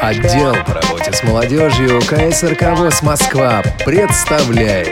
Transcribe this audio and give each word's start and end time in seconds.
Отдел 0.00 0.54
по 0.64 0.74
работе 0.74 1.12
с 1.12 1.22
молодежью 1.22 2.00
КСРК 2.00 2.78
ВОЗ 2.78 3.02
Москва 3.02 3.62
представляет 3.84 4.88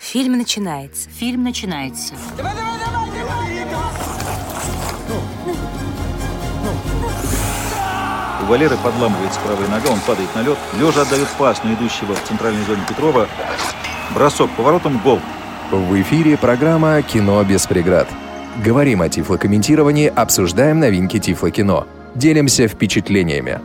Фильм 0.00 0.38
начинается. 0.38 1.10
Фильм 1.10 1.44
начинается. 1.44 2.14
У 8.40 8.46
Валеры 8.46 8.76
подламывается 8.78 9.38
правая 9.40 9.68
нога, 9.68 9.90
он 9.90 10.00
падает 10.00 10.34
на 10.34 10.40
лед. 10.40 10.56
Лежа 10.80 11.02
отдает 11.02 11.28
пас 11.36 11.62
на 11.62 11.74
идущего 11.74 12.14
в 12.14 12.24
центральной 12.24 12.64
зоне 12.64 12.80
Петрова. 12.88 13.28
Бросок 14.14 14.50
поворотом, 14.52 14.98
гол. 14.98 15.20
В 15.70 16.00
эфире 16.00 16.38
программа 16.38 17.02
«Кино 17.02 17.44
без 17.44 17.66
преград». 17.66 18.08
Говорим 18.56 19.02
о 19.02 19.08
тифлокомментировании, 19.08 20.08
обсуждаем 20.08 20.80
новинки 20.80 21.18
тифлокино. 21.18 21.86
Делимся 22.14 22.66
впечатлениями. 22.66 23.60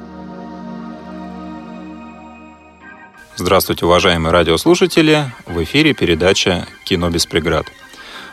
Здравствуйте, 3.36 3.86
уважаемые 3.86 4.32
радиослушатели! 4.32 5.26
В 5.48 5.64
эфире 5.64 5.94
передача 5.94 6.68
«Кино 6.86 7.10
без 7.10 7.26
преград». 7.26 7.66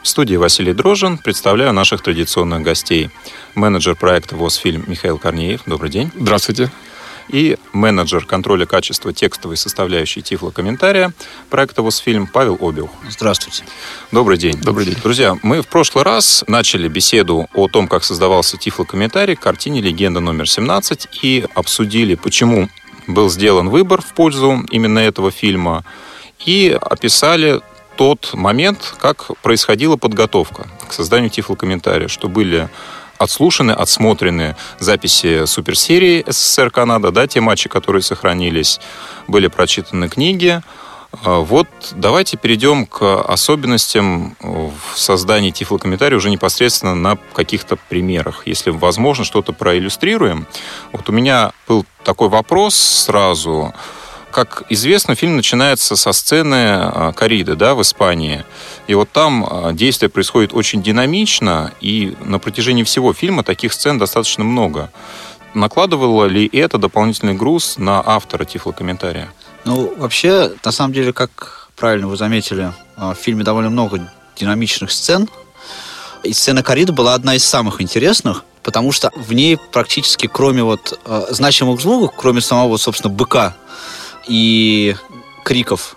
В 0.03 0.09
студии 0.09 0.37
Василий 0.37 0.75
Дрожин 0.75 1.19
представляю 1.19 1.73
наших 1.73 2.03
традиционных 2.03 2.63
гостей. 2.63 3.11
Менеджер 3.55 3.97
проекта 3.97 4.37
«Восфильм» 4.37 4.85
Михаил 4.87 5.19
Корнеев. 5.19 5.63
Добрый 5.67 5.91
день. 5.91 6.11
Здравствуйте. 6.15 6.71
И 7.29 7.57
менеджер 7.73 8.25
контроля 8.25 8.67
качества 8.67 9.13
текстовой 9.13 9.57
составляющей 9.57 10.23
тифлокомментария 10.23 11.13
проекта 11.49 11.83
«Восфильм» 11.83 12.27
Павел 12.27 12.59
Обиух. 12.61 12.91
Здравствуйте. 13.09 13.65
Добрый 14.11 14.39
день. 14.39 14.61
Добрый 14.61 14.87
день. 14.87 14.97
Друзья, 15.03 15.37
мы 15.43 15.63
в 15.63 15.69
прошлый 15.69 16.05
раз 16.05 16.45
начали 16.47 16.89
беседу 16.89 17.49
о 17.55 17.69
том, 17.69 17.89
как 17.89 18.05
создавался 18.05 18.57
тифлокомментарий 18.57 19.37
к 19.37 19.41
картине 19.41 19.81
«Легенда 19.81 20.21
номер 20.21 20.45
17» 20.45 21.09
и 21.23 21.47
обсудили, 21.55 22.15
почему 22.15 22.69
был 23.07 23.31
сделан 23.31 23.69
выбор 23.69 24.01
в 24.03 24.15
пользу 24.15 24.65
именно 24.71 24.99
этого 24.99 25.31
фильма, 25.31 25.85
и 26.45 26.77
описали 26.81 27.61
тот 27.97 28.33
момент, 28.33 28.95
как 28.99 29.31
происходила 29.43 29.97
подготовка 29.97 30.69
к 30.89 30.93
созданию 30.93 31.31
тифлокомментария, 31.31 32.09
что 32.09 32.29
были 32.29 32.69
отслушаны, 33.21 33.73
отсмотрены 33.73 34.57
записи 34.79 35.45
суперсерии 35.45 36.25
СССР 36.27 36.71
Канада, 36.71 37.11
да, 37.11 37.27
те 37.27 37.41
матчи, 37.41 37.69
которые 37.69 38.03
сохранились, 38.03 38.81
были 39.29 39.47
прочитаны 39.47 40.09
книги. 40.09 40.63
А, 41.25 41.41
Вот 41.41 41.69
давайте 41.93 42.39
перейдем 42.39 42.87
к 42.87 43.21
особенностям 43.23 44.37
в 44.41 44.99
создании 44.99 45.51
тифлокомментария 45.51 46.17
уже 46.17 46.31
непосредственно 46.31 46.95
на 46.95 47.19
каких-то 47.35 47.77
примерах. 47.77 48.47
Если 48.47 48.71
возможно, 48.71 49.25
что-то 49.25 49.53
проиллюстрируем. 49.53 50.47
Вот 50.93 51.09
у 51.11 51.13
меня 51.13 51.53
был 51.69 51.85
такой 52.05 52.31
вопрос 52.31 52.75
сразу. 52.75 53.75
Как 54.41 54.63
известно, 54.71 55.15
фильм 55.15 55.37
начинается 55.37 55.97
со 55.97 56.13
сцены 56.13 56.55
а, 56.55 57.13
Кориды 57.13 57.57
да, 57.57 57.75
в 57.75 57.83
Испании. 57.83 58.47
И 58.87 58.95
вот 58.95 59.11
там 59.13 59.47
а, 59.47 59.73
действие 59.75 60.09
происходит 60.09 60.55
очень 60.55 60.83
динамично, 60.83 61.75
и 61.83 62.17
на 62.25 62.39
протяжении 62.39 62.83
всего 62.83 63.13
фильма 63.13 63.45
таких 63.45 63.75
сцен 63.75 63.99
достаточно 63.99 64.43
много. 64.43 64.91
Накладывало 65.53 66.25
ли 66.25 66.49
это 66.55 66.79
дополнительный 66.79 67.35
груз 67.35 67.77
на 67.77 68.03
автора 68.03 68.47
тифлокомментария? 68.47 69.31
Ну, 69.67 69.95
вообще, 69.99 70.53
на 70.65 70.73
самом 70.73 70.95
деле, 70.95 71.13
как 71.13 71.69
правильно 71.77 72.09
вы 72.09 72.17
заметили, 72.17 72.73
а, 72.97 73.13
в 73.13 73.19
фильме 73.19 73.45
довольно 73.45 73.69
много 73.69 74.11
динамичных 74.37 74.91
сцен. 74.91 75.29
И 76.23 76.33
сцена 76.33 76.63
Кориды 76.63 76.93
была 76.93 77.13
одна 77.13 77.35
из 77.35 77.45
самых 77.45 77.83
интересных, 77.83 78.45
потому 78.63 78.91
что 78.91 79.13
в 79.15 79.35
ней 79.35 79.59
практически, 79.71 80.29
кроме 80.29 80.63
вот 80.63 80.99
э, 81.05 81.27
значимых 81.29 81.83
звуков, 81.83 82.15
кроме 82.17 82.41
самого, 82.41 82.79
собственно, 82.79 83.13
быка 83.13 83.55
и 84.27 84.95
криков, 85.45 85.97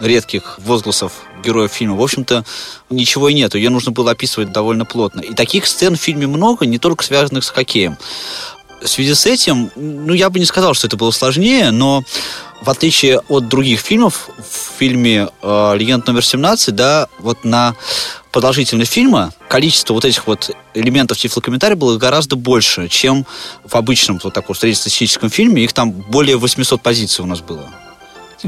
редких 0.00 0.58
возгласов 0.58 1.12
героев 1.44 1.72
фильма, 1.72 1.96
в 1.96 2.02
общем-то, 2.02 2.44
ничего 2.90 3.28
и 3.28 3.34
нет. 3.34 3.54
Ее 3.54 3.70
нужно 3.70 3.92
было 3.92 4.12
описывать 4.12 4.50
довольно 4.52 4.84
плотно. 4.84 5.20
И 5.20 5.34
таких 5.34 5.66
сцен 5.66 5.96
в 5.96 6.00
фильме 6.00 6.26
много, 6.26 6.66
не 6.66 6.78
только 6.78 7.04
связанных 7.04 7.44
с 7.44 7.50
хоккеем. 7.50 7.96
В 8.82 8.88
связи 8.88 9.14
с 9.14 9.26
этим, 9.26 9.70
ну, 9.76 10.12
я 10.12 10.30
бы 10.30 10.38
не 10.38 10.44
сказал, 10.44 10.74
что 10.74 10.86
это 10.86 10.96
было 10.96 11.10
сложнее, 11.10 11.70
но 11.70 12.02
в 12.60 12.70
отличие 12.70 13.20
от 13.28 13.48
других 13.48 13.80
фильмов, 13.80 14.28
в 14.38 14.78
фильме 14.78 15.28
э, 15.42 15.74
«Легенда 15.76 16.12
номер 16.12 16.22
17», 16.22 16.70
да, 16.70 17.08
вот 17.18 17.44
на 17.44 17.74
продолжительность 18.32 18.92
фильма 18.92 19.32
количество 19.48 19.94
вот 19.94 20.04
этих 20.04 20.26
вот 20.26 20.50
элементов 20.74 21.18
тифлокомментария 21.18 21.76
было 21.76 21.98
гораздо 21.98 22.36
больше, 22.36 22.88
чем 22.88 23.26
в 23.64 23.76
обычном 23.76 24.18
вот 24.22 24.34
таком 24.34 24.56
среднестатистическом 24.56 25.30
фильме. 25.30 25.62
Их 25.62 25.72
там 25.72 25.92
более 25.92 26.36
800 26.36 26.82
позиций 26.82 27.22
у 27.22 27.26
нас 27.26 27.40
было. 27.40 27.70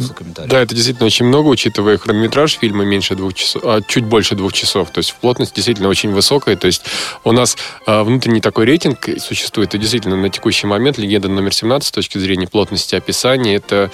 Тифлокомментариев. 0.01 0.51
Да, 0.51 0.61
это 0.61 0.75
действительно 0.75 1.07
очень 1.07 1.27
много, 1.27 1.49
учитывая 1.49 1.99
хронометраж 1.99 2.59
фильма 2.59 2.84
меньше 2.84 3.15
двух 3.15 3.34
часов, 3.34 3.62
а, 3.65 3.81
чуть 3.83 4.05
больше 4.05 4.34
двух 4.34 4.53
часов. 4.53 4.91
То 4.91 4.99
есть 4.99 5.15
плотность 5.15 5.55
действительно 5.55 5.89
очень 5.89 6.12
высокая. 6.12 6.57
То 6.57 6.67
есть 6.67 6.83
у 7.25 7.33
нас 7.33 7.57
а, 7.87 8.05
внутренний 8.05 8.41
такой 8.41 8.65
рейтинг 8.65 9.09
существует. 9.19 9.75
И 9.75 9.79
действительно 9.79 10.17
на 10.17 10.31
текущий 10.31 10.67
момент 10.67 10.99
«Легенда 10.99 11.29
номер 11.29 11.51
17» 11.51 11.83
с 11.83 11.91
точки 11.91 12.19
зрения 12.19 12.47
плотности 12.47 12.95
описания 12.95 13.57
это 13.57 13.91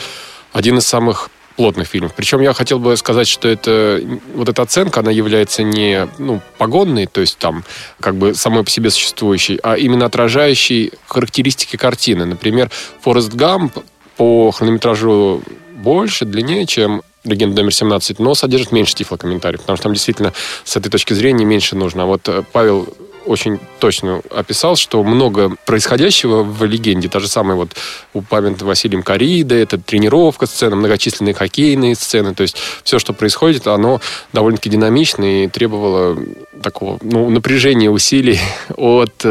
один 0.52 0.78
из 0.78 0.86
самых 0.86 1.30
плотных 1.56 1.88
фильмов. 1.88 2.14
Причем 2.14 2.40
я 2.40 2.52
хотел 2.52 2.78
бы 2.78 2.96
сказать, 2.96 3.28
что 3.28 3.48
это 3.48 4.00
вот 4.34 4.48
эта 4.48 4.62
оценка, 4.62 5.00
она 5.00 5.10
является 5.10 5.62
не 5.62 6.08
ну, 6.18 6.40
погонной, 6.58 7.06
то 7.06 7.20
есть 7.20 7.38
там 7.38 7.64
как 8.00 8.16
бы 8.16 8.34
самой 8.34 8.64
по 8.64 8.70
себе 8.70 8.90
существующей, 8.90 9.58
а 9.62 9.76
именно 9.76 10.06
отражающей 10.06 10.92
характеристики 11.06 11.76
картины. 11.76 12.24
Например, 12.24 12.70
Форест 13.02 13.32
Гамп 13.34 13.78
по 14.16 14.50
хронометражу 14.50 15.42
больше, 15.82 16.24
длиннее, 16.24 16.66
чем 16.66 17.02
«Легенда 17.24 17.62
номер 17.62 17.72
17», 17.72 18.16
но 18.18 18.34
содержит 18.34 18.72
меньше 18.72 18.94
тифлокомментариев, 18.94 19.60
потому 19.60 19.76
что 19.76 19.84
там 19.84 19.94
действительно 19.94 20.32
с 20.64 20.76
этой 20.76 20.90
точки 20.90 21.12
зрения 21.12 21.44
меньше 21.44 21.76
нужно. 21.76 22.02
А 22.02 22.06
вот 22.06 22.28
э, 22.28 22.42
Павел 22.52 22.88
очень 23.24 23.58
точно 23.78 24.22
описал, 24.30 24.76
что 24.76 25.02
много 25.02 25.56
происходящего 25.64 26.42
в 26.42 26.64
легенде, 26.64 27.08
та 27.08 27.20
же 27.20 27.28
самая 27.28 27.56
вот 27.56 27.70
упомянутая 28.12 28.66
Василием 28.66 29.02
Корида, 29.02 29.54
это 29.54 29.78
тренировка 29.78 30.46
сцена, 30.46 30.76
многочисленные 30.76 31.34
хоккейные 31.34 31.94
сцены, 31.94 32.34
то 32.34 32.42
есть 32.42 32.56
все, 32.82 32.98
что 32.98 33.12
происходит, 33.12 33.66
оно 33.66 34.00
довольно-таки 34.32 34.70
динамично 34.70 35.44
и 35.44 35.48
требовало 35.48 36.18
такого 36.62 36.98
ну, 37.02 37.30
напряжения 37.30 37.90
усилий 37.90 38.40
от 38.76 39.24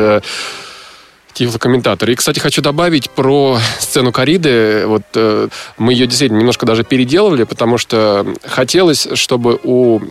тифлокомментатора. 1.33 2.11
И, 2.11 2.15
кстати, 2.15 2.39
хочу 2.39 2.61
добавить 2.61 3.09
про 3.09 3.57
сцену 3.79 4.11
Кориды. 4.11 4.85
Вот 4.87 5.03
э, 5.15 5.47
мы 5.77 5.93
ее 5.93 6.07
действительно 6.07 6.39
немножко 6.39 6.65
даже 6.65 6.83
переделывали, 6.83 7.43
потому 7.43 7.77
что 7.77 8.25
хотелось, 8.45 9.07
чтобы 9.13 9.59
у 9.63 10.01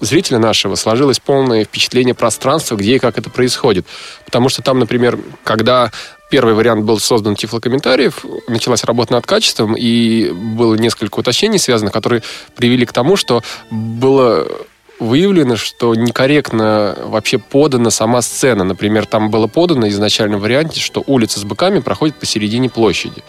зрителя 0.00 0.38
нашего 0.38 0.74
сложилось 0.74 1.20
полное 1.20 1.64
впечатление 1.64 2.14
пространства, 2.14 2.76
где 2.76 2.96
и 2.96 2.98
как 2.98 3.18
это 3.18 3.30
происходит. 3.30 3.86
Потому 4.24 4.48
что 4.48 4.62
там, 4.62 4.78
например, 4.78 5.18
когда 5.42 5.90
первый 6.30 6.54
вариант 6.54 6.84
был 6.84 6.98
создан 6.98 7.36
тифлокомментариев, 7.36 8.24
началась 8.48 8.84
работа 8.84 9.12
над 9.12 9.26
качеством, 9.26 9.74
и 9.76 10.30
было 10.30 10.74
несколько 10.74 11.20
уточнений 11.20 11.58
связанных, 11.58 11.92
которые 11.92 12.22
привели 12.56 12.86
к 12.86 12.92
тому, 12.92 13.16
что 13.16 13.42
было 13.70 14.46
выявлено, 14.98 15.56
что 15.56 15.94
некорректно 15.94 16.96
вообще 17.02 17.38
подана 17.38 17.90
сама 17.90 18.22
сцена. 18.22 18.64
Например, 18.64 19.06
там 19.06 19.30
было 19.30 19.46
подано 19.46 19.86
в 19.86 19.90
изначальном 19.90 20.40
варианте, 20.40 20.80
что 20.80 21.02
улица 21.06 21.40
с 21.40 21.44
быками 21.44 21.80
проходит 21.80 22.16
посередине 22.16 22.70
площади. 22.70 23.22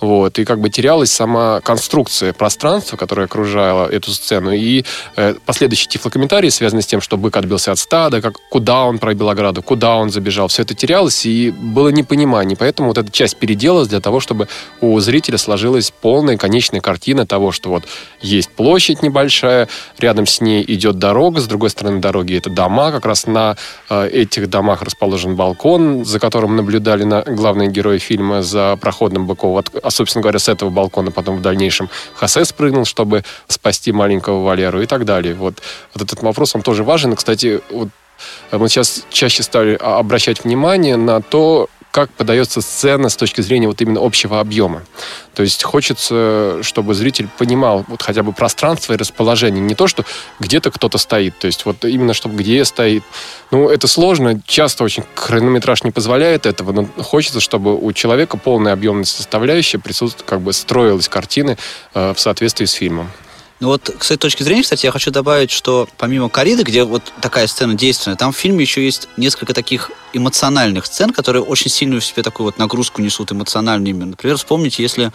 Вот, 0.00 0.38
и 0.38 0.44
как 0.44 0.60
бы 0.60 0.70
терялась 0.70 1.12
сама 1.12 1.60
конструкция 1.60 2.32
пространства, 2.32 2.96
которая 2.96 3.26
окружала 3.26 3.86
эту 3.86 4.10
сцену, 4.12 4.52
и 4.52 4.84
э, 5.16 5.34
последующие 5.44 5.90
тифлокомментарии, 5.90 6.48
связанные 6.48 6.82
с 6.82 6.86
тем, 6.86 7.00
что 7.00 7.18
бык 7.18 7.36
отбился 7.36 7.72
от 7.72 7.78
стада, 7.78 8.22
как, 8.22 8.34
куда 8.50 8.84
он 8.84 8.98
пробил 8.98 9.28
ограду, 9.28 9.62
куда 9.62 9.96
он 9.96 10.10
забежал, 10.10 10.48
все 10.48 10.62
это 10.62 10.74
терялось, 10.74 11.26
и 11.26 11.50
было 11.50 11.90
непонимание. 11.90 12.56
Поэтому 12.56 12.88
вот 12.88 12.98
эта 12.98 13.10
часть 13.12 13.36
переделалась 13.36 13.88
для 13.88 14.00
того, 14.00 14.20
чтобы 14.20 14.48
у 14.80 14.98
зрителя 15.00 15.36
сложилась 15.36 15.90
полная 15.90 16.38
конечная 16.38 16.80
картина 16.80 17.26
того, 17.26 17.52
что 17.52 17.68
вот 17.68 17.84
есть 18.22 18.50
площадь 18.50 19.02
небольшая, 19.02 19.68
рядом 19.98 20.26
с 20.26 20.40
ней 20.40 20.64
идет 20.66 20.98
дорога, 20.98 21.40
с 21.40 21.46
другой 21.46 21.70
стороны 21.70 22.00
дороги 22.00 22.36
это 22.36 22.48
дома, 22.48 22.90
как 22.90 23.04
раз 23.04 23.26
на 23.26 23.56
э, 23.90 24.08
этих 24.08 24.48
домах 24.48 24.82
расположен 24.82 25.36
балкон, 25.36 26.04
за 26.06 26.18
которым 26.18 26.56
наблюдали 26.56 27.04
на 27.04 27.22
главные 27.22 27.68
герои 27.68 27.98
фильма 27.98 28.42
за 28.42 28.76
проходом 28.80 29.26
быков. 29.26 29.50
Вот, 29.50 29.84
а, 29.90 29.92
собственно 29.92 30.22
говоря, 30.22 30.38
с 30.38 30.48
этого 30.48 30.70
балкона 30.70 31.10
потом 31.10 31.38
в 31.38 31.42
дальнейшем 31.42 31.90
Хосе 32.14 32.44
спрыгнул, 32.44 32.84
чтобы 32.84 33.24
спасти 33.48 33.90
маленького 33.90 34.44
Валеру 34.44 34.80
и 34.80 34.86
так 34.86 35.04
далее. 35.04 35.34
Вот, 35.34 35.60
вот 35.94 36.02
этот 36.02 36.22
вопрос, 36.22 36.54
он 36.54 36.62
тоже 36.62 36.84
важен. 36.84 37.16
Кстати, 37.16 37.60
вот 37.70 37.88
мы 38.52 38.68
сейчас 38.68 39.04
чаще 39.10 39.42
стали 39.42 39.76
а, 39.80 39.98
обращать 39.98 40.44
внимание 40.44 40.96
на 40.96 41.20
то, 41.20 41.68
как 41.90 42.10
подается 42.10 42.60
сцена 42.60 43.08
с 43.08 43.16
точки 43.16 43.40
зрения 43.40 43.66
вот 43.66 43.80
именно 43.80 44.04
общего 44.04 44.40
объема. 44.40 44.82
То 45.34 45.42
есть 45.42 45.62
хочется, 45.62 46.58
чтобы 46.62 46.94
зритель 46.94 47.28
понимал 47.38 47.84
вот 47.88 48.02
хотя 48.02 48.22
бы 48.22 48.32
пространство 48.32 48.92
и 48.92 48.96
расположение. 48.96 49.60
Не 49.60 49.74
то, 49.74 49.86
что 49.86 50.04
где-то 50.38 50.70
кто-то 50.70 50.98
стоит. 50.98 51.38
То 51.38 51.46
есть 51.46 51.64
вот 51.64 51.84
именно, 51.84 52.14
чтобы 52.14 52.36
где 52.36 52.64
стоит. 52.64 53.02
Ну, 53.50 53.68
это 53.68 53.88
сложно. 53.88 54.40
Часто 54.46 54.84
очень 54.84 55.04
хронометраж 55.14 55.82
не 55.82 55.90
позволяет 55.90 56.46
этого, 56.46 56.72
но 56.72 56.86
хочется, 57.02 57.40
чтобы 57.40 57.76
у 57.76 57.92
человека 57.92 58.36
полная 58.36 58.72
объемная 58.72 59.04
составляющая 59.04 59.78
присутствовала, 59.78 60.28
как 60.28 60.40
бы 60.40 60.52
строилась 60.52 61.08
картины 61.08 61.56
э, 61.94 62.14
в 62.14 62.20
соответствии 62.20 62.66
с 62.66 62.72
фильмом. 62.72 63.10
Ну 63.60 63.68
вот, 63.68 63.94
с 64.00 64.06
этой 64.06 64.16
точки 64.16 64.42
зрения, 64.42 64.62
кстати, 64.62 64.86
я 64.86 64.92
хочу 64.92 65.10
добавить, 65.10 65.50
что 65.50 65.86
помимо 65.98 66.30
кориды, 66.30 66.62
где 66.62 66.84
вот 66.84 67.02
такая 67.20 67.46
сцена 67.46 67.74
действенная, 67.74 68.16
там 68.16 68.32
в 68.32 68.36
фильме 68.36 68.62
еще 68.62 68.82
есть 68.82 69.08
несколько 69.18 69.52
таких 69.52 69.90
эмоциональных 70.14 70.86
сцен, 70.86 71.10
которые 71.10 71.42
очень 71.42 71.70
сильную 71.70 72.00
в 72.00 72.04
себе 72.04 72.22
такую 72.22 72.46
вот 72.46 72.58
нагрузку 72.58 73.02
несут 73.02 73.32
эмоциональную 73.32 73.90
именно. 73.90 74.06
Например, 74.06 74.38
вспомните, 74.38 74.82
если 74.82 75.12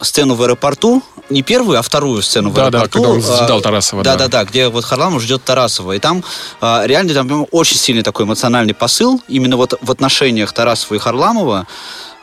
сцену 0.00 0.34
в 0.34 0.42
аэропорту, 0.42 1.02
не 1.28 1.42
первую, 1.42 1.78
а 1.78 1.82
вторую 1.82 2.22
сцену 2.22 2.48
в 2.48 2.54
да, 2.54 2.66
аэропорту. 2.66 3.02
Да, 3.02 3.08
когда 3.08 3.14
он 3.14 3.44
ждал 3.44 3.60
Тарасова. 3.60 4.02
Да, 4.02 4.16
да, 4.16 4.28
да, 4.28 4.44
где 4.44 4.68
вот 4.68 4.84
Харламов 4.84 5.22
ждет 5.22 5.44
Тарасова. 5.44 5.92
И 5.92 5.98
там 5.98 6.24
а, 6.62 6.82
реально 6.86 7.12
там 7.12 7.46
очень 7.50 7.76
сильный 7.76 8.02
такой 8.02 8.24
эмоциональный 8.24 8.74
посыл 8.74 9.22
именно 9.28 9.58
вот 9.58 9.78
в 9.82 9.90
отношениях 9.90 10.52
Тарасова 10.54 10.94
и 10.94 10.98
Харламова. 10.98 11.66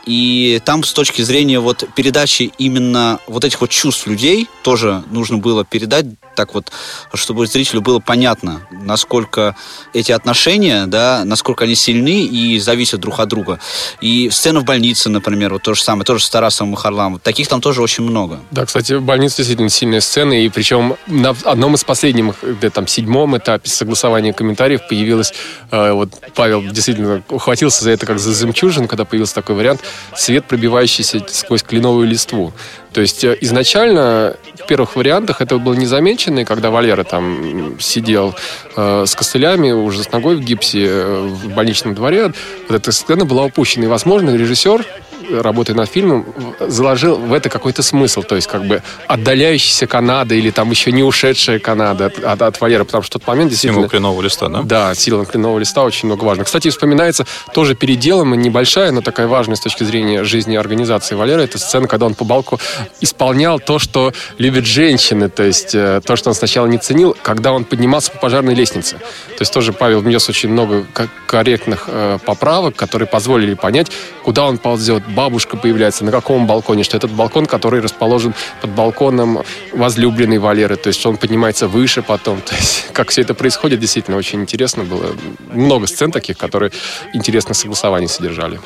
И 0.06 0.60
там 0.64 0.84
с 0.84 0.92
точки 0.92 1.22
зрения 1.22 1.60
вот 1.60 1.84
передачи 1.94 2.52
именно 2.58 3.18
вот 3.26 3.44
этих 3.44 3.60
вот 3.60 3.70
чувств 3.70 4.06
людей 4.06 4.48
тоже 4.62 5.02
нужно 5.10 5.38
было 5.38 5.64
передать 5.64 6.06
так 6.34 6.54
вот, 6.54 6.70
чтобы 7.14 7.46
зрителю 7.46 7.80
было 7.80 8.00
понятно, 8.00 8.60
насколько 8.70 9.56
эти 9.92 10.12
отношения, 10.12 10.86
да, 10.86 11.22
насколько 11.24 11.64
они 11.64 11.74
сильны 11.74 12.24
и 12.24 12.58
зависят 12.58 13.00
друг 13.00 13.20
от 13.20 13.28
друга. 13.28 13.60
И 14.00 14.30
сцена 14.30 14.60
в 14.60 14.64
больнице, 14.64 15.08
например, 15.08 15.52
вот 15.52 15.62
то 15.62 15.74
же 15.74 15.82
самое, 15.82 16.04
тоже 16.04 16.24
с 16.24 16.30
Тарасовым 16.30 16.74
и 16.74 16.76
Харламовым. 16.76 17.20
Таких 17.20 17.48
там 17.48 17.60
тоже 17.60 17.82
очень 17.82 18.04
много. 18.04 18.40
Да, 18.50 18.66
кстати, 18.66 18.94
в 18.94 19.02
больнице 19.02 19.38
действительно 19.38 19.70
сильная 19.70 20.00
сцена, 20.00 20.32
и 20.32 20.48
причем 20.48 20.96
на 21.06 21.34
одном 21.44 21.74
из 21.74 21.84
последних, 21.84 22.42
где 22.42 22.70
там 22.70 22.86
седьмом 22.86 23.36
этапе 23.36 23.68
согласования 23.68 24.32
комментариев 24.32 24.86
появилась, 24.88 25.32
э, 25.70 25.92
вот 25.92 26.10
Павел 26.34 26.62
действительно 26.62 27.22
ухватился 27.28 27.84
за 27.84 27.90
это 27.90 28.06
как 28.06 28.18
за 28.18 28.34
жемчужин, 28.34 28.88
когда 28.88 29.04
появился 29.04 29.36
такой 29.36 29.54
вариант, 29.54 29.80
свет, 30.16 30.44
пробивающийся 30.44 31.20
сквозь 31.28 31.62
кленовую 31.62 32.06
листву. 32.06 32.52
То 32.92 33.00
есть 33.00 33.24
э, 33.24 33.36
изначально 33.40 34.36
в 34.54 34.66
первых 34.66 34.96
вариантах 34.96 35.40
это 35.40 35.58
было 35.58 35.74
незамечено, 35.74 36.44
когда 36.44 36.70
Валера 36.70 37.04
там 37.04 37.78
сидел 37.80 38.34
э, 38.76 39.04
с 39.06 39.14
костылями, 39.14 39.72
уже 39.72 40.04
с 40.04 40.12
ногой 40.12 40.36
в 40.36 40.40
гипсе 40.40 40.86
э, 40.86 41.20
в 41.20 41.54
больничном 41.54 41.94
дворе, 41.94 42.32
вот 42.68 42.76
эта 42.76 42.92
сцена 42.92 43.24
была 43.24 43.44
упущена. 43.44 43.86
И, 43.86 43.88
возможно, 43.88 44.36
режиссер 44.36 44.86
работая 45.30 45.74
над 45.74 45.90
фильмом, 45.90 46.26
заложил 46.60 47.16
в 47.16 47.32
это 47.32 47.48
какой-то 47.48 47.82
смысл. 47.82 48.22
То 48.22 48.36
есть, 48.36 48.46
как 48.46 48.66
бы 48.66 48.82
отдаляющаяся 49.08 49.86
Канада 49.86 50.34
или 50.34 50.50
там 50.50 50.70
еще 50.70 50.92
не 50.92 51.02
ушедшая 51.02 51.58
Канада 51.58 52.06
от, 52.06 52.18
от, 52.18 52.42
от 52.42 52.60
Валера, 52.60 52.84
потому 52.84 53.02
что 53.02 53.18
в 53.18 53.20
тот 53.20 53.28
момент 53.28 53.50
действительно... 53.50 53.76
Символ 53.76 53.90
кленового 53.90 54.22
листа, 54.22 54.48
да? 54.48 54.62
Да, 54.62 54.94
символ 54.94 55.26
кленового 55.26 55.58
листа 55.58 55.82
очень 55.82 56.06
много 56.06 56.24
важно. 56.24 56.44
Кстати, 56.44 56.68
вспоминается 56.68 57.26
тоже 57.52 57.74
переделом, 57.74 58.34
небольшая, 58.34 58.90
но 58.92 59.00
такая 59.00 59.26
важная 59.26 59.56
с 59.56 59.60
точки 59.60 59.84
зрения 59.84 60.24
жизни 60.24 60.56
организации 60.56 61.14
Валера, 61.14 61.40
это 61.40 61.58
сцена, 61.58 61.88
когда 61.88 62.06
он 62.06 62.14
по 62.14 62.24
балку 62.24 62.60
исполнял 63.00 63.60
то, 63.60 63.78
что 63.78 64.12
любят 64.38 64.66
женщины, 64.66 65.28
то 65.28 65.42
есть 65.42 65.74
э, 65.74 66.00
то, 66.04 66.16
что 66.16 66.30
он 66.30 66.34
сначала 66.34 66.66
не 66.66 66.78
ценил, 66.78 67.16
когда 67.22 67.52
он 67.52 67.64
поднимался 67.64 68.10
по 68.10 68.18
пожарной 68.18 68.54
лестнице. 68.54 68.96
То 68.96 69.40
есть 69.40 69.52
тоже 69.52 69.72
Павел 69.72 70.00
внес 70.00 70.28
очень 70.28 70.48
много 70.48 70.86
корректных 71.26 71.84
э, 71.88 72.18
поправок, 72.24 72.76
которые 72.76 73.08
позволили 73.08 73.54
понять, 73.54 73.90
куда 74.22 74.46
он 74.46 74.58
ползет, 74.58 75.06
бабушка 75.14 75.56
появляется, 75.56 76.04
на 76.04 76.10
каком 76.10 76.46
балконе, 76.46 76.84
что 76.84 76.96
этот 76.96 77.10
балкон, 77.10 77.46
который 77.46 77.80
расположен 77.80 78.34
под 78.60 78.70
балконом 78.70 79.42
возлюбленной 79.72 80.38
Валеры, 80.38 80.76
то 80.76 80.88
есть 80.88 81.00
что 81.00 81.10
он 81.10 81.16
поднимается 81.16 81.68
выше 81.68 82.02
потом. 82.02 82.40
То 82.44 82.54
есть 82.54 82.86
как 82.92 83.10
все 83.10 83.22
это 83.22 83.34
происходит, 83.34 83.80
действительно 83.80 84.16
очень 84.16 84.40
интересно 84.40 84.84
было. 84.84 85.16
Много 85.52 85.86
сцен 85.86 86.10
таких, 86.10 86.36
которые 86.36 86.72
интересно 87.12 87.54
согласование 87.54 88.08
содержали. 88.08 88.60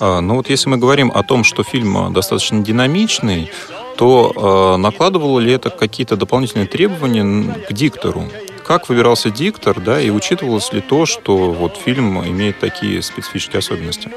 А, 0.00 0.20
ну 0.20 0.36
вот 0.36 0.50
если 0.50 0.68
мы 0.68 0.76
говорим 0.76 1.10
о 1.14 1.22
том, 1.22 1.44
что 1.44 1.62
фильм 1.62 2.12
достаточно 2.12 2.62
динамичный, 2.62 3.50
то 3.96 4.74
э, 4.74 4.76
накладывало 4.76 5.40
ли 5.40 5.52
это 5.52 5.70
какие-то 5.70 6.16
дополнительные 6.16 6.66
требования 6.66 7.54
к 7.68 7.72
диктору? 7.72 8.28
Как 8.66 8.88
выбирался 8.88 9.30
диктор, 9.30 9.80
да, 9.80 10.00
и 10.00 10.10
учитывалось 10.10 10.72
ли 10.72 10.80
то, 10.80 11.06
что 11.06 11.52
вот 11.52 11.76
фильм 11.76 12.26
имеет 12.26 12.58
такие 12.58 13.00
специфические 13.00 13.60
особенности? 13.60 14.10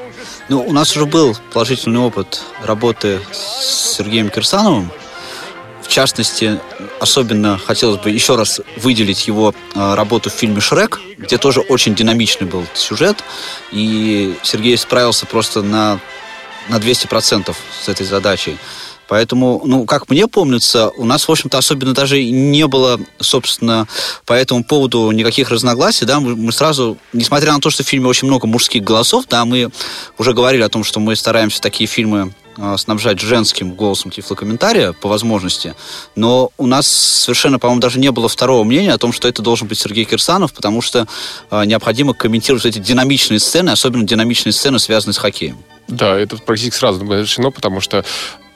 Ну, 0.48 0.60
у 0.66 0.72
нас 0.72 0.96
уже 0.96 1.06
был 1.06 1.36
положительный 1.52 2.00
опыт 2.00 2.42
работы 2.64 3.20
с 3.30 3.94
Сергеем 3.96 4.28
Кирсановым. 4.28 4.90
В 5.82 5.86
частности, 5.86 6.58
особенно 6.98 7.58
хотелось 7.58 8.00
бы 8.00 8.10
еще 8.10 8.34
раз 8.34 8.60
выделить 8.76 9.28
его 9.28 9.54
а, 9.76 9.94
работу 9.94 10.30
в 10.30 10.32
фильме 10.32 10.60
«Шрек», 10.60 11.00
где 11.16 11.38
тоже 11.38 11.60
очень 11.60 11.94
динамичный 11.94 12.48
был 12.48 12.64
сюжет, 12.74 13.22
и 13.70 14.34
Сергей 14.42 14.76
справился 14.76 15.26
просто 15.26 15.62
на, 15.62 16.00
на 16.68 16.76
200% 16.76 17.54
с 17.82 17.88
этой 17.88 18.04
задачей. 18.04 18.58
Поэтому, 19.10 19.60
ну, 19.64 19.86
как 19.86 20.08
мне 20.08 20.28
помнится, 20.28 20.90
у 20.90 21.04
нас, 21.04 21.26
в 21.26 21.32
общем-то, 21.32 21.58
особенно 21.58 21.94
даже 21.94 22.22
не 22.22 22.68
было, 22.68 23.00
собственно, 23.18 23.88
по 24.24 24.34
этому 24.34 24.62
поводу 24.62 25.10
никаких 25.10 25.50
разногласий, 25.50 26.06
да, 26.06 26.20
мы, 26.20 26.36
мы 26.36 26.52
сразу, 26.52 26.96
несмотря 27.12 27.52
на 27.52 27.58
то, 27.58 27.70
что 27.70 27.82
в 27.82 27.88
фильме 27.88 28.06
очень 28.06 28.28
много 28.28 28.46
мужских 28.46 28.84
голосов, 28.84 29.24
да, 29.28 29.44
мы 29.44 29.70
уже 30.16 30.32
говорили 30.32 30.62
о 30.62 30.68
том, 30.68 30.84
что 30.84 31.00
мы 31.00 31.16
стараемся 31.16 31.60
такие 31.60 31.88
фильмы 31.88 32.32
а, 32.56 32.76
снабжать 32.76 33.18
женским 33.18 33.74
голосом 33.74 34.12
тифлокомментария 34.12 34.92
по 34.92 35.08
возможности, 35.08 35.74
но 36.14 36.52
у 36.56 36.68
нас 36.68 36.86
совершенно, 36.86 37.58
по-моему, 37.58 37.80
даже 37.80 37.98
не 37.98 38.12
было 38.12 38.28
второго 38.28 38.62
мнения 38.62 38.92
о 38.92 38.98
том, 38.98 39.12
что 39.12 39.26
это 39.26 39.42
должен 39.42 39.66
быть 39.66 39.80
Сергей 39.80 40.04
Кирсанов, 40.04 40.52
потому 40.52 40.82
что 40.82 41.08
э, 41.50 41.64
необходимо 41.64 42.14
комментировать 42.14 42.64
эти 42.64 42.78
динамичные 42.78 43.40
сцены, 43.40 43.70
особенно 43.70 44.04
динамичные 44.04 44.52
сцены, 44.52 44.78
связанные 44.78 45.14
с 45.14 45.18
хоккеем. 45.18 45.58
Да, 45.88 46.16
это 46.16 46.36
практически 46.36 46.76
сразу 46.76 47.04
было 47.04 47.22
решено, 47.22 47.50
потому 47.50 47.80
что 47.80 48.04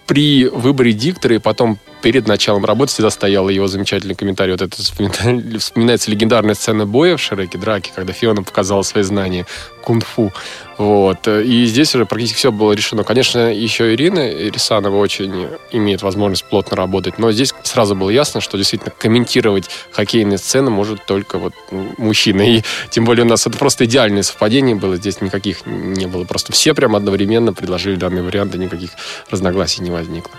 при 0.06 0.46
выборе 0.46 0.92
диктора 0.92 1.36
и 1.36 1.38
потом 1.38 1.78
перед 2.02 2.26
началом 2.28 2.64
работы 2.64 2.92
всегда 2.92 3.10
стоял 3.10 3.48
его 3.48 3.66
замечательный 3.66 4.14
комментарий. 4.14 4.52
Вот 4.52 4.62
это 4.62 4.76
вспоминается 4.76 6.10
легендарная 6.10 6.54
сцена 6.54 6.84
боя 6.86 7.16
в 7.16 7.20
Шреке, 7.20 7.56
драки, 7.56 7.90
когда 7.94 8.12
Фиона 8.12 8.42
показала 8.42 8.82
свои 8.82 9.02
знания 9.04 9.46
кунг-фу. 9.84 10.32
Вот. 10.78 11.28
И 11.28 11.66
здесь 11.66 11.94
уже 11.94 12.06
практически 12.06 12.38
все 12.38 12.50
было 12.50 12.72
решено. 12.72 13.04
Конечно, 13.04 13.52
еще 13.52 13.94
Ирина 13.94 14.28
Рисанова 14.28 14.96
очень 14.96 15.48
имеет 15.70 16.02
возможность 16.02 16.44
плотно 16.44 16.76
работать, 16.76 17.18
но 17.18 17.30
здесь 17.30 17.54
сразу 17.62 17.94
было 17.94 18.10
ясно, 18.10 18.40
что 18.40 18.56
действительно 18.56 18.92
комментировать 18.96 19.70
хоккейные 19.92 20.38
сцены 20.38 20.70
может 20.70 21.04
только 21.06 21.38
вот 21.38 21.52
мужчина. 21.70 22.42
И 22.42 22.62
тем 22.90 23.04
более 23.04 23.24
у 23.24 23.28
нас 23.28 23.46
это 23.46 23.56
просто 23.58 23.84
идеальное 23.84 24.22
совпадение 24.22 24.74
было, 24.74 24.96
здесь 24.96 25.20
никаких 25.20 25.66
не 25.66 26.06
было. 26.06 26.24
Просто 26.24 26.52
все 26.52 26.74
прям 26.74 26.96
одновременно 26.96 27.52
предложили 27.52 27.96
данный 27.96 28.22
вариант, 28.22 28.54
и 28.54 28.58
никаких 28.58 28.90
разногласий 29.30 29.82
не 29.82 29.90
возникло. 29.90 30.32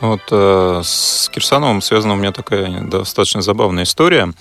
Вот 0.00 0.22
э, 0.30 0.80
с 0.82 1.28
Кирсановым 1.32 1.82
связана 1.82 2.14
у 2.14 2.16
меня 2.16 2.32
такая 2.32 2.80
достаточно 2.80 3.42
забавная 3.42 3.84
история. 3.84 4.32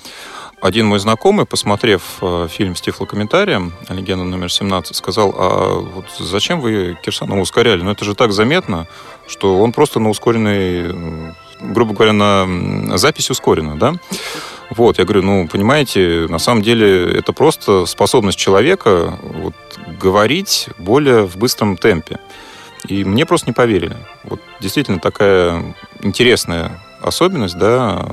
Один 0.62 0.88
мой 0.88 1.00
знакомый, 1.00 1.46
посмотрев 1.46 2.02
э, 2.22 2.48
фильм 2.50 2.76
с 2.76 2.82
тифлокомментарием 2.82 3.74
«Легенда 3.88 4.26
номер 4.26 4.48
17», 4.48 4.94
сказал, 4.94 5.34
а 5.38 5.80
вот 5.80 6.06
зачем 6.20 6.60
вы 6.60 6.98
Кирсанова 7.02 7.40
ускоряли? 7.40 7.82
Ну, 7.82 7.92
это 7.92 8.04
же 8.04 8.14
так 8.14 8.34
заметно, 8.34 8.86
что 9.26 9.62
он 9.62 9.72
просто 9.72 10.02
на 10.02 10.10
ускоренной, 10.10 11.34
грубо 11.62 11.94
говоря, 11.94 12.12
на 12.12 12.98
запись 12.98 13.30
ускорена, 13.30 13.78
да? 13.78 13.94
Вот, 14.70 15.00
я 15.00 15.06
говорю, 15.06 15.24
ну, 15.24 15.48
понимаете, 15.48 16.28
на 16.30 16.40
самом 16.40 16.62
деле 16.62 17.10
это 17.18 17.32
просто 17.32 17.86
способность 17.86 18.38
человека 18.38 19.18
вот, 19.22 19.56
говорить 20.00 20.68
более 20.78 21.26
в 21.26 21.38
быстром 21.38 21.78
темпе. 21.78 22.20
И 22.88 23.06
мне 23.06 23.26
просто 23.26 23.48
не 23.48 23.54
поверили. 23.54 23.96
Вот 24.24 24.42
действительно 24.60 25.00
такая 25.00 25.74
интересная 26.02 26.82
особенность, 27.02 27.58
да, 27.58 28.06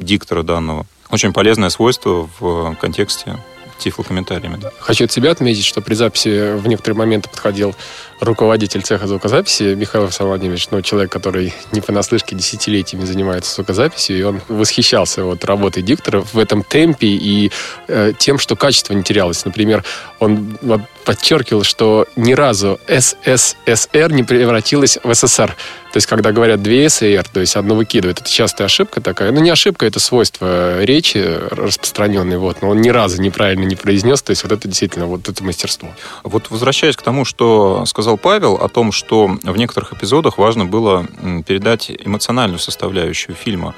диктора 0.00 0.42
данного. 0.42 0.84
Очень 1.14 1.32
полезное 1.32 1.68
свойство 1.68 2.28
в 2.40 2.74
контексте 2.80 3.36
тифлокомментариями. 3.78 4.58
Хочу 4.80 5.04
от 5.04 5.12
себя 5.12 5.30
отметить, 5.30 5.64
что 5.64 5.80
при 5.80 5.94
записи 5.94 6.56
в 6.56 6.66
некоторые 6.66 6.98
моменты 6.98 7.28
подходил 7.28 7.76
руководитель 8.20 8.82
цеха 8.82 9.06
звукозаписи 9.06 9.74
Михаил 9.74 10.08
Владимирович, 10.18 10.68
ну, 10.70 10.82
человек, 10.82 11.10
который 11.12 11.52
не 11.72 11.80
понаслышке 11.80 12.36
десятилетиями 12.36 13.04
занимается 13.04 13.54
звукозаписью, 13.54 14.18
и 14.18 14.22
он 14.22 14.40
восхищался 14.48 15.24
вот 15.24 15.44
работой 15.44 15.82
диктора 15.82 16.20
в 16.20 16.38
этом 16.38 16.62
темпе 16.62 17.06
и 17.06 17.50
э, 17.88 18.12
тем, 18.18 18.38
что 18.38 18.56
качество 18.56 18.94
не 18.94 19.02
терялось. 19.02 19.44
Например, 19.44 19.84
он 20.18 20.58
подчеркивал, 21.04 21.64
что 21.64 22.06
ни 22.16 22.32
разу 22.32 22.80
СССР 22.88 24.12
не 24.12 24.22
превратилась 24.22 24.98
в 25.02 25.14
СССР. 25.14 25.54
То 25.94 25.98
есть, 25.98 26.08
когда 26.08 26.32
говорят 26.32 26.60
две 26.60 26.88
ССР, 26.88 27.24
то 27.32 27.38
есть 27.38 27.54
одну 27.54 27.76
выкидывают, 27.76 28.20
это 28.20 28.28
частая 28.28 28.66
ошибка 28.66 29.00
такая. 29.00 29.30
Ну, 29.30 29.40
не 29.40 29.50
ошибка, 29.50 29.86
это 29.86 30.00
свойство 30.00 30.82
речи 30.82 31.24
распространенной, 31.52 32.36
вот, 32.36 32.62
но 32.62 32.70
он 32.70 32.80
ни 32.80 32.88
разу 32.88 33.22
неправильно 33.22 33.62
не 33.62 33.76
произнес, 33.76 34.20
то 34.20 34.30
есть 34.30 34.42
вот 34.42 34.50
это 34.50 34.66
действительно 34.66 35.06
вот 35.06 35.28
это 35.28 35.44
мастерство. 35.44 35.88
Вот 36.24 36.50
возвращаясь 36.50 36.96
к 36.96 37.02
тому, 37.02 37.24
что 37.24 37.84
сказал 37.86 38.03
Павел, 38.16 38.54
о 38.54 38.68
том, 38.68 38.92
что 38.92 39.26
в 39.26 39.56
некоторых 39.56 39.92
эпизодах 39.92 40.38
важно 40.38 40.64
было 40.64 41.06
передать 41.46 41.90
эмоциональную 41.90 42.58
составляющую 42.58 43.34
фильма. 43.34 43.74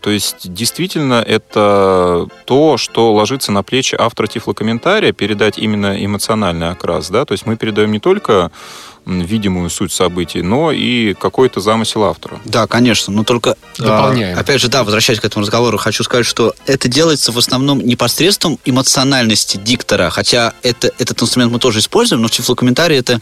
То 0.00 0.10
есть, 0.10 0.52
действительно, 0.52 1.14
это 1.14 2.28
то, 2.44 2.76
что 2.76 3.12
ложится 3.12 3.50
на 3.50 3.62
плечи 3.62 3.96
автора 3.98 4.26
тифлокомментария, 4.26 5.12
передать 5.12 5.58
именно 5.58 6.04
эмоциональный 6.04 6.70
окрас. 6.70 7.08
Да? 7.10 7.24
То 7.24 7.32
есть 7.32 7.46
мы 7.46 7.56
передаем 7.56 7.90
не 7.90 7.98
только 7.98 8.50
видимую 9.06 9.70
суть 9.70 9.92
событий, 9.92 10.42
но 10.42 10.72
и 10.72 11.14
какой-то 11.14 11.60
замысел 11.60 12.04
автора. 12.04 12.40
Да, 12.44 12.66
конечно, 12.66 13.12
но 13.12 13.22
только... 13.24 13.56
А, 13.78 13.82
Дополняем. 13.82 14.36
А, 14.36 14.40
опять 14.40 14.60
же, 14.60 14.68
да, 14.68 14.82
возвращаясь 14.82 15.20
к 15.20 15.24
этому 15.24 15.42
разговору, 15.42 15.78
хочу 15.78 16.02
сказать, 16.02 16.26
что 16.26 16.54
это 16.66 16.88
делается 16.88 17.30
в 17.30 17.38
основном 17.38 17.80
не 17.80 17.94
посредством 17.94 18.58
эмоциональности 18.64 19.58
диктора, 19.58 20.10
хотя 20.10 20.54
это, 20.62 20.90
этот 20.98 21.22
инструмент 21.22 21.52
мы 21.52 21.60
тоже 21.60 21.78
используем, 21.78 22.20
но 22.22 22.28
в 22.28 22.32
тифлокомментарии 22.32 22.96
это 22.96 23.20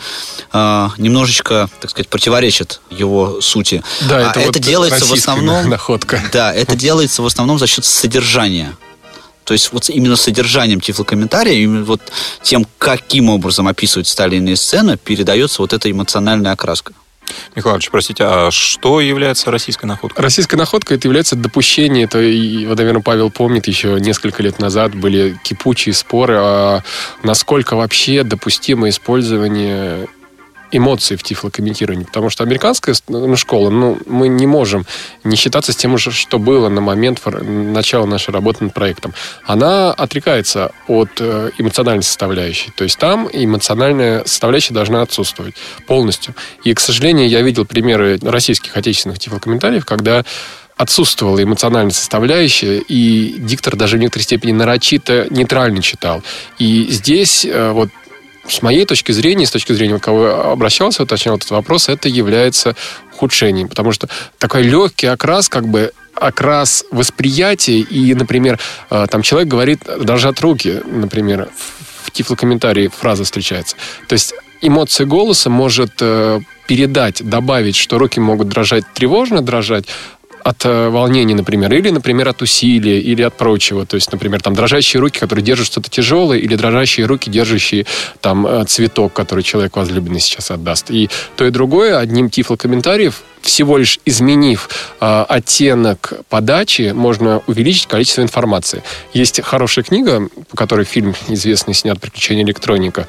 а, 0.52 0.90
немножечко, 0.96 1.68
так 1.80 1.90
сказать, 1.90 2.08
противоречит 2.08 2.80
его 2.90 3.40
сути. 3.42 3.82
Да, 4.08 4.16
а 4.16 4.30
это, 4.30 4.40
вот 4.40 4.58
делается 4.58 5.04
в 5.04 5.12
основном... 5.12 5.68
находка. 5.68 6.20
Да, 6.32 6.52
это 6.52 6.74
делается 6.74 7.22
в 7.22 7.26
основном 7.26 7.58
за 7.58 7.66
счет 7.66 7.84
содержания. 7.84 8.74
То 9.44 9.52
есть 9.52 9.72
вот 9.72 9.88
именно 9.90 10.16
содержанием 10.16 10.80
тифлокомментария, 10.80 11.54
именно 11.54 11.84
вот 11.84 12.00
тем, 12.42 12.66
каким 12.78 13.28
образом 13.30 13.68
описываются 13.68 14.16
та 14.16 14.26
или 14.26 14.38
иная 14.38 14.56
сцена, 14.56 14.96
передается 14.96 15.62
вот 15.62 15.72
эта 15.72 15.90
эмоциональная 15.90 16.52
окраска. 16.52 16.94
Михайлович, 17.56 17.90
простите, 17.90 18.24
а 18.24 18.50
что 18.50 19.00
является 19.00 19.50
российской 19.50 19.86
находкой? 19.86 20.22
Российская 20.22 20.56
находка 20.56 20.94
это 20.94 21.08
является 21.08 21.36
допущение. 21.36 22.04
Это, 22.04 22.20
и, 22.20 22.66
вот, 22.66 22.78
наверное, 22.78 23.02
Павел 23.02 23.30
помнит, 23.30 23.66
еще 23.66 23.98
несколько 24.00 24.42
лет 24.42 24.58
назад 24.58 24.94
были 24.94 25.38
кипучие 25.42 25.94
споры, 25.94 26.36
а 26.38 26.82
насколько 27.22 27.76
вообще 27.76 28.24
допустимо 28.24 28.88
использование 28.88 30.06
эмоций 30.76 31.16
в 31.16 31.23
тифлокомментировании, 31.23 32.04
потому 32.04 32.31
что 32.31 32.43
американская 32.45 32.95
ну, 33.09 33.37
школа, 33.37 33.71
ну, 33.71 33.99
мы 34.07 34.28
не 34.28 34.47
можем 34.47 34.87
не 35.23 35.37
считаться 35.37 35.73
с 35.73 35.76
тем, 35.76 35.97
что 35.99 36.38
было 36.38 36.69
на 36.69 36.81
момент 36.81 37.21
начала 37.25 38.07
нашей 38.07 38.31
работы 38.31 38.64
над 38.64 38.75
проектом. 38.75 39.14
Она 39.45 39.93
отрекается 39.93 40.73
от 40.88 41.11
э, 41.21 41.50
эмоциональной 41.59 42.02
составляющей, 42.02 42.71
то 42.76 42.85
есть 42.85 42.99
там 42.99 43.28
эмоциональная 43.33 44.25
составляющая 44.25 44.75
должна 44.75 45.02
отсутствовать 45.02 45.54
полностью. 45.87 46.35
И, 46.64 46.75
к 46.75 46.81
сожалению, 46.81 47.28
я 47.28 47.43
видел 47.43 47.64
примеры 47.64 48.19
российских 48.23 48.76
отечественных 48.76 49.19
тифлокомментариев, 49.19 49.85
когда 49.85 50.25
отсутствовала 50.76 51.43
эмоциональная 51.43 51.93
составляющая, 51.93 52.78
и 52.78 53.37
диктор 53.38 53.76
даже 53.76 53.97
в 53.97 54.00
некоторой 54.00 54.25
степени 54.25 54.52
нарочито 54.52 55.28
нейтрально 55.31 55.83
читал. 55.83 56.23
И 56.59 56.88
здесь 56.90 57.45
э, 57.45 57.71
вот 57.71 57.90
с 58.48 58.62
моей 58.62 58.84
точки 58.84 59.12
зрения, 59.12 59.46
с 59.46 59.50
точки 59.50 59.72
зрения, 59.72 59.98
кого 59.98 60.52
обращался, 60.52 61.02
уточнял 61.02 61.36
этот 61.36 61.50
вопрос, 61.50 61.88
это 61.88 62.08
является 62.08 62.76
ухудшением, 63.12 63.68
потому 63.68 63.92
что 63.92 64.08
такой 64.38 64.62
легкий 64.62 65.06
окрас, 65.06 65.48
как 65.48 65.66
бы 65.66 65.92
окрас 66.14 66.84
восприятия, 66.90 67.78
и, 67.78 68.14
например, 68.14 68.58
э, 68.90 69.06
там 69.10 69.22
человек 69.22 69.48
говорит 69.48 69.80
«дрожат 70.00 70.40
руки», 70.40 70.80
например, 70.84 71.48
в 72.02 72.10
тифлокомментарии 72.10 72.88
фраза 72.88 73.24
встречается. 73.24 73.76
То 74.06 74.12
есть 74.12 74.34
эмоция 74.60 75.06
голоса 75.06 75.50
может 75.50 75.94
э, 76.00 76.40
передать, 76.66 77.22
добавить, 77.28 77.76
что 77.76 77.98
руки 77.98 78.20
могут 78.20 78.48
дрожать 78.48 78.84
тревожно, 78.94 79.40
дрожать, 79.42 79.86
от 80.44 80.64
э, 80.66 80.88
волнения, 80.90 81.34
например, 81.34 81.72
или, 81.72 81.90
например, 81.90 82.28
от 82.28 82.42
усилия, 82.42 83.00
или 83.00 83.22
от 83.22 83.34
прочего. 83.36 83.86
То 83.86 83.96
есть, 83.96 84.12
например, 84.12 84.42
там 84.42 84.54
дрожащие 84.54 85.00
руки, 85.00 85.18
которые 85.18 85.42
держат 85.42 85.66
что-то 85.66 85.90
тяжелое, 85.90 86.38
или 86.38 86.54
дрожащие 86.54 87.06
руки, 87.06 87.30
держащие 87.30 87.86
там 88.20 88.46
э, 88.46 88.64
цветок, 88.66 89.14
который 89.14 89.42
человек 89.42 89.76
возлюбленный 89.76 90.20
сейчас 90.20 90.50
отдаст. 90.50 90.90
И 90.90 91.08
то 91.36 91.46
и 91.46 91.50
другое 91.50 91.98
одним 91.98 92.28
тифлокомментариев 92.28 93.22
всего 93.44 93.76
лишь 93.76 94.00
изменив 94.04 94.68
э, 95.00 95.24
оттенок 95.28 96.14
подачи, 96.28 96.92
можно 96.94 97.42
увеличить 97.46 97.86
количество 97.86 98.22
информации. 98.22 98.82
Есть 99.12 99.40
хорошая 99.42 99.84
книга, 99.84 100.28
по 100.50 100.56
которой 100.56 100.84
фильм 100.84 101.14
известный 101.28 101.74
снят 101.74 102.00
«Приключения 102.00 102.44
электроника». 102.44 103.06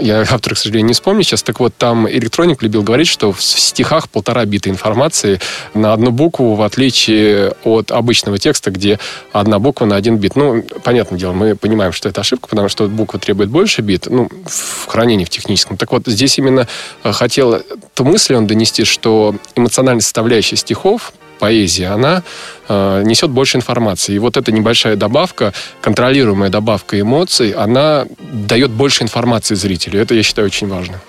Я 0.00 0.22
автора, 0.22 0.54
к 0.54 0.58
сожалению, 0.58 0.88
не 0.88 0.94
вспомню 0.94 1.22
сейчас. 1.22 1.42
Так 1.42 1.60
вот, 1.60 1.74
там 1.76 2.08
электроник 2.08 2.62
любил 2.62 2.82
говорить, 2.82 3.06
что 3.06 3.32
в 3.32 3.42
стихах 3.42 4.08
полтора 4.08 4.44
бита 4.46 4.70
информации 4.70 5.40
на 5.74 5.92
одну 5.92 6.10
букву, 6.10 6.54
в 6.54 6.62
отличие 6.62 7.52
от 7.64 7.90
обычного 7.90 8.38
текста, 8.38 8.70
где 8.70 8.98
одна 9.32 9.58
буква 9.58 9.84
на 9.84 9.96
один 9.96 10.16
бит. 10.16 10.36
Ну, 10.36 10.62
понятное 10.82 11.18
дело, 11.18 11.32
мы 11.32 11.54
понимаем, 11.54 11.92
что 11.92 12.08
это 12.08 12.22
ошибка, 12.22 12.48
потому 12.48 12.68
что 12.68 12.88
буква 12.88 13.20
требует 13.20 13.50
больше 13.50 13.82
бит, 13.82 14.06
ну, 14.08 14.30
в 14.46 14.86
хранении 14.86 15.26
в 15.26 15.30
техническом. 15.30 15.76
Так 15.76 15.92
вот, 15.92 16.06
здесь 16.06 16.38
именно 16.38 16.66
э, 17.02 17.12
хотел 17.12 17.62
ту 17.92 18.04
мысль 18.04 18.34
он 18.34 18.46
донести, 18.46 18.84
что 18.84 19.36
эмоциональность 19.54 19.73
эмоциональная 19.74 20.02
составляющая 20.02 20.56
стихов, 20.56 21.12
поэзия, 21.40 21.88
она 21.88 22.22
э, 22.68 23.02
несет 23.04 23.30
больше 23.30 23.58
информации. 23.58 24.14
И 24.14 24.18
вот 24.18 24.36
эта 24.36 24.52
небольшая 24.52 24.94
добавка, 24.94 25.52
контролируемая 25.80 26.48
добавка 26.48 27.00
эмоций, 27.00 27.50
она 27.50 28.06
дает 28.20 28.70
больше 28.70 29.02
информации 29.02 29.56
зрителю. 29.56 30.00
Это, 30.00 30.14
я 30.14 30.22
считаю, 30.22 30.46
очень 30.46 30.68
важно. 30.68 31.00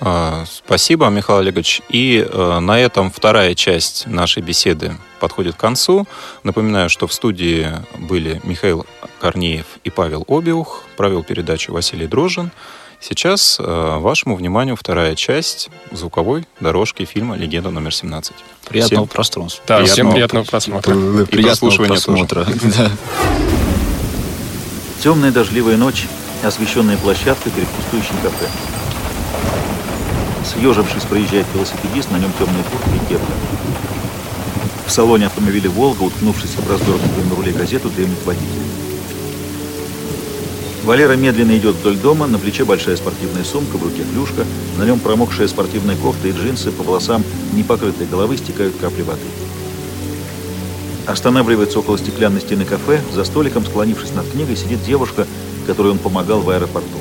А, 0.00 0.44
спасибо, 0.46 1.08
Михаил 1.10 1.38
Олегович. 1.38 1.80
И 1.90 2.26
э, 2.28 2.58
на 2.58 2.80
этом 2.80 3.12
вторая 3.12 3.54
часть 3.54 4.08
нашей 4.08 4.42
беседы 4.42 4.96
подходит 5.20 5.54
к 5.54 5.60
концу. 5.60 6.08
Напоминаю, 6.42 6.90
что 6.90 7.06
в 7.06 7.12
студии 7.12 7.68
были 7.98 8.40
Михаил 8.42 8.84
Корнеев 9.20 9.66
и 9.84 9.90
Павел 9.90 10.24
Обиух. 10.26 10.82
Провел 10.96 11.22
передачу 11.22 11.72
Василий 11.72 12.08
Дрожжин. 12.08 12.50
Сейчас 13.02 13.56
э, 13.58 13.98
вашему 13.98 14.36
вниманию 14.36 14.76
вторая 14.76 15.16
часть 15.16 15.70
звуковой 15.90 16.44
дорожки 16.60 17.04
фильма 17.04 17.36
«Легенда 17.36 17.70
номер 17.70 17.90
17». 17.90 18.30
Приятного 18.68 19.06
всем, 19.06 19.12
пространства. 19.12 19.64
Да, 19.66 19.78
приятного, 19.78 19.92
всем 19.92 20.12
приятного 20.12 20.44
просмотра. 20.44 20.94
И 20.94 21.24
приятного 21.24 21.76
просмотра. 21.84 22.46
Темная 25.02 25.32
дождливая 25.32 25.76
ночь, 25.76 26.06
освещенная 26.44 26.96
площадка 26.96 27.50
перед 27.50 27.66
пустующим 27.70 28.14
кафе. 28.22 28.48
Съежившись, 30.44 31.02
проезжает 31.02 31.46
велосипедист, 31.54 32.12
на 32.12 32.18
нем 32.18 32.32
темные 32.38 32.62
куртка 32.62 32.90
и 32.90 33.08
кепка. 33.08 33.32
В 34.86 34.92
салоне 34.92 35.26
автомобиля 35.26 35.70
«Волга», 35.70 36.04
уткнувшись 36.04 36.54
в 36.54 37.28
на 37.28 37.34
руле 37.34 37.50
газету, 37.50 37.90
дремлет 37.90 38.24
водитель. 38.24 38.81
Валера 40.84 41.14
медленно 41.14 41.56
идет 41.56 41.76
вдоль 41.76 41.96
дома, 41.96 42.26
на 42.26 42.38
плече 42.38 42.64
большая 42.64 42.96
спортивная 42.96 43.44
сумка, 43.44 43.76
в 43.76 43.84
руке 43.84 44.02
клюшка, 44.02 44.44
на 44.78 44.84
нем 44.84 44.98
промокшая 44.98 45.46
спортивная 45.46 45.96
кофта 45.96 46.26
и 46.26 46.32
джинсы, 46.32 46.72
по 46.72 46.82
волосам 46.82 47.22
непокрытой 47.52 48.06
головы 48.06 48.36
стекают 48.36 48.74
капли 48.80 49.02
воды. 49.02 49.20
Останавливается 51.06 51.78
около 51.78 51.98
стеклянной 51.98 52.40
стены 52.40 52.64
кафе, 52.64 53.00
за 53.12 53.22
столиком, 53.24 53.64
склонившись 53.64 54.12
над 54.12 54.28
книгой, 54.28 54.56
сидит 54.56 54.82
девушка, 54.84 55.26
которой 55.66 55.92
он 55.92 55.98
помогал 55.98 56.40
в 56.40 56.50
аэропорту. 56.50 56.98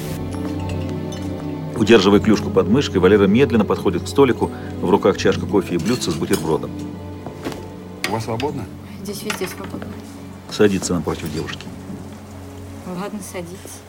Удерживая 1.76 2.20
клюшку 2.20 2.52
под 2.52 2.68
мышкой, 2.68 3.00
Валера 3.00 3.26
медленно 3.26 3.66
подходит 3.66 4.04
к 4.04 4.08
столику, 4.08 4.52
в 4.80 4.90
руках 4.92 5.18
чашка 5.18 5.48
кофе 5.48 5.76
и 5.76 5.78
блюдце 5.80 6.12
с 6.12 6.14
бутербродом. 6.14 6.70
У 8.08 8.12
вас 8.12 8.26
свободно? 8.26 8.66
Здесь 9.04 9.24
везде 9.24 9.48
свободно. 9.48 9.88
Садится 10.52 10.94
напротив 10.94 11.34
девушки. 11.34 11.66
Ладно, 13.00 13.20
садитесь. 13.22 13.80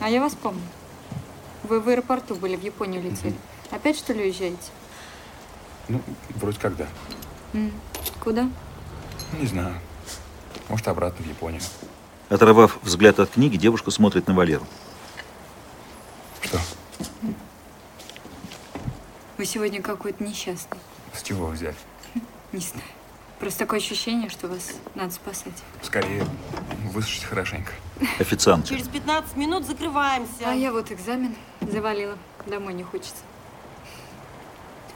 А 0.00 0.08
я 0.08 0.20
вас 0.20 0.34
помню. 0.34 0.62
Вы 1.64 1.80
в 1.80 1.88
аэропорту 1.88 2.34
были, 2.34 2.56
в 2.56 2.62
Японию 2.62 3.02
летели. 3.02 3.34
Опять, 3.70 3.96
что 3.98 4.12
ли, 4.12 4.24
уезжаете? 4.24 4.58
Ну, 5.88 6.00
вроде 6.36 6.58
как 6.58 6.76
да. 6.76 6.86
М, 7.52 7.72
Куда? 8.22 8.48
Не 9.38 9.46
знаю. 9.46 9.74
Может, 10.68 10.88
обратно 10.88 11.24
в 11.24 11.28
Японию. 11.28 11.60
Оторвав 12.28 12.78
взгляд 12.82 13.18
от 13.20 13.30
книги, 13.30 13.56
девушка 13.56 13.90
смотрит 13.90 14.26
на 14.28 14.34
Валеру. 14.34 14.66
Что? 16.40 16.58
Вы 19.36 19.44
сегодня 19.44 19.82
какой-то 19.82 20.22
несчастный. 20.22 20.78
С 21.12 21.22
чего 21.22 21.46
взять? 21.48 21.76
Не 22.52 22.60
знаю. 22.60 22.84
Просто 23.40 23.60
такое 23.60 23.78
ощущение, 23.78 24.28
что 24.28 24.48
вас 24.48 24.72
надо 24.94 25.12
спасать. 25.12 25.54
Скорее, 25.82 26.26
высушить 26.92 27.24
хорошенько. 27.24 27.72
Официант. 28.18 28.66
Через 28.66 28.86
15 28.88 29.34
минут 29.36 29.66
закрываемся. 29.66 30.44
А 30.44 30.52
я 30.52 30.70
вот 30.70 30.92
экзамен 30.92 31.34
завалила. 31.62 32.18
Домой 32.46 32.74
не 32.74 32.82
хочется. 32.82 33.22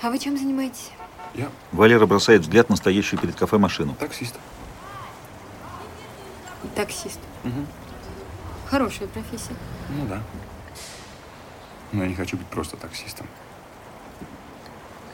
А 0.03 0.11
вы 0.11 0.19
чем 0.19 0.37
занимаетесь? 0.37 0.91
Я 1.35 1.49
Валера 1.73 2.05
бросает 2.05 2.43
взгляд 2.43 2.69
на 2.69 2.77
стоящую 2.77 3.19
перед 3.19 3.35
кафе 3.35 3.57
машину. 3.57 3.95
таксист. 3.95 4.35
Таксист. 6.75 7.21
Мгм. 7.45 7.67
Хорошая 8.67 9.09
профессия. 9.09 9.55
Ну 9.89 10.07
да. 10.07 10.23
Но 11.93 12.03
я 12.03 12.09
не 12.09 12.15
хочу 12.15 12.37
быть 12.37 12.47
просто 12.49 12.77
таксистом. 12.77 13.27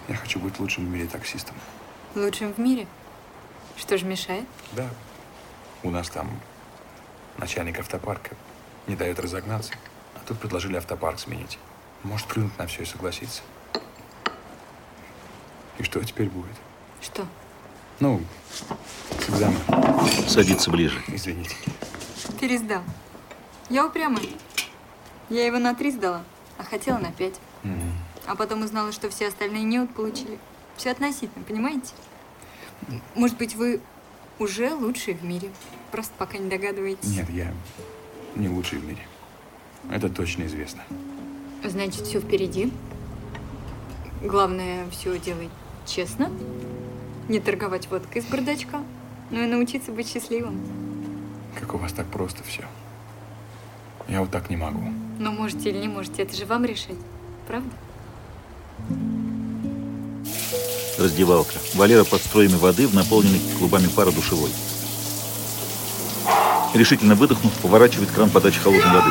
Я 0.09 0.17
хочу 0.17 0.41
быть 0.41 0.59
лучшим 0.59 0.87
в 0.87 0.89
мире 0.89 1.07
таксистом. 1.07 1.55
Лучшим 2.17 2.53
в 2.53 2.59
мире. 2.59 2.89
Что 3.81 3.97
же 3.97 4.05
мешает? 4.05 4.45
Да. 4.73 4.89
У 5.83 5.91
нас 5.91 6.11
там 6.11 6.29
начальник 7.39 7.79
автопарка 7.79 8.37
не 8.87 8.95
дает 8.95 9.19
разогнаться. 9.19 9.73
А 10.15 10.19
тут 10.29 10.39
предложили 10.39 10.77
автопарк 10.77 11.19
сменить. 11.19 11.59
Может, 12.03 12.27
плюнуть 12.27 12.57
на 12.59 12.67
все 12.67 12.83
и 12.83 12.85
согласиться. 12.85 13.41
И 15.79 15.83
что 15.83 16.05
теперь 16.05 16.29
будет? 16.29 16.55
Что? 17.01 17.27
Ну, 18.01 18.21
с 19.19 19.29
экзаменом. 19.31 20.09
Садится 20.29 20.71
ближе. 20.71 21.03
Извините. 21.09 21.57
Пересдал. 22.39 22.83
Я 23.71 23.87
упрямая. 23.87 24.27
Я 25.31 25.47
его 25.47 25.59
на 25.59 25.75
три 25.75 25.91
сдала, 25.91 26.23
а 26.59 26.65
хотела 26.65 26.99
на 26.99 27.13
пять. 27.13 27.41
М. 27.65 27.93
А 28.27 28.37
потом 28.37 28.63
узнала, 28.63 28.93
что 28.93 29.09
все 29.09 29.29
остальные 29.29 29.63
неуд 29.63 29.95
получили. 29.95 30.39
Все 30.77 30.91
относительно, 30.91 31.45
понимаете? 31.45 31.93
Может 33.15 33.37
быть, 33.39 33.55
вы 33.55 33.81
уже 34.39 34.75
лучший 34.75 35.15
в 35.15 35.25
мире. 35.25 35.51
Просто 35.93 36.13
пока 36.19 36.39
не 36.39 36.49
догадываетесь. 36.49 37.17
Нет, 37.17 37.29
я 37.31 37.53
не 38.35 38.49
лучший 38.49 38.79
в 38.79 38.85
мире. 38.85 39.03
Это 39.91 40.09
точно 40.09 40.45
известно. 40.45 40.83
Значит, 41.65 42.07
все 42.07 42.21
впереди. 42.21 42.73
Главное, 44.23 44.89
все 44.91 45.19
делать 45.19 45.51
честно. 45.87 46.31
Не 47.29 47.41
торговать 47.41 47.89
водкой 47.91 48.23
из 48.23 48.27
бардачка. 48.27 48.83
Ну 49.31 49.43
и 49.43 49.47
научиться 49.47 49.93
быть 49.93 50.09
счастливым. 50.09 50.61
Как 51.59 51.75
у 51.75 51.79
вас 51.79 51.93
так 51.93 52.07
просто 52.07 52.43
все. 52.45 52.65
Я 54.09 54.21
вот 54.21 54.31
так 54.31 54.51
не 54.51 54.57
могу. 54.57 54.83
Но 55.19 55.31
можете 55.33 55.71
или 55.71 55.79
не 55.79 55.89
можете, 55.89 56.23
это 56.23 56.35
же 56.35 56.47
вам 56.47 56.65
решать. 56.65 56.97
Правда? 57.47 57.71
Раздевалка. 61.00 61.54
Валера 61.75 62.04
под 62.04 62.21
строями 62.21 62.57
воды 62.57 62.87
в 62.87 62.95
наполненной 62.95 63.40
клубами 63.59 63.87
пара 63.87 64.11
душевой. 64.11 64.50
Решительно 66.75 67.14
выдохнув, 67.14 67.52
поворачивает 67.54 68.11
кран 68.11 68.28
подачи 68.28 68.61
холодной 68.61 68.92
воды. 68.92 69.11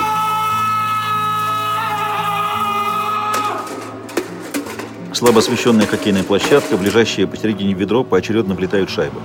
Слабо 5.13 5.39
освещенная 5.39 5.87
хоккейная 5.87 6.23
площадка, 6.23 6.77
в 6.77 6.83
посередине 7.27 7.73
ведро 7.73 8.03
поочередно 8.03 8.53
влетают 8.53 8.89
шайбы. 8.89 9.19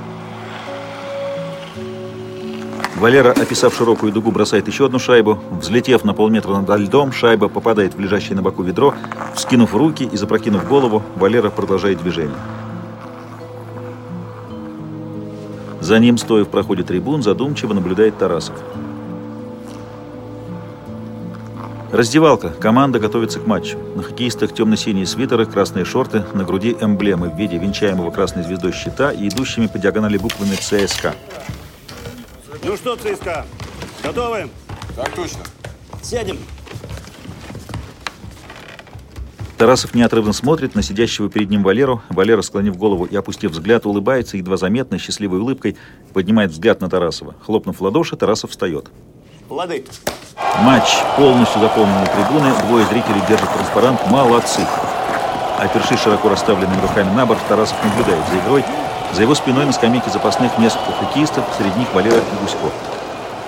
Валера, 3.04 3.32
описав 3.32 3.74
широкую 3.76 4.12
дугу, 4.12 4.30
бросает 4.30 4.66
еще 4.66 4.86
одну 4.86 4.98
шайбу. 4.98 5.38
Взлетев 5.60 6.04
на 6.04 6.14
полметра 6.14 6.54
над 6.54 6.80
льдом, 6.80 7.12
шайба 7.12 7.48
попадает 7.48 7.94
в 7.94 8.00
лежащее 8.00 8.34
на 8.34 8.40
боку 8.40 8.62
ведро. 8.62 8.94
Вскинув 9.34 9.74
руки 9.74 10.08
и 10.10 10.16
запрокинув 10.16 10.66
голову, 10.66 11.02
Валера 11.16 11.50
продолжает 11.50 12.00
движение. 12.00 12.34
За 15.82 15.98
ним, 15.98 16.16
стоя 16.16 16.44
в 16.44 16.48
проходе 16.48 16.82
трибун, 16.82 17.22
задумчиво 17.22 17.74
наблюдает 17.74 18.16
Тарасов. 18.16 18.56
Раздевалка. 21.92 22.48
Команда 22.58 23.00
готовится 23.00 23.38
к 23.38 23.46
матчу. 23.46 23.76
На 23.96 24.02
хоккеистах 24.02 24.54
темно-синие 24.54 25.04
свитеры, 25.04 25.44
красные 25.44 25.84
шорты, 25.84 26.24
на 26.32 26.44
груди 26.44 26.74
эмблемы 26.80 27.28
в 27.28 27.36
виде 27.36 27.58
венчаемого 27.58 28.10
красной 28.10 28.44
звездой 28.44 28.72
щита 28.72 29.12
и 29.12 29.28
идущими 29.28 29.66
по 29.66 29.78
диагонали 29.78 30.16
буквами 30.16 30.54
ЦСКА. 30.54 31.14
Ну 32.64 32.76
что, 32.76 32.96
ЦСКА, 32.96 33.44
готовы? 34.02 34.48
Так 34.96 35.10
точно. 35.10 35.40
Сядем. 36.02 36.38
Тарасов 39.58 39.94
неотрывно 39.94 40.32
смотрит 40.32 40.74
на 40.74 40.82
сидящего 40.82 41.28
перед 41.28 41.50
ним 41.50 41.62
Валеру. 41.62 42.02
Валера, 42.08 42.40
склонив 42.40 42.76
голову 42.76 43.04
и 43.04 43.14
опустив 43.14 43.50
взгляд, 43.50 43.84
улыбается, 43.84 44.38
едва 44.38 44.56
заметно, 44.56 44.98
счастливой 44.98 45.40
улыбкой, 45.40 45.76
поднимает 46.14 46.52
взгляд 46.52 46.80
на 46.80 46.88
Тарасова. 46.88 47.34
Хлопнув 47.44 47.78
в 47.78 47.82
ладоши, 47.82 48.16
Тарасов 48.16 48.50
встает. 48.50 48.86
Лады. 49.50 49.84
Матч. 50.62 50.84
Полностью 51.16 51.60
заполнены 51.60 52.06
трибуны. 52.06 52.50
Двое 52.66 52.86
зрителей 52.86 53.20
держат 53.28 53.52
транспарант. 53.52 54.00
Молодцы. 54.10 54.66
Опершись 55.58 56.00
широко 56.00 56.30
расставленными 56.30 56.80
руками 56.80 57.14
на 57.14 57.26
борт, 57.26 57.40
Тарасов 57.46 57.76
наблюдает 57.84 58.24
за 58.28 58.38
игрой. 58.38 58.64
За 59.14 59.22
его 59.22 59.34
спиной 59.36 59.64
на 59.64 59.72
скамейке 59.72 60.10
запасных 60.10 60.58
несколько 60.58 60.90
хоккеистов, 60.92 61.44
среди 61.56 61.78
них 61.78 61.92
Валера 61.94 62.16
и 62.16 62.42
Гусько. 62.42 62.68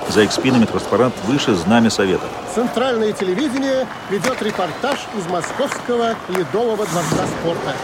За 0.08 0.23
их 0.23 0.30
спинами 0.30 0.64
транспарант 0.64 1.14
выше 1.25 1.56
знамя 1.56 1.90
Совета. 1.90 2.26
Центральное 2.54 3.12
телевидение 3.12 3.88
ведет 4.08 4.40
репортаж 4.42 5.00
из 5.18 5.26
Московского 5.26 6.14
Ледового 6.28 6.87
дворца 6.87 7.26
спорта. 7.40 7.75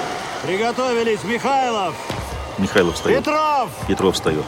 Приготовились 0.47 1.25
Михайлов, 1.25 1.95
Михайлов 2.59 2.95
встает. 2.95 3.19
Петров 3.25 3.71
Петров 3.89 4.15
встает. 4.15 4.45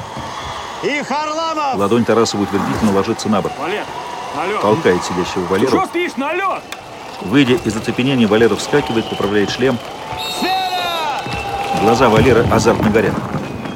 и 0.85 1.02
Харламов. 1.02 1.74
Ладонь 1.76 2.04
Тарасова 2.04 2.42
утвердительно 2.42 2.92
ложится 2.92 3.28
на 3.28 3.42
борт. 3.42 3.54
Валер, 3.59 3.85
на 4.37 4.46
лед. 4.46 4.61
Толкает 4.61 5.02
сидящего 5.02 5.44
Валеру. 5.46 5.85
спишь, 5.88 6.16
на 6.16 6.32
лед? 6.35 6.62
Выйдя 7.22 7.54
из 7.64 7.74
оцепенения, 7.76 8.28
Валера 8.28 8.54
вскакивает, 8.54 9.09
поправляет 9.11 9.50
шлем. 9.50 9.76
Смена! 10.38 10.63
Глаза 11.80 12.08
Валеры 12.08 12.46
азартно 12.50 12.90
горят. 12.90 13.14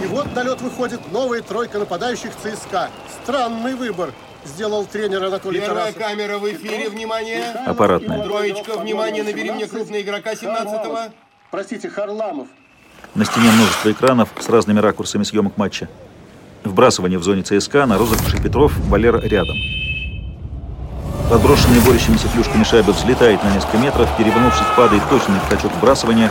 И 0.03 0.07
вот 0.07 0.35
на 0.35 0.43
лед 0.43 0.61
выходит 0.61 1.01
новая 1.13 1.43
тройка 1.43 1.79
нападающих 1.79 2.31
ЦСКА. 2.43 2.91
Странный 3.23 3.75
выбор 3.75 4.13
сделал 4.45 4.85
тренер 4.87 5.25
Анатолий 5.25 5.61
Первая 5.61 5.93
Тарасов. 5.93 6.03
камера 6.03 6.39
в 6.39 6.51
эфире, 6.51 6.89
внимание. 6.89 7.45
Аппаратная. 7.67 8.25
Троечка, 8.25 8.79
внимание, 8.79 9.23
набери 9.23 9.51
мне 9.51 9.67
крупного 9.67 10.01
игрока 10.01 10.33
17-го. 10.33 11.13
Простите, 11.51 11.91
Харламов. 11.91 12.49
На 13.15 13.25
стене 13.25 13.51
множество 13.51 13.91
экранов 13.91 14.29
с 14.39 14.49
разными 14.49 14.81
ракурсами 14.81 15.25
съемок 15.25 15.57
матча. 15.57 15.89
Вбрасывание 16.65 17.19
в 17.19 17.23
зоне 17.23 17.43
ЦСКА, 17.43 17.87
на 17.87 17.99
розыгрыше 17.99 18.43
Петров, 18.43 18.73
Валера 18.89 19.21
рядом. 19.21 19.57
Подброшенный 21.31 21.81
борющимися 21.81 22.29
клюшками 22.29 22.65
шайба 22.65 22.93
взлетает 22.93 23.43
на 23.45 23.53
несколько 23.55 23.77
метров, 23.79 24.09
перевернувшись, 24.17 24.67
падает 24.77 25.03
точно 25.11 25.35
на 25.35 25.41
скачок 25.45 25.73
вбрасывания. 25.77 26.31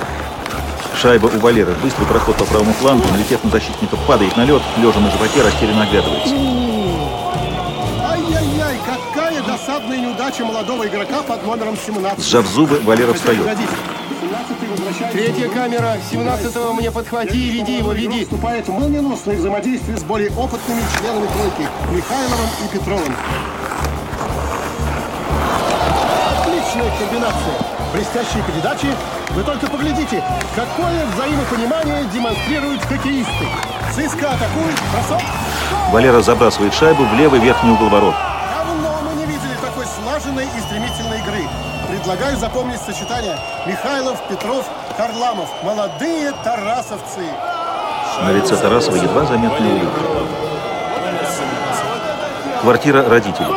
Шайба 1.02 1.28
у 1.28 1.40
Валеры. 1.40 1.76
Быстрый 1.84 2.06
проход 2.06 2.38
по 2.38 2.46
правому 2.46 2.74
флангу, 2.74 3.08
налетев 3.12 3.44
на 3.44 3.52
защитника, 3.52 3.96
падает 4.08 4.36
на 4.36 4.46
лед, 4.46 4.64
лежа 4.78 5.00
на 5.00 5.12
животе, 5.12 5.44
растерянно 5.44 5.84
оглядывается. 5.84 6.34
Ай-яй-яй, 8.04 8.80
какая 8.84 9.44
досадная 9.44 10.00
неудача 10.00 10.44
молодого 10.44 10.88
игрока 10.88 11.22
под 11.22 11.46
номером 11.46 11.78
17. 11.78 12.26
Сжав 12.26 12.48
зубы, 12.48 12.80
Валера 12.80 13.14
встает. 13.14 13.44
Погодите, 13.44 13.70
17-й 14.24 14.68
возвращается. 14.72 15.18
Третья 15.18 15.50
камера, 15.50 15.98
17-го 16.12 16.74
мне 16.74 16.92
подхвати 16.92 17.38
и 17.38 17.52
веди 17.52 17.78
его, 17.78 17.94
веди. 17.94 18.24
Вступает 18.24 18.68
в 18.68 18.72
молниеносное 18.72 19.38
взаимодействие 19.38 19.98
с 19.98 20.04
более 20.04 20.32
опытными 20.32 20.82
членами 20.98 21.28
тройки 21.28 21.70
Михайловым 21.92 22.50
и 22.66 22.68
Петровым. 22.74 23.16
Отличная 26.42 26.92
комбинация. 26.98 27.54
Блестящие 27.94 28.44
передачи. 28.44 28.88
Вы 29.38 29.44
только 29.44 29.68
поглядите, 29.68 30.24
какое 30.56 31.06
взаимопонимание 31.14 32.06
демонстрируют 32.06 32.82
хоккеисты. 32.82 33.46
ЦСКА 33.94 34.32
атакует. 34.32 34.76
Бросок. 34.92 35.22
Валера 35.92 36.22
забрасывает 36.22 36.74
шайбу 36.74 37.04
в 37.04 37.14
левый 37.14 37.40
верхний 37.40 37.70
угол 37.70 37.88
ворот. 37.90 38.16
Давно 38.56 39.00
мы 39.04 39.14
не 39.14 39.28
видели 39.28 39.54
такой 39.62 39.86
слаженной 39.86 40.46
и 40.46 40.60
стремительной 40.60 41.20
игры. 41.20 41.48
Предлагаю 41.88 42.36
запомнить 42.38 42.82
сочетание 42.82 43.38
Михайлов, 43.68 44.28
Петров, 44.28 44.66
Харламов. 44.98 45.50
Молодые 45.62 46.32
тарасовцы. 46.44 47.22
На 48.24 48.32
лице 48.32 48.58
Тарасова 48.58 48.96
едва 48.96 49.24
заметная 49.26 49.72
улыбка. 49.72 50.02
Квартира 52.62 53.08
родителей. 53.08 53.54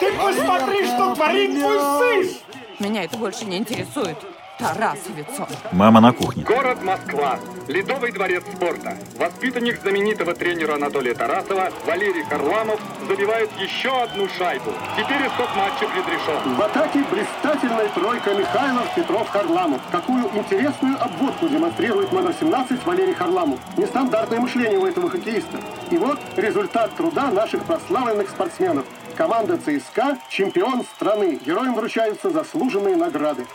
Ты 0.00 0.12
посмотри, 0.14 0.86
что 0.86 1.14
творит 1.14 1.60
твой 1.60 1.78
сын! 1.98 2.38
Меня 2.78 3.04
это 3.04 3.18
больше 3.18 3.44
не 3.44 3.58
интересует. 3.58 4.16
Тарасовец 4.58 5.26
он. 5.38 5.46
Мама 5.72 6.00
на 6.00 6.12
кухне. 6.12 6.42
Город 6.44 6.82
Москва. 6.82 7.38
Ледовый 7.68 8.10
дворец 8.10 8.42
спорта. 8.54 8.96
Воспитанник 9.18 9.80
знаменитого 9.80 10.34
тренера 10.34 10.74
Анатолия 10.74 11.14
Тарасова 11.14 11.70
Валерий 11.84 12.24
Харламов 12.24 12.80
забивает 13.06 13.50
еще 13.58 13.90
одну 14.02 14.28
шайбу. 14.28 14.72
Теперь 14.96 15.26
исход 15.26 15.48
матча 15.56 15.86
предрешен. 15.88 16.54
В 16.54 16.62
атаке 16.62 17.04
блистательная 17.10 17.88
тройка 17.88 18.34
Михайлов, 18.34 18.94
Петров, 18.94 19.28
Харламов. 19.28 19.80
Какую 19.92 20.24
интересную 20.34 21.02
обводку 21.02 21.48
демонстрирует 21.48 22.12
номер 22.12 22.34
17 22.38 22.86
Валерий 22.86 23.14
Харламов. 23.14 23.60
Нестандартное 23.76 24.40
мышление 24.40 24.78
у 24.78 24.86
этого 24.86 25.10
хоккеиста. 25.10 25.58
И 25.90 25.98
вот 25.98 26.18
результат 26.36 26.94
труда 26.96 27.30
наших 27.30 27.62
прославленных 27.64 28.30
спортсменов. 28.30 28.86
Команда 29.16 29.58
ЦСКА– 29.58 30.18
чемпион 30.30 30.84
страны. 30.94 31.40
Героям 31.44 31.74
вручаются 31.74 32.30
заслуженные 32.30 32.96
награды. 32.96 33.46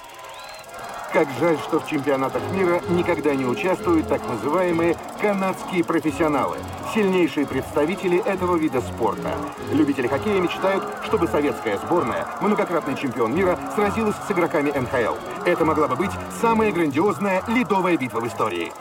Как 1.13 1.27
жаль, 1.41 1.57
что 1.57 1.81
в 1.81 1.87
чемпионатах 1.87 2.41
мира 2.53 2.81
никогда 2.87 3.35
не 3.35 3.45
участвуют 3.45 4.07
так 4.07 4.21
называемые 4.29 4.95
канадские 5.19 5.83
профессионалы, 5.83 6.55
сильнейшие 6.93 7.45
представители 7.45 8.23
этого 8.25 8.55
вида 8.55 8.79
спорта. 8.79 9.33
Любители 9.73 10.07
хоккея 10.07 10.39
мечтают, 10.39 10.85
чтобы 11.03 11.27
советская 11.27 11.77
сборная, 11.79 12.25
многократный 12.39 12.95
чемпион 12.95 13.35
мира, 13.35 13.59
сразилась 13.75 14.15
с 14.25 14.31
игроками 14.31 14.71
НХЛ. 14.71 15.15
Это 15.45 15.65
могла 15.65 15.89
бы 15.89 15.97
быть 15.97 16.11
самая 16.39 16.71
грандиозная 16.71 17.43
ледовая 17.49 17.97
битва 17.97 18.21
в 18.21 18.27
истории. 18.27 18.71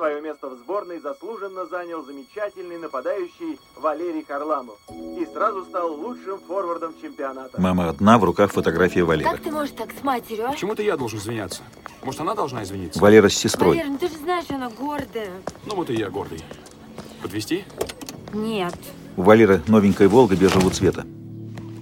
Свое 0.00 0.22
место 0.22 0.48
в 0.48 0.56
сборной 0.56 0.98
заслуженно 0.98 1.66
занял 1.66 2.02
замечательный 2.02 2.78
нападающий 2.78 3.60
Валерий 3.76 4.24
Харламов 4.26 4.78
и 4.88 5.28
сразу 5.30 5.62
стал 5.66 5.92
лучшим 5.92 6.40
форвардом 6.48 6.94
чемпионата. 7.02 7.60
Мама 7.60 7.90
одна, 7.90 8.16
в 8.16 8.24
руках 8.24 8.50
фотография 8.50 9.04
Валеры. 9.04 9.30
Как 9.30 9.42
ты 9.42 9.50
можешь 9.50 9.74
так 9.76 9.90
с 9.92 10.02
матерью, 10.02 10.46
а? 10.46 10.52
Почему-то 10.52 10.82
я 10.82 10.96
должен 10.96 11.18
извиняться. 11.18 11.60
Может, 12.02 12.22
она 12.22 12.34
должна 12.34 12.62
извиниться? 12.62 12.98
Валера 12.98 13.28
с 13.28 13.34
сестрой. 13.34 13.76
Валер, 13.76 13.90
ну 13.90 13.98
ты 13.98 14.08
же 14.08 14.16
знаешь, 14.16 14.46
она 14.48 14.70
гордая. 14.70 15.32
Ну 15.66 15.74
вот 15.74 15.90
и 15.90 15.94
я 15.96 16.08
гордый. 16.08 16.42
Подвести? 17.20 17.66
Нет. 18.32 18.78
У 19.18 19.22
Валеры 19.22 19.60
новенькая 19.66 20.08
«Волга» 20.08 20.34
бежевого 20.34 20.70
цвета. 20.70 21.04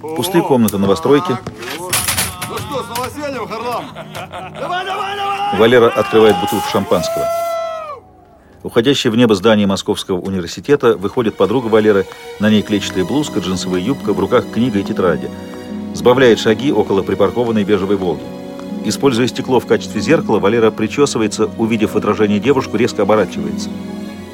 Пустые 0.00 0.42
комнаты 0.42 0.76
новостройки. 0.76 1.38
Ну 1.78 2.59
что, 2.59 2.83
с 2.83 2.88
новосельем, 2.88 3.46
Харлам? 3.46 3.85
Давай, 4.59 4.85
давай, 4.85 5.16
давай! 5.16 5.57
Валера 5.57 5.88
открывает 5.90 6.35
бутылку 6.40 6.68
шампанского. 6.68 7.47
Уходящее 8.68 9.11
в 9.11 9.16
небо 9.16 9.35
здание 9.35 9.66
Московского 9.66 10.20
университета 10.20 10.94
выходит 10.94 11.37
подруга 11.37 11.68
Валеры, 11.68 12.04
на 12.38 12.50
ней 12.50 12.61
клетчатая 12.61 13.02
блузка, 13.02 13.40
джинсовая 13.40 13.81
юбка, 13.81 14.12
в 14.12 14.20
руках 14.20 14.44
книга 14.52 14.78
и 14.78 14.83
тетради. 14.83 15.31
Сбавляет 15.94 16.38
шаги 16.38 16.70
около 16.70 17.00
припаркованной 17.00 17.64
бежевой 17.64 17.96
«Волги». 17.96 18.20
Используя 18.85 19.26
стекло 19.26 19.59
в 19.59 19.64
качестве 19.64 20.02
зеркала, 20.02 20.38
Валера 20.38 20.70
причесывается, 20.70 21.48
увидев 21.57 21.96
отражение 21.96 22.40
девушку, 22.40 22.76
резко 22.76 23.04
оборачивается. 23.04 23.70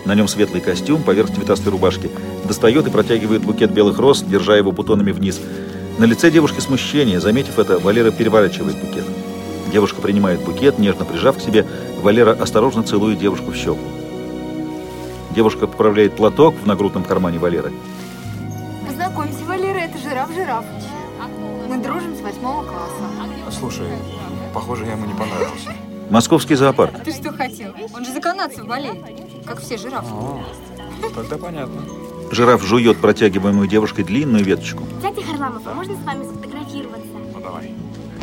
На 0.04 0.16
нем 0.16 0.26
светлый 0.26 0.60
костюм, 0.60 1.04
поверх 1.04 1.32
цветастой 1.32 1.70
рубашки. 1.70 2.10
Достает 2.44 2.88
и 2.88 2.90
протягивает 2.90 3.44
букет 3.44 3.70
белых 3.70 4.00
роз, 4.00 4.24
держа 4.24 4.56
его 4.56 4.72
бутонами 4.72 5.12
вниз. 5.12 5.40
На 5.98 6.06
лице 6.06 6.32
девушки 6.32 6.58
смущение. 6.58 7.20
Заметив 7.20 7.60
это, 7.60 7.78
Валера 7.78 8.10
переворачивает 8.10 8.80
букет. 8.80 9.04
Девушка 9.72 10.00
принимает 10.00 10.40
букет, 10.40 10.80
нежно 10.80 11.04
прижав 11.04 11.38
к 11.38 11.40
себе. 11.40 11.64
Валера 12.02 12.32
осторожно 12.32 12.82
целует 12.82 13.20
девушку 13.20 13.52
в 13.52 13.54
щеку. 13.54 13.78
Девушка 15.34 15.66
поправляет 15.66 16.14
платок 16.14 16.54
в 16.54 16.66
нагрудном 16.66 17.02
кармане 17.02 17.38
Валеры. 17.38 17.72
Познакомься, 18.86 19.44
Валера, 19.44 19.78
это 19.78 19.98
жираф 19.98 20.32
Жирафыч. 20.32 20.84
Мы 21.68 21.78
дружим 21.78 22.14
с 22.14 22.20
восьмого 22.20 22.62
класса. 22.64 23.02
Слушай, 23.50 23.88
похоже, 24.52 24.84
я 24.84 24.92
ему 24.92 25.06
не 25.06 25.14
понравился. 25.14 25.72
Московский 26.08 26.54
зоопарк. 26.54 27.02
Ты 27.02 27.12
что 27.12 27.32
хотел? 27.32 27.72
Он 27.94 28.04
же 28.04 28.12
за 28.12 28.20
канадцев 28.20 28.66
болеет, 28.66 28.98
как 29.44 29.60
все 29.60 29.76
жирафы. 29.76 30.14
Тогда 31.14 31.36
понятно. 31.36 31.82
Жираф 32.30 32.62
жует 32.62 32.98
протягиваемую 32.98 33.66
девушкой 33.66 34.04
длинную 34.04 34.44
веточку. 34.44 34.84
Дядя 35.02 35.22
Харламов, 35.22 35.62
а 35.66 35.74
можно 35.74 35.96
с 35.96 36.04
вами 36.04 36.24
сфотографироваться? 36.24 37.08
Ну 37.34 37.40
давай. 37.40 37.74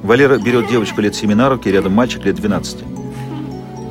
Валера 0.02 0.38
берет 0.38 0.68
девочку 0.70 1.02
лет 1.02 1.14
7 1.14 1.34
на 1.34 1.50
руки, 1.50 1.70
рядом 1.70 1.94
мальчик 1.94 2.24
лет 2.24 2.36
12. 2.36 3.01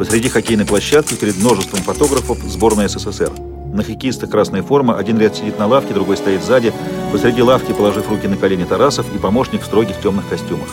Посреди 0.00 0.30
хоккейной 0.30 0.64
площадки 0.64 1.12
перед 1.12 1.36
множеством 1.36 1.80
фотографов 1.80 2.38
сборная 2.38 2.88
СССР. 2.88 3.32
На 3.74 3.84
хоккеистах 3.84 4.30
красная 4.30 4.62
форма, 4.62 4.96
один 4.96 5.18
ряд 5.18 5.36
сидит 5.36 5.58
на 5.58 5.66
лавке, 5.66 5.92
другой 5.92 6.16
стоит 6.16 6.42
сзади. 6.42 6.72
Посреди 7.12 7.42
лавки, 7.42 7.72
положив 7.72 8.08
руки 8.08 8.26
на 8.26 8.38
колени 8.38 8.64
Тарасов 8.64 9.14
и 9.14 9.18
помощник 9.18 9.60
в 9.60 9.66
строгих 9.66 10.00
темных 10.00 10.26
костюмах. 10.26 10.70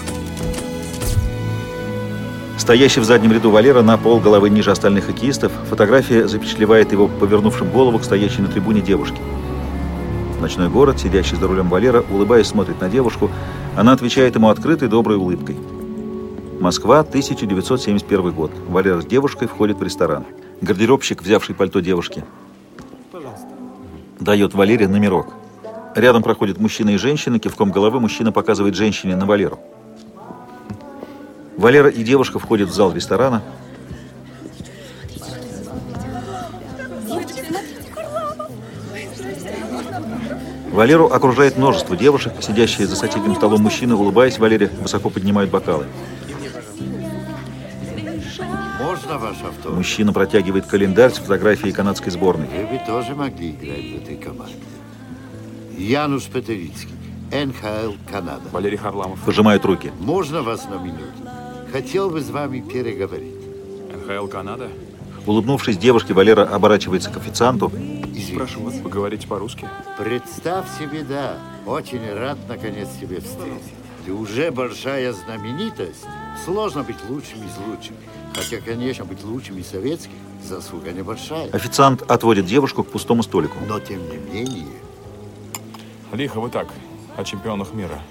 Стоящий 2.58 3.02
в 3.02 3.04
заднем 3.04 3.34
ряду 3.34 3.52
Валера 3.52 3.82
на 3.82 3.98
пол 3.98 4.22
головы 4.22 4.50
ниже 4.50 4.72
остальных 4.72 5.08
хоккеистов, 5.08 5.52
фотография 5.70 6.26
запечатлевает 6.30 6.94
его 6.94 7.10
повернувшим 7.10 7.70
голову 7.70 8.00
к 8.00 8.06
стоящей 8.06 8.44
на 8.44 8.48
трибуне 8.48 8.80
девушке. 8.80 9.20
Ночной 10.40 10.70
город, 10.70 11.02
сидящий 11.02 11.36
за 11.36 11.48
рулем 11.48 11.68
Валера, 11.68 12.06
улыбаясь, 12.10 12.48
смотрит 12.48 12.80
на 12.80 12.88
девушку. 12.88 13.30
Она 13.76 13.92
отвечает 13.92 14.36
ему 14.36 14.48
открытой, 14.48 14.88
доброй 14.88 15.18
улыбкой. 15.18 15.58
Москва, 16.60 17.02
1971 17.02 18.32
год. 18.32 18.52
Валера 18.68 19.00
с 19.00 19.06
девушкой 19.06 19.48
входит 19.48 19.78
в 19.78 19.84
ресторан. 19.84 20.26
Гардеробщик, 20.62 21.22
взявший 21.22 21.54
пальто 21.54 21.82
девушки, 21.82 22.24
дает 24.20 24.56
Валере 24.56 24.88
номерок. 24.88 25.34
Рядом 25.96 26.24
проходят 26.24 26.60
мужчина 26.60 26.92
и 26.92 26.98
женщина, 26.98 27.38
кивком 27.38 27.72
головы 27.72 28.00
мужчина 28.00 28.32
показывает 28.32 28.76
женщине 28.76 29.16
на 29.16 29.28
Валеру. 29.28 29.60
Валера 31.58 31.90
и 31.90 32.04
девушка 32.04 32.40
входят 32.40 32.70
в 32.70 32.74
зал 32.74 32.92
ресторана. 32.92 33.44
Валеру 40.72 41.06
окружает 41.08 41.58
множество 41.58 41.96
девушек, 41.96 42.34
сидящие 42.40 42.88
за 42.88 42.96
соседним 42.96 43.36
столом 43.36 43.62
мужчины, 43.62 43.96
улыбаясь 43.96 44.38
Валере, 44.40 44.72
высоко 44.82 45.10
поднимают 45.10 45.52
бокалы. 45.52 45.86
Мужчина 49.66 50.14
протягивает 50.14 50.66
календарь 50.66 51.12
с 51.12 51.18
фотографией 51.18 51.72
канадской 51.72 52.12
сборной. 52.12 52.48
Вы 52.48 52.78
бы 52.78 52.82
тоже 52.86 53.16
могли 53.16 53.52
играть 53.52 53.92
в 53.92 54.04
этой 54.04 54.18
команде. 54.18 54.56
Януш 55.78 56.26
Петерицкий, 56.26 56.96
НХЛ 57.32 57.94
Канада. 58.10 58.44
Валерий 58.52 58.78
Харламов. 58.78 59.20
Пожимают 59.22 59.64
руки. 59.66 59.92
Можно 60.00 60.42
вас 60.42 60.66
на 60.66 60.76
минуту? 60.76 61.04
Хотел 61.72 62.10
бы 62.10 62.22
с 62.22 62.30
вами 62.30 62.62
переговорить. 62.62 63.36
НХЛ 63.94 64.28
Канада? 64.28 64.70
Улыбнувшись 65.26 65.78
девушке, 65.78 66.14
Валера 66.14 66.44
оборачивается 66.44 67.10
к 67.10 67.18
официанту. 67.18 67.72
Прошу 68.36 68.62
вас, 68.62 68.76
поговорите 68.76 69.28
по-русски. 69.28 69.68
Представь 69.98 70.66
себе, 70.80 71.04
да. 71.04 71.38
Очень 71.66 72.14
рад, 72.14 72.38
наконец, 72.48 72.88
тебя 73.00 73.18
встретить. 73.18 73.74
Ты 74.06 74.14
уже 74.14 74.52
большая 74.52 75.12
знаменитость. 75.12 76.06
Сложно 76.46 76.84
быть 76.84 76.98
лучшим 77.10 77.40
из 77.46 77.58
лучших. 77.68 77.96
Хотя, 78.36 78.60
конечно, 78.62 79.04
быть 79.06 79.24
лучшим 79.24 79.58
из 79.58 79.68
советских 79.68 80.12
заслуга 80.44 80.92
небольшая. 80.92 81.50
Официант 81.52 82.04
отводит 82.10 82.46
девушку 82.46 82.84
к 82.84 82.90
пустому 82.92 83.24
столику. 83.24 83.58
Но, 83.68 83.80
тем 83.80 84.00
не 84.10 84.18
менее, 84.18 84.68
Лихо 86.14 86.40
вы 86.40 86.50
так, 86.50 86.70
о 87.18 87.24
чемпионах 87.26 87.74
мира. 87.74 88.02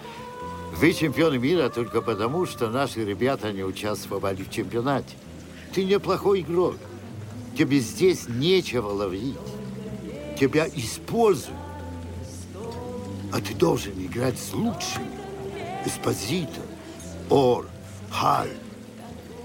вы 0.77 0.93
чемпионы 0.93 1.39
мира 1.39 1.71
только 1.71 2.03
потому, 2.03 2.45
что 2.45 2.69
наши 2.69 3.05
ребята 3.05 3.53
не 3.53 3.63
участвовали 3.65 4.43
в 4.43 4.51
чемпионате. 4.51 5.15
Ты 5.73 5.85
неплохой 5.85 6.41
игрок. 6.41 6.77
Тебе 7.57 7.79
здесь 7.81 8.29
нечего 8.29 8.89
ловить. 8.89 9.39
Тебя 10.39 10.67
используют. 10.69 11.57
А 13.33 13.41
ты 13.41 13.55
должен 13.55 13.93
играть 13.97 14.39
с 14.39 14.53
лучшими. 14.53 15.09
Эспозито, 15.87 16.61
Ор, 17.31 17.67
Халь. 18.11 18.57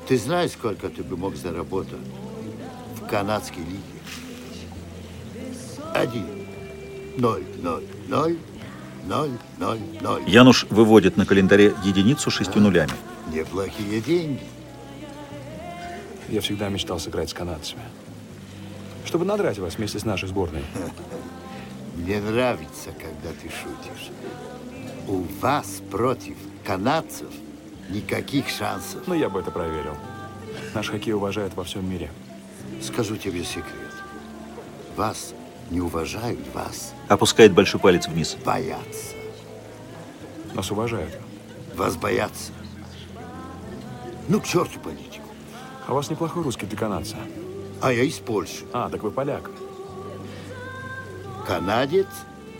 Ты 0.08 0.18
знаешь, 0.18 0.52
сколько 0.52 0.90
ты 0.90 1.04
бы 1.04 1.18
мог 1.18 1.36
заработать 1.36 2.00
в 2.96 3.08
канадской 3.08 3.64
лиге? 3.64 3.82
Один. 5.94 6.26
Ноль, 7.18 7.44
ноль, 7.62 7.84
ноль, 8.08 8.38
ноль, 9.06 9.32
ноль, 9.58 9.80
ноль. 10.02 10.24
Януш 10.28 10.66
выводит 10.70 11.18
на 11.18 11.26
календаре 11.26 11.76
единицу 11.84 12.32
с 12.32 12.34
шестью 12.34 12.62
нулями. 12.62 12.92
Неплохие 13.34 14.02
деньги. 14.02 14.44
Я 16.30 16.42
всегда 16.42 16.70
мечтал 16.70 17.00
сыграть 17.00 17.30
с 17.30 17.34
канадцами. 17.34 17.84
Чтобы 19.06 19.26
надрать 19.26 19.60
вас 19.60 19.76
вместе 19.76 20.00
с 20.00 20.06
нашей 20.06 20.30
сборной. 20.30 20.64
Мне 21.96 22.22
нравится, 22.22 22.92
когда 22.94 23.30
ты 23.42 23.50
шутишь. 23.50 24.10
У 25.08 25.24
вас 25.42 25.82
против 25.92 26.38
канадцев 26.66 27.28
никаких 27.92 28.50
шансов. 28.50 29.08
Но 29.08 29.14
я 29.16 29.30
бы 29.30 29.40
это 29.40 29.52
проверил. 29.52 29.96
Наш 30.74 30.90
хоккей 30.90 31.14
уважают 31.14 31.54
во 31.56 31.64
всем 31.64 31.90
мире. 31.90 32.10
Скажу 32.82 33.18
тебе 33.18 33.44
секрет. 33.44 33.92
Вас 34.96 35.34
не 35.70 35.80
уважают, 35.80 36.40
вас 36.54 36.94
Опускает 37.08 37.54
большой 37.54 37.80
палец 37.80 38.08
вниз. 38.08 38.36
боятся. 38.46 39.16
Нас 40.54 40.70
уважают. 40.72 41.18
Вас 41.76 41.96
боятся. 41.96 42.52
Ну, 44.28 44.42
к 44.42 44.46
черту 44.46 44.80
политику. 44.80 45.28
А 45.88 45.92
у 45.92 45.96
вас 45.96 46.10
неплохой 46.10 46.44
русский 46.44 46.66
для 46.66 46.78
канадца. 46.78 47.18
А 47.82 47.92
я 47.92 48.04
из 48.04 48.16
Польши. 48.16 48.66
А, 48.74 48.90
так 48.90 49.02
вы 49.04 49.12
поляк. 49.12 49.50
Канадец 51.48 52.08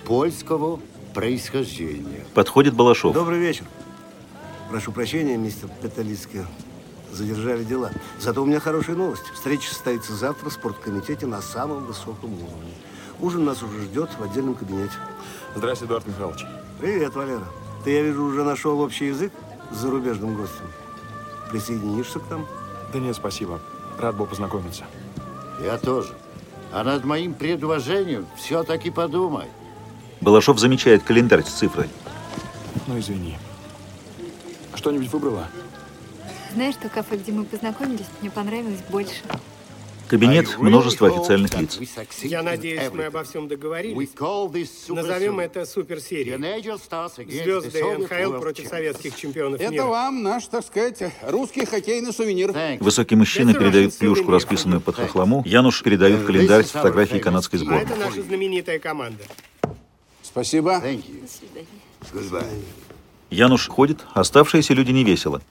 польского 0.06 0.80
происхождения. 1.14 2.26
Подходит 2.34 2.74
Балашов. 2.74 3.14
Добрый 3.14 3.40
вечер. 3.40 3.66
Прошу 4.72 4.94
прощения, 4.94 5.36
мистер 5.36 5.68
Петалицкий. 5.82 6.46
Задержали 7.12 7.66
дела. 7.66 7.92
Зато 8.22 8.42
у 8.42 8.46
меня 8.46 8.62
хорошая 8.62 8.96
новость. 8.96 9.26
Встреча 9.34 9.68
состоится 9.68 10.14
завтра 10.14 10.50
в 10.50 10.54
спорткомитете 10.54 11.26
на 11.28 11.42
самом 11.42 11.86
высоком 11.86 12.34
уровне. 12.36 12.72
Ужин 13.20 13.44
нас 13.44 13.62
уже 13.62 13.82
ждет 13.82 14.12
в 14.18 14.24
отдельном 14.24 14.56
кабинете. 14.56 14.94
Здравствуйте, 15.58 15.90
Эдуард 15.90 16.08
Михайлович. 16.08 16.46
Привет, 16.80 17.14
Валера. 17.16 17.44
Ты, 17.84 17.92
я 17.92 18.02
вижу, 18.02 18.24
уже 18.24 18.46
нашел 18.46 18.80
общий 18.80 19.08
язык 19.08 19.34
с 19.74 19.76
зарубежным 19.76 20.38
гостем. 20.38 20.72
присоединишься 21.52 22.20
к 22.20 22.30
нам? 22.30 22.48
Да 22.94 23.00
нет, 23.00 23.18
спасибо. 23.18 23.60
Рад 24.00 24.16
был 24.16 24.26
познакомиться. 24.26 24.86
Я 25.62 25.78
тоже. 25.80 26.14
А 26.72 26.86
над 26.86 27.04
моим 27.04 27.34
предложением 27.34 28.26
все-таки 28.38 28.90
подумай. 28.90 29.48
Балашов 30.22 30.60
замечает 30.60 31.04
календарь 31.04 31.44
с 31.44 31.50
цифрой. 31.50 31.90
Ну, 32.88 32.98
извини. 32.98 33.38
Что-нибудь 34.82 35.12
выбрала? 35.14 35.48
Знаешь, 36.56 36.74
что 36.74 36.90
кафе, 36.90 37.18
где 37.18 37.32
мы 37.32 37.44
познакомились, 37.46 38.08
мне 38.20 38.32
понравилось 38.32 38.80
больше. 38.90 39.14
Кабинет, 40.08 40.58
множество 40.58 41.08
официальных 41.08 41.54
лиц. 41.54 41.80
Я 42.24 42.42
надеюсь, 42.42 42.90
мы 42.92 43.06
обо 43.06 43.24
всем 43.24 43.48
договорились. 43.48 44.10
Назовем 44.90 45.40
это 45.40 45.68
суперсерией. 45.68 46.36
Звезды 47.44 47.84
НХЛ 47.84 48.40
против 48.42 48.68
советских 48.70 49.16
чемпионов 49.16 49.62
Это 49.62 49.72
мира. 49.72 49.86
вам 49.86 50.24
наш, 50.24 50.48
так 50.48 50.66
сказать, 50.66 51.14
русский 51.28 51.66
хоккейный 51.66 52.12
сувенир. 52.12 52.52
Высокий 52.80 53.16
мужчина 53.16 53.54
передает 53.54 53.96
плюшку, 53.96 54.32
расписанную 54.32 54.82
под 54.82 54.96
хохлому. 54.96 55.44
Януш 55.46 55.84
передает 55.84 56.26
календарь 56.26 56.66
с 56.66 56.72
фотографией 56.72 57.22
канадской 57.22 57.60
А 57.60 57.62
сборной. 57.62 57.84
это 57.84 57.96
наша 57.98 58.24
знаменитая 58.24 58.80
команда. 58.80 59.24
Спасибо. 60.24 60.82
До 60.82 62.24
свидания. 62.24 62.64
Януш 63.32 63.70
ходит, 63.70 64.06
оставшиеся 64.14 64.74
люди 64.74 64.92
не 64.92 65.06
весело. 65.06 65.42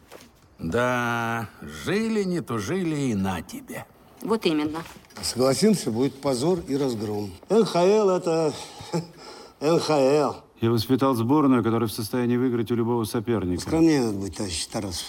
Да, 0.58 1.48
жили, 1.62 2.24
не 2.24 2.42
тужили 2.42 2.94
и 2.94 3.14
на 3.14 3.40
тебе. 3.40 3.86
Вот 4.20 4.44
именно. 4.44 4.82
Согласимся, 5.22 5.90
будет 5.90 6.20
позор 6.20 6.60
и 6.68 6.76
разгром. 6.76 7.30
НХЛ 7.48 8.10
это 8.10 8.52
НХЛ. 9.60 10.40
Я 10.60 10.70
воспитал 10.70 11.14
сборную, 11.14 11.64
которая 11.64 11.88
в 11.88 11.92
состоянии 11.92 12.36
выиграть 12.36 12.70
у 12.70 12.74
любого 12.74 13.04
соперника. 13.04 13.62
Скромнее 13.62 14.02
надо 14.02 14.18
быть, 14.18 14.36
товарищ 14.36 14.66
Тарасов. 14.66 15.08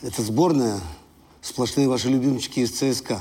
Это 0.00 0.22
сборная 0.22 0.80
сплошные 1.42 1.86
ваши 1.86 2.08
любимчики 2.08 2.60
из 2.60 2.70
ЦСКА. 2.70 3.20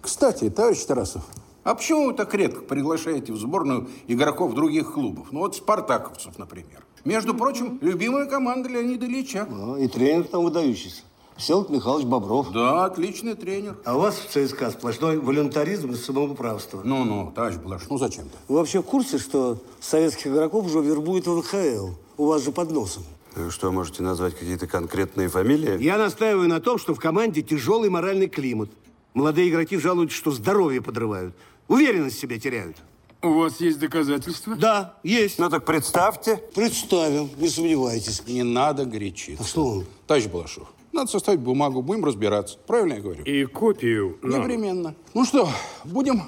Кстати, 0.00 0.50
товарищ 0.50 0.82
Тарасов, 0.84 1.24
а 1.62 1.76
почему 1.76 2.06
вы 2.06 2.14
так 2.14 2.34
редко 2.34 2.62
приглашаете 2.62 3.32
в 3.32 3.38
сборную 3.38 3.88
игроков 4.08 4.54
других 4.54 4.92
клубов? 4.94 5.30
Ну 5.30 5.40
вот 5.40 5.54
спартаковцев, 5.54 6.36
например. 6.36 6.84
Между 7.04 7.34
прочим, 7.34 7.78
любимая 7.80 8.26
команда 8.26 8.68
Леонида 8.68 9.06
Ильича. 9.06 9.46
А, 9.50 9.76
И 9.78 9.88
тренер 9.88 10.24
там 10.24 10.44
выдающийся. 10.44 11.02
Всеволод 11.36 11.70
Михайлович 11.70 12.04
Бобров. 12.06 12.52
Да, 12.52 12.84
отличный 12.84 13.34
тренер. 13.34 13.76
А 13.86 13.96
у 13.96 14.00
вас 14.00 14.18
в 14.18 14.28
ЦСКА 14.28 14.70
сплошной 14.70 15.16
волюнтаризм 15.18 15.92
и 15.92 15.94
самоуправство. 15.94 16.82
Ну-ну, 16.84 17.32
товарищ 17.34 17.56
Блаш, 17.56 17.82
ну 17.88 17.96
зачем-то? 17.96 18.36
Вы 18.48 18.56
вообще 18.56 18.82
в 18.82 18.84
курсе, 18.84 19.16
что 19.16 19.58
советских 19.80 20.26
игроков 20.26 20.66
уже 20.66 20.80
вербуют 20.80 21.26
в 21.26 21.34
НХЛ? 21.38 21.94
У 22.18 22.26
вас 22.26 22.44
же 22.44 22.52
под 22.52 22.70
носом. 22.70 23.04
Вы 23.34 23.50
что, 23.50 23.72
можете 23.72 24.02
назвать 24.02 24.34
какие-то 24.34 24.66
конкретные 24.66 25.28
фамилии? 25.28 25.82
Я 25.82 25.96
настаиваю 25.96 26.48
на 26.48 26.60
том, 26.60 26.76
что 26.76 26.94
в 26.94 26.98
команде 27.00 27.40
тяжелый 27.40 27.88
моральный 27.88 28.28
климат. 28.28 28.68
Молодые 29.14 29.48
игроки 29.48 29.78
жалуются, 29.78 30.16
что 30.18 30.32
здоровье 30.32 30.82
подрывают. 30.82 31.34
Уверенность 31.68 32.16
в 32.16 32.20
себе 32.20 32.38
теряют. 32.38 32.76
У 33.22 33.34
вас 33.34 33.60
есть 33.60 33.78
доказательства? 33.78 34.56
Да, 34.56 34.94
есть. 35.02 35.38
Ну 35.38 35.50
так 35.50 35.66
представьте. 35.66 36.38
Представим, 36.54 37.28
не 37.36 37.48
сомневайтесь. 37.48 38.26
Не 38.26 38.42
надо 38.42 38.86
горячиться. 38.86 39.44
А 39.44 39.46
что 39.46 39.66
он? 39.66 39.86
Товарищ 40.06 40.26
Балашов, 40.26 40.72
надо 40.92 41.10
составить 41.10 41.40
бумагу, 41.40 41.82
будем 41.82 42.04
разбираться. 42.04 42.56
Правильно 42.66 42.94
я 42.94 43.00
говорю? 43.00 43.22
И 43.24 43.44
копию 43.44 44.18
нам. 44.22 44.40
Непременно. 44.40 44.94
Ну 45.12 45.26
что, 45.26 45.50
будем 45.84 46.22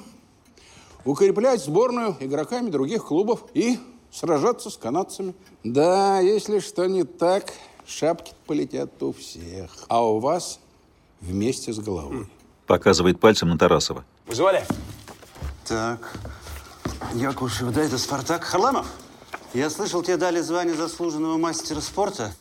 укреплять 1.07 1.65
сборную 1.65 2.15
игроками 2.21 2.69
других 2.69 3.07
клубов 3.07 3.45
и 3.55 3.79
сражаться 4.11 4.69
с 4.69 4.77
канадцами. 4.77 5.35
Да, 5.65 6.21
если 6.21 6.59
что 6.59 6.85
не 6.87 7.05
так, 7.05 7.55
шапки 7.87 8.35
полетят 8.47 9.03
у 9.03 9.15
всех. 9.15 9.71
А 9.89 10.07
у 10.07 10.19
вас 10.19 10.61
вместе 11.23 11.73
с 11.73 11.79
головой. 11.79 12.27
Показывает 12.67 13.19
пальцем 13.19 13.49
на 13.49 13.57
Тарасова. 13.57 14.05
Вызывали? 14.27 14.63
Так. 15.67 16.19
Якушев, 17.15 17.73
да, 17.73 17.83
это 17.83 17.99
Спартак. 17.99 18.45
Харламов? 18.45 18.87
Я 19.55 19.69
слышал, 19.71 20.03
тебе 20.03 20.17
дали 20.17 20.41
звание 20.41 20.75
заслуженного 20.75 21.37
мастера 21.37 21.81
спорта. 21.81 22.33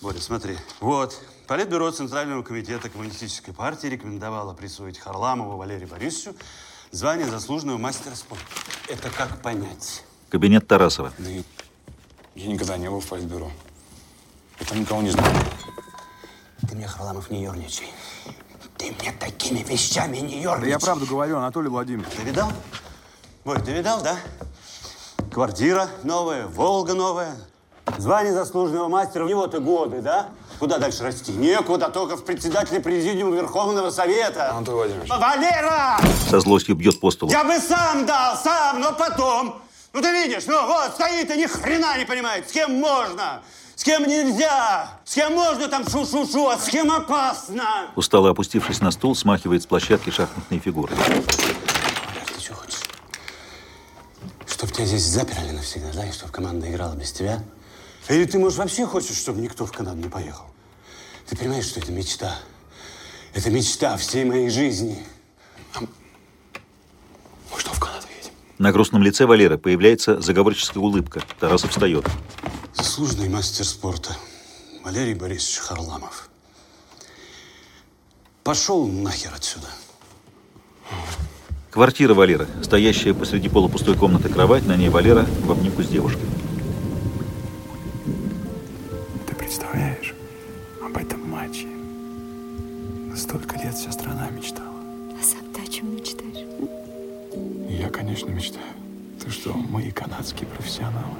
Боря, 0.00 0.20
смотри. 0.20 0.56
Вот. 0.80 1.20
Политбюро 1.46 1.90
Центрального 1.90 2.42
комитета 2.42 2.88
Коммунистической 2.88 3.52
партии 3.52 3.88
рекомендовало 3.88 4.54
присвоить 4.54 4.98
Харламову 4.98 5.56
Валерию 5.56 5.88
Борисовичу 5.88 6.34
звание 6.92 7.26
заслуженного 7.26 7.76
мастера 7.76 8.14
спорта. 8.14 8.44
Это 8.88 9.10
как 9.10 9.42
понять? 9.42 10.04
Кабинет 10.28 10.66
Тарасова. 10.68 11.12
Я 12.36 12.46
никогда 12.46 12.76
не 12.76 12.88
был 12.88 13.00
в 13.00 13.06
политбюро. 13.06 13.50
Я 14.60 14.66
там 14.66 14.80
никого 14.80 15.02
не 15.02 15.10
знаю. 15.10 15.34
Ты 16.68 16.76
мне, 16.76 16.86
Харламов, 16.86 17.30
не 17.30 17.42
ерничай. 17.42 17.88
Ты 18.78 18.92
мне 18.92 19.12
такими 19.12 19.62
вещами 19.62 20.18
не 20.18 20.40
ерничай. 20.40 20.60
Да 20.60 20.66
я 20.68 20.78
правду 20.78 21.04
говорю, 21.06 21.38
Анатолий 21.38 21.68
Владимирович. 21.68 22.14
Ты 22.14 22.22
видал? 22.22 22.52
Борь, 23.44 23.60
ты 23.62 23.72
видал, 23.72 24.02
да? 24.02 24.16
Квартира 25.32 25.88
новая, 26.02 26.46
Волга 26.46 26.94
новая. 26.94 27.36
Звание 27.98 28.32
заслуженного 28.32 28.88
мастера, 28.88 29.24
у 29.24 29.28
него-то 29.28 29.60
годы, 29.60 30.02
да? 30.02 30.28
Куда 30.58 30.78
дальше 30.78 31.02
расти? 31.02 31.32
Некуда, 31.32 31.88
только 31.88 32.16
в 32.16 32.24
председателе 32.24 32.80
президиума 32.80 33.34
Верховного 33.34 33.90
Совета. 33.90 34.50
Анатолий 34.50 34.76
Владимирович. 34.76 35.10
Валера! 35.10 35.98
Со 36.28 36.40
злостью 36.40 36.76
бьет 36.76 37.00
по 37.00 37.10
столу. 37.10 37.32
Я 37.32 37.44
бы 37.44 37.58
сам 37.58 38.04
дал, 38.04 38.36
сам, 38.36 38.80
но 38.80 38.92
потом. 38.92 39.62
Ну 39.92 40.02
ты 40.02 40.12
видишь, 40.12 40.44
ну 40.46 40.66
вот, 40.66 40.92
стоит 40.92 41.30
и 41.30 41.38
ни 41.38 41.46
хрена 41.46 41.98
не 41.98 42.04
понимает, 42.04 42.48
с 42.48 42.52
кем 42.52 42.78
можно, 42.78 43.42
с 43.74 43.82
кем 43.82 44.06
нельзя, 44.06 44.88
с 45.04 45.14
кем 45.14 45.34
можно 45.34 45.66
там 45.66 45.88
шу-шу-шу, 45.88 46.48
а 46.48 46.58
с 46.58 46.68
кем 46.68 46.92
опасно. 46.92 47.88
Устало 47.96 48.30
опустившись 48.30 48.80
на 48.80 48.92
стул, 48.92 49.16
смахивает 49.16 49.64
с 49.64 49.66
площадки 49.66 50.10
шахматные 50.10 50.60
фигуры. 50.60 50.94
Ты 50.94 52.40
что 52.40 52.54
хочешь? 52.54 52.82
Чтоб 54.46 54.69
тебя 54.80 54.86
здесь 54.86 55.04
заперли 55.04 55.50
навсегда, 55.50 55.92
да, 55.92 56.06
и 56.06 56.12
чтоб 56.12 56.30
команда 56.30 56.70
играла 56.70 56.94
без 56.94 57.12
тебя? 57.12 57.42
Или 58.08 58.24
ты, 58.24 58.38
может, 58.38 58.58
вообще 58.58 58.86
хочешь, 58.86 59.16
чтобы 59.16 59.40
никто 59.42 59.66
в 59.66 59.72
Канаду 59.72 59.98
не 59.98 60.08
поехал? 60.08 60.46
Ты 61.28 61.36
понимаешь, 61.36 61.66
что 61.66 61.80
это 61.80 61.92
мечта? 61.92 62.38
Это 63.34 63.50
мечта 63.50 63.96
всей 63.98 64.24
моей 64.24 64.48
жизни. 64.48 65.04
На 68.58 68.72
грустном 68.72 69.02
лице 69.02 69.26
Валеры 69.26 69.58
появляется 69.58 70.20
заговорческая 70.20 70.80
улыбка. 70.80 71.22
Тарасов 71.38 71.70
встает. 71.70 72.06
Заслуженный 72.74 73.28
мастер 73.28 73.64
спорта 73.64 74.16
Валерий 74.82 75.14
Борисович 75.14 75.58
Харламов. 75.58 76.30
Пошел 78.44 78.86
нахер 78.86 79.32
отсюда. 79.34 79.68
Квартира 81.70 82.14
Валеры. 82.14 82.48
Стоящая 82.62 83.14
посреди 83.14 83.48
полупустой 83.48 83.96
комнаты 83.96 84.28
кровать, 84.28 84.66
на 84.66 84.76
ней 84.76 84.88
Валера 84.88 85.24
в 85.44 85.52
обнимку 85.52 85.82
с 85.82 85.88
девушкой. 85.88 86.26
Ты 89.28 89.34
представляешь, 89.36 90.14
об 90.84 90.96
этом 90.96 91.28
матче 91.30 91.68
столько 93.16 93.56
лет 93.58 93.74
вся 93.74 93.92
страна 93.92 94.28
мечтала. 94.30 94.74
А 95.16 95.22
сам 95.22 95.44
ты 95.54 95.62
о 95.62 95.66
чем 95.66 95.94
мечтаешь? 95.94 96.44
Я, 97.68 97.88
конечно, 97.88 98.30
мечтаю. 98.30 98.64
Ты 99.22 99.30
что, 99.30 99.52
мы 99.52 99.84
и 99.84 99.92
канадские 99.92 100.48
профессионалы. 100.48 101.14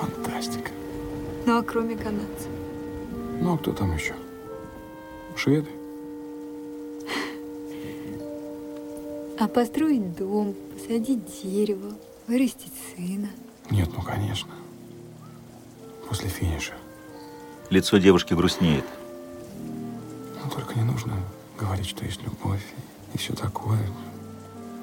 Фантастика. 0.00 0.70
Ну, 1.44 1.58
а 1.58 1.62
кроме 1.62 1.96
канадцев? 1.96 2.48
Ну, 3.42 3.54
а 3.54 3.58
кто 3.58 3.72
там 3.72 3.94
еще? 3.94 4.14
Шведы? 5.36 5.68
А 9.38 9.48
построить 9.48 10.16
дом, 10.16 10.54
посадить 10.72 11.42
дерево, 11.42 11.92
вырастить 12.28 12.72
сына. 12.94 13.28
Нет, 13.70 13.90
ну, 13.96 14.02
конечно. 14.02 14.52
После 16.08 16.28
финиша. 16.28 16.74
Лицо 17.68 17.98
девушки 17.98 18.34
грустнеет. 18.34 18.84
Ну, 20.42 20.50
только 20.50 20.78
не 20.78 20.84
нужно 20.84 21.14
говорить, 21.58 21.86
что 21.86 22.04
есть 22.04 22.22
любовь 22.22 22.64
и 23.12 23.18
все 23.18 23.34
такое. 23.34 23.80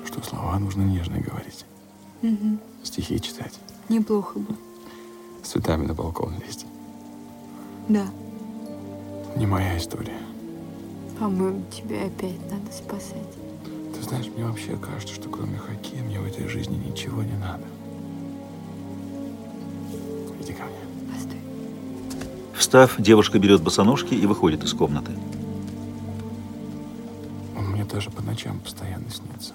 Что 0.05 0.21
слова 0.21 0.59
нужно 0.59 0.81
нежно 0.81 1.19
говорить. 1.19 1.65
Угу. 2.21 2.57
Стихи 2.83 3.21
читать. 3.21 3.57
Неплохо 3.87 4.39
бы. 4.39 4.55
С 5.43 5.49
цветами 5.49 5.85
на 5.85 5.93
балкон 5.93 6.33
лезть. 6.45 6.65
Да. 7.87 8.05
Не 9.37 9.45
моя 9.45 9.77
история. 9.77 10.17
По-моему, 11.19 11.63
тебя 11.71 12.05
опять 12.05 12.39
надо 12.51 12.71
спасать. 12.73 13.50
Ты 14.01 14.07
знаешь, 14.07 14.25
мне 14.35 14.43
вообще 14.43 14.75
кажется, 14.77 15.13
что 15.13 15.29
кроме 15.29 15.59
хоккея 15.59 16.01
мне 16.01 16.19
в 16.19 16.25
этой 16.25 16.47
жизни 16.47 16.75
ничего 16.75 17.21
не 17.21 17.37
надо. 17.37 17.63
Иди 20.41 20.53
ко 20.53 20.63
мне. 20.63 21.13
Постой. 21.13 21.37
Встав, 22.55 22.95
девушка 22.97 23.37
берет 23.37 23.61
босоножки 23.61 24.15
и 24.15 24.25
выходит 24.25 24.63
из 24.63 24.73
комнаты. 24.73 25.11
Он 27.55 27.65
мне 27.67 27.85
даже 27.85 28.09
по 28.09 28.23
ночам 28.23 28.59
постоянно 28.59 29.07
снится. 29.11 29.53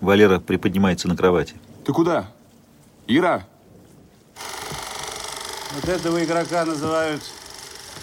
Валера 0.00 0.38
приподнимается 0.38 1.08
на 1.08 1.16
кровати. 1.16 1.56
Ты 1.84 1.92
куда? 1.92 2.30
Ира! 3.08 3.44
Вот 5.74 5.88
этого 5.88 6.22
игрока 6.22 6.64
называют 6.64 7.22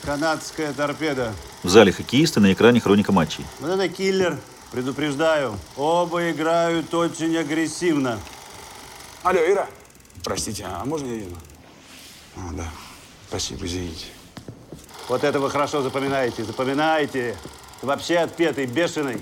канадская 0.04 0.74
торпеда. 0.74 1.34
В 1.64 1.70
зале 1.70 1.92
хоккеисты 1.92 2.40
на 2.40 2.54
экране 2.54 2.80
хроника 2.80 3.12
матчей. 3.12 3.46
Вот 3.60 3.70
это 3.72 3.90
киллер, 3.90 4.38
предупреждаю. 4.72 5.58
Оба 5.76 6.32
играют 6.32 6.94
очень 6.94 7.36
агрессивно. 7.38 8.20
Алло, 9.24 9.40
Ира. 9.40 9.68
Простите, 10.24 10.66
а 10.66 10.86
можно 10.86 11.08
я 11.08 11.16
еду? 11.16 11.36
А, 12.36 12.54
да. 12.54 12.66
Спасибо, 13.30 13.66
извините. 13.66 14.06
Вот 15.10 15.24
это 15.24 15.40
вы 15.40 15.50
хорошо 15.50 15.82
запоминаете. 15.82 16.44
Запоминайте. 16.44 17.36
Вообще 17.82 18.18
отпетый, 18.18 18.66
бешеный. 18.66 19.22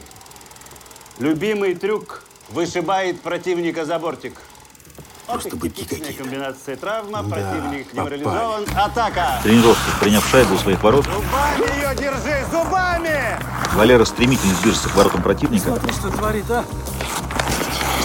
Любимый 1.19 1.75
трюк 1.75 2.23
вышибает 2.49 3.21
противника 3.21 3.85
за 3.85 3.99
бортик. 3.99 4.35
Просто 5.27 5.55
быки 5.55 5.83
какие 5.85 6.11
комбинация 6.13 6.75
травма, 6.75 7.23
Да, 7.23 7.29
противник 7.35 7.91
деморализован. 7.93 8.65
Атака! 8.75 9.39
Тренировка, 9.43 9.83
приняв 9.99 10.25
шайбу 10.29 10.55
у 10.55 10.57
своих 10.57 10.81
ворот, 10.83 11.05
Зубами 11.05 11.75
ее 11.75 11.95
держи, 11.95 12.45
зубами! 12.51 13.39
Валера 13.73 14.05
стремительно 14.05 14.53
движется 14.61 14.89
к 14.89 14.95
воротам 14.95 15.23
противника. 15.23 15.69
Смотри, 15.69 15.91
что 15.93 16.09
творит, 16.11 16.49
а? 16.49 16.63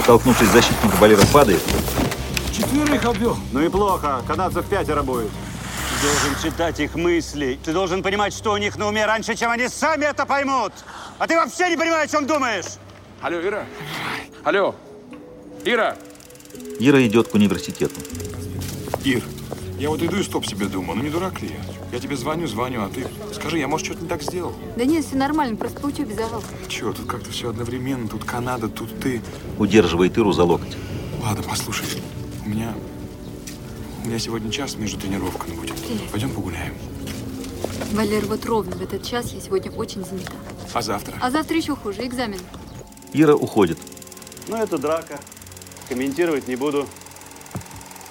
Столкнувшись 0.02 0.48
с 0.48 0.52
защитником, 0.52 0.98
Валера 0.98 1.22
падает. 1.32 1.62
Четверых 2.52 3.04
обвел. 3.04 3.36
Ну 3.52 3.60
и 3.60 3.68
плохо, 3.68 4.22
канадцев 4.26 4.64
пятеро 4.66 5.02
будет. 5.02 5.30
Ты 5.30 6.06
должен 6.06 6.42
читать 6.42 6.80
их 6.80 6.94
мысли. 6.94 7.58
Ты 7.62 7.72
должен 7.72 8.02
понимать, 8.02 8.32
что 8.32 8.52
у 8.52 8.56
них 8.56 8.76
на 8.76 8.88
уме 8.88 9.04
раньше, 9.04 9.34
чем 9.36 9.50
они 9.50 9.68
сами 9.68 10.06
это 10.06 10.24
поймут. 10.24 10.72
А 11.18 11.26
ты 11.26 11.36
вообще 11.36 11.68
не 11.68 11.76
понимаешь, 11.76 12.08
о 12.08 12.12
чем 12.12 12.26
думаешь. 12.26 12.64
Алло, 13.20 13.40
Ира. 13.40 13.64
Алло. 14.42 14.74
Ира. 15.64 15.94
Ира 16.82 17.06
идет 17.06 17.28
к 17.28 17.34
университету. 17.34 18.00
Ир, 19.04 19.22
я 19.78 19.90
вот 19.90 20.02
иду 20.02 20.16
и 20.16 20.22
стоп 20.22 20.46
себе 20.46 20.64
думаю, 20.64 20.96
ну 20.96 21.02
не 21.04 21.10
дурак 21.10 21.42
ли 21.42 21.48
я? 21.48 21.60
Я 21.92 22.00
тебе 22.00 22.16
звоню, 22.16 22.46
звоню, 22.46 22.80
а 22.82 22.88
ты 22.88 23.06
скажи, 23.34 23.58
я, 23.58 23.68
может, 23.68 23.86
что-то 23.86 24.02
не 24.02 24.08
так 24.08 24.22
сделал? 24.22 24.54
Да 24.76 24.86
нет, 24.86 25.04
все 25.04 25.16
нормально, 25.16 25.56
просто 25.56 25.78
по 25.78 25.86
учебе 25.86 26.14
завал. 26.14 26.42
Чего, 26.68 26.94
тут 26.94 27.04
как-то 27.06 27.30
все 27.30 27.50
одновременно, 27.50 28.08
тут 28.08 28.24
Канада, 28.24 28.68
тут 28.68 28.98
ты. 28.98 29.20
Удерживает 29.58 30.16
Иру 30.16 30.32
за 30.32 30.44
локоть. 30.44 30.74
Ладно, 31.22 31.44
послушай, 31.46 31.86
у 32.46 32.48
меня... 32.48 32.74
У 34.02 34.08
меня 34.08 34.18
сегодня 34.18 34.50
час 34.50 34.76
между 34.76 34.98
тренировками 34.98 35.54
будет. 35.56 35.74
Пойдем 36.10 36.30
погуляем. 36.30 36.72
Валер, 37.92 38.24
вот 38.24 38.46
ровно 38.46 38.74
в 38.76 38.82
этот 38.82 39.02
час 39.02 39.32
я 39.34 39.40
сегодня 39.42 39.70
очень 39.72 40.02
занята. 40.02 40.32
А 40.72 40.80
завтра? 40.80 41.18
А 41.20 41.30
завтра 41.30 41.58
еще 41.58 41.76
хуже, 41.76 42.06
экзамен. 42.06 42.40
Ира 43.12 43.34
уходит. 43.34 43.78
Ну, 44.48 44.56
это 44.56 44.78
драка. 44.78 45.20
Комментировать 45.90 46.46
не 46.46 46.54
буду. 46.54 46.86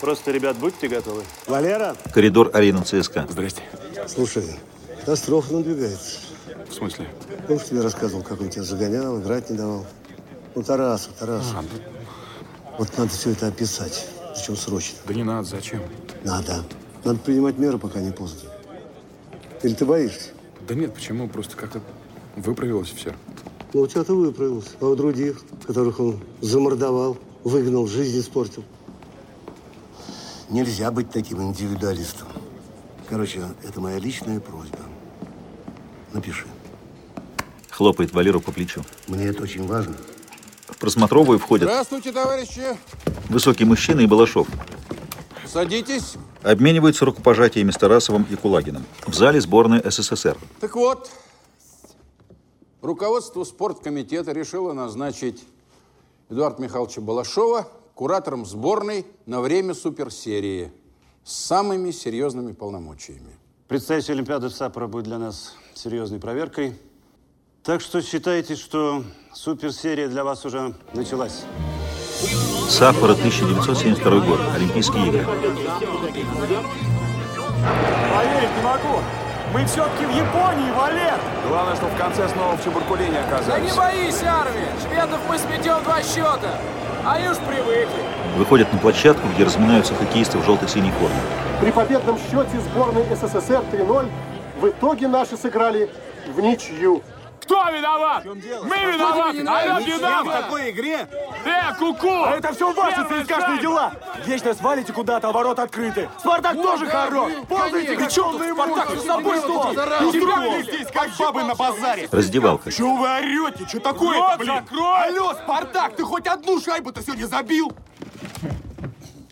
Просто, 0.02 0.32
ребят, 0.32 0.58
будьте 0.58 0.90
готовы. 0.90 1.24
Валера! 1.48 1.96
Коридор 2.14 2.52
арены 2.54 2.84
ЦСКА. 2.84 3.26
Здрасте. 3.30 3.64
Слушай, 4.06 4.44
катастрофа 5.00 5.54
надвигается. 5.54 6.18
В 6.70 6.74
смысле? 6.74 7.08
Помнишь, 7.48 7.66
тебе 7.68 7.80
рассказывал, 7.80 8.22
как 8.22 8.42
он 8.42 8.50
тебя 8.50 8.64
загонял, 8.64 9.22
играть 9.22 9.50
не 9.50 9.56
давал? 9.56 9.86
Ну, 10.56 10.62
Тарасу, 10.64 11.12
Тарасу. 11.18 11.56
А, 11.56 11.64
Вот 12.78 12.90
надо 12.98 13.12
все 13.12 13.32
это 13.32 13.48
описать. 13.48 14.08
Причем 14.36 14.58
срочно. 14.58 14.98
Да 15.06 15.14
не 15.14 15.24
надо, 15.24 15.48
зачем? 15.48 15.82
Надо. 16.26 16.66
Надо 17.06 17.20
принимать 17.20 17.58
меры, 17.58 17.78
пока 17.78 18.02
не 18.02 18.12
поздно. 18.12 18.50
Или 19.64 19.74
ты 19.74 19.86
боишься? 19.86 20.32
Да 20.68 20.76
нет, 20.76 20.94
почему? 20.94 21.30
Просто 21.30 21.56
как-то 21.56 21.80
выправилось 22.36 22.90
все. 22.90 23.16
Ну, 23.72 23.82
у 23.82 23.88
тебя-то 23.88 24.14
выправился. 24.16 24.72
А 24.82 24.86
у 24.88 24.96
других, 24.96 25.42
которых 25.66 26.02
он 26.02 26.20
замордовал, 26.42 27.18
выгнал, 27.44 27.88
жизнь 27.88 28.20
испортил. 28.20 28.64
Нельзя 30.50 30.92
быть 30.92 31.12
таким 31.12 31.42
индивидуалистом. 31.42 32.28
Короче, 33.08 33.42
это 33.64 33.80
моя 33.80 34.00
личная 34.00 34.40
просьба. 34.40 34.80
Напиши. 36.14 36.46
Хлопает 37.70 38.14
Валеру 38.14 38.42
по 38.42 38.52
плечу. 38.52 38.84
Мне 39.08 39.26
это 39.26 39.44
очень 39.44 39.66
важно. 39.68 39.96
В 40.68 40.78
просмотровую 40.78 41.40
входят 41.40 41.70
Здравствуйте, 41.70 42.12
товарищи. 42.12 42.78
высокий 43.30 43.66
мужчина 43.66 44.02
и 44.02 44.08
Балашов. 44.08 44.48
Садитесь. 45.46 46.16
Обмениваются 46.44 47.06
рукопожатиями 47.06 47.72
с 47.72 47.76
Тарасовым 47.78 48.26
и 48.30 48.36
Кулагиным. 48.36 48.86
В 49.06 49.14
зале 49.14 49.42
сборная 49.42 49.82
СССР. 49.90 50.38
Так 50.60 50.76
вот, 50.76 51.10
руководство 52.82 53.44
спорткомитета 53.44 54.32
решило 54.32 54.74
назначить 54.74 55.44
Эдуарда 56.30 56.62
Михайловича 56.62 57.02
Балашова 57.02 57.68
куратором 57.96 58.46
сборной 58.46 59.06
на 59.26 59.42
время 59.42 59.74
суперсерии 59.74 60.72
с 61.24 61.34
самыми 61.34 61.90
серьезными 61.92 62.54
полномочиями. 62.54 63.36
Предстоящая 63.68 64.14
Олимпиада 64.14 64.50
в 64.50 64.54
Саппоро 64.54 64.88
будет 64.88 65.06
для 65.06 65.18
нас 65.18 65.56
серьезной 65.74 66.20
проверкой. 66.20 66.80
Так 67.64 67.82
что 67.82 68.02
считайте, 68.02 68.56
что 68.56 69.04
суперсерия 69.34 70.08
для 70.08 70.24
вас 70.24 70.46
уже 70.46 70.76
началась. 70.94 71.44
Саппоро, 72.70 73.14
1972 73.14 74.20
год. 74.20 74.40
Олимпийские 74.54 75.08
игры. 75.08 75.26
Поверить 78.14 78.56
не 78.56 78.64
могу. 78.64 79.29
Мы 79.54 79.66
все-таки 79.66 80.06
в 80.06 80.12
Японии, 80.16 80.72
Валер! 80.78 81.20
Главное, 81.48 81.76
что 81.76 81.88
в 81.88 81.98
конце 81.98 82.28
снова 82.30 82.56
в 82.56 82.64
Чебуркуле 82.64 83.08
не 83.08 83.16
Да 83.16 83.22
оказались. 83.38 83.72
не 83.72 83.78
боись, 83.78 84.22
Арви! 84.24 84.66
Шведов 84.84 85.20
мы 85.28 85.38
сметем 85.40 85.84
два 85.84 86.02
счета. 86.04 86.52
Они 87.06 87.28
уж 87.28 87.38
привыкли. 87.38 88.04
Выходят 88.38 88.72
на 88.72 88.78
площадку, 88.80 89.28
где 89.34 89.46
разминаются 89.46 89.96
хоккеисты 89.96 90.38
в 90.38 90.46
желто-синей 90.46 90.92
форме. 90.92 91.16
При 91.62 91.72
победном 91.72 92.18
счете 92.20 92.60
сборной 92.72 93.04
СССР 93.16 93.64
3-0 93.72 94.10
в 94.62 94.68
итоге 94.68 95.08
наши 95.08 95.36
сыграли 95.36 95.90
в 96.28 96.40
ничью. 96.40 97.02
Кто 97.50 97.68
виноват? 97.72 98.26
Мы 98.26 98.36
виноваты! 98.36 99.44
А 99.48 99.64
я 99.64 99.80
Ничья 99.80 99.96
в 99.96 100.00
виноват! 100.00 100.42
такой 100.44 100.70
игре? 100.70 101.08
Э, 101.46 101.74
куку! 101.80 102.08
А 102.08 102.36
это 102.36 102.54
все 102.54 102.72
ваши 102.72 103.04
цискашные 103.10 103.60
дела! 103.60 103.92
Вечно 104.24 104.54
свалите 104.54 104.94
куда-то, 104.94 105.30
а 105.30 105.32
ворот 105.32 105.58
открыты. 105.58 106.08
Спартак 106.20 106.54
тоже 106.54 106.86
хорош! 106.86 107.34
Ползайте, 107.48 107.98
как 107.98 108.14
полный 108.14 108.54
Спартак, 108.54 109.00
с 109.00 109.04
собой 109.04 109.40
что? 109.40 109.70
Устроили 109.72 110.62
здесь, 110.62 110.88
как 110.94 111.10
бабы 111.18 111.44
на 111.44 111.56
базаре. 111.56 112.08
Раздевалка. 112.12 112.72
Чего 112.72 112.98
вы 112.98 113.08
орете? 113.18 113.66
Что 113.68 113.80
такое-то, 113.80 114.38
блин? 114.38 114.64
Алло, 114.80 115.34
Спартак, 115.34 115.96
ты 115.96 116.04
хоть 116.04 116.28
одну 116.28 116.62
шайбу-то 116.62 117.02
сегодня 117.02 117.26
забил? 117.26 117.74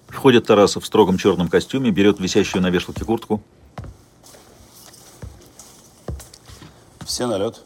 Входит 0.07 0.47
Тарасов 0.47 0.83
в 0.83 0.87
строгом 0.87 1.19
черном 1.19 1.49
костюме, 1.49 1.91
берет 1.91 2.19
висящую 2.19 2.63
на 2.63 2.71
вешалке 2.71 3.05
куртку. 3.05 3.43
Все 7.05 7.27
на 7.27 7.37
лед. 7.37 7.61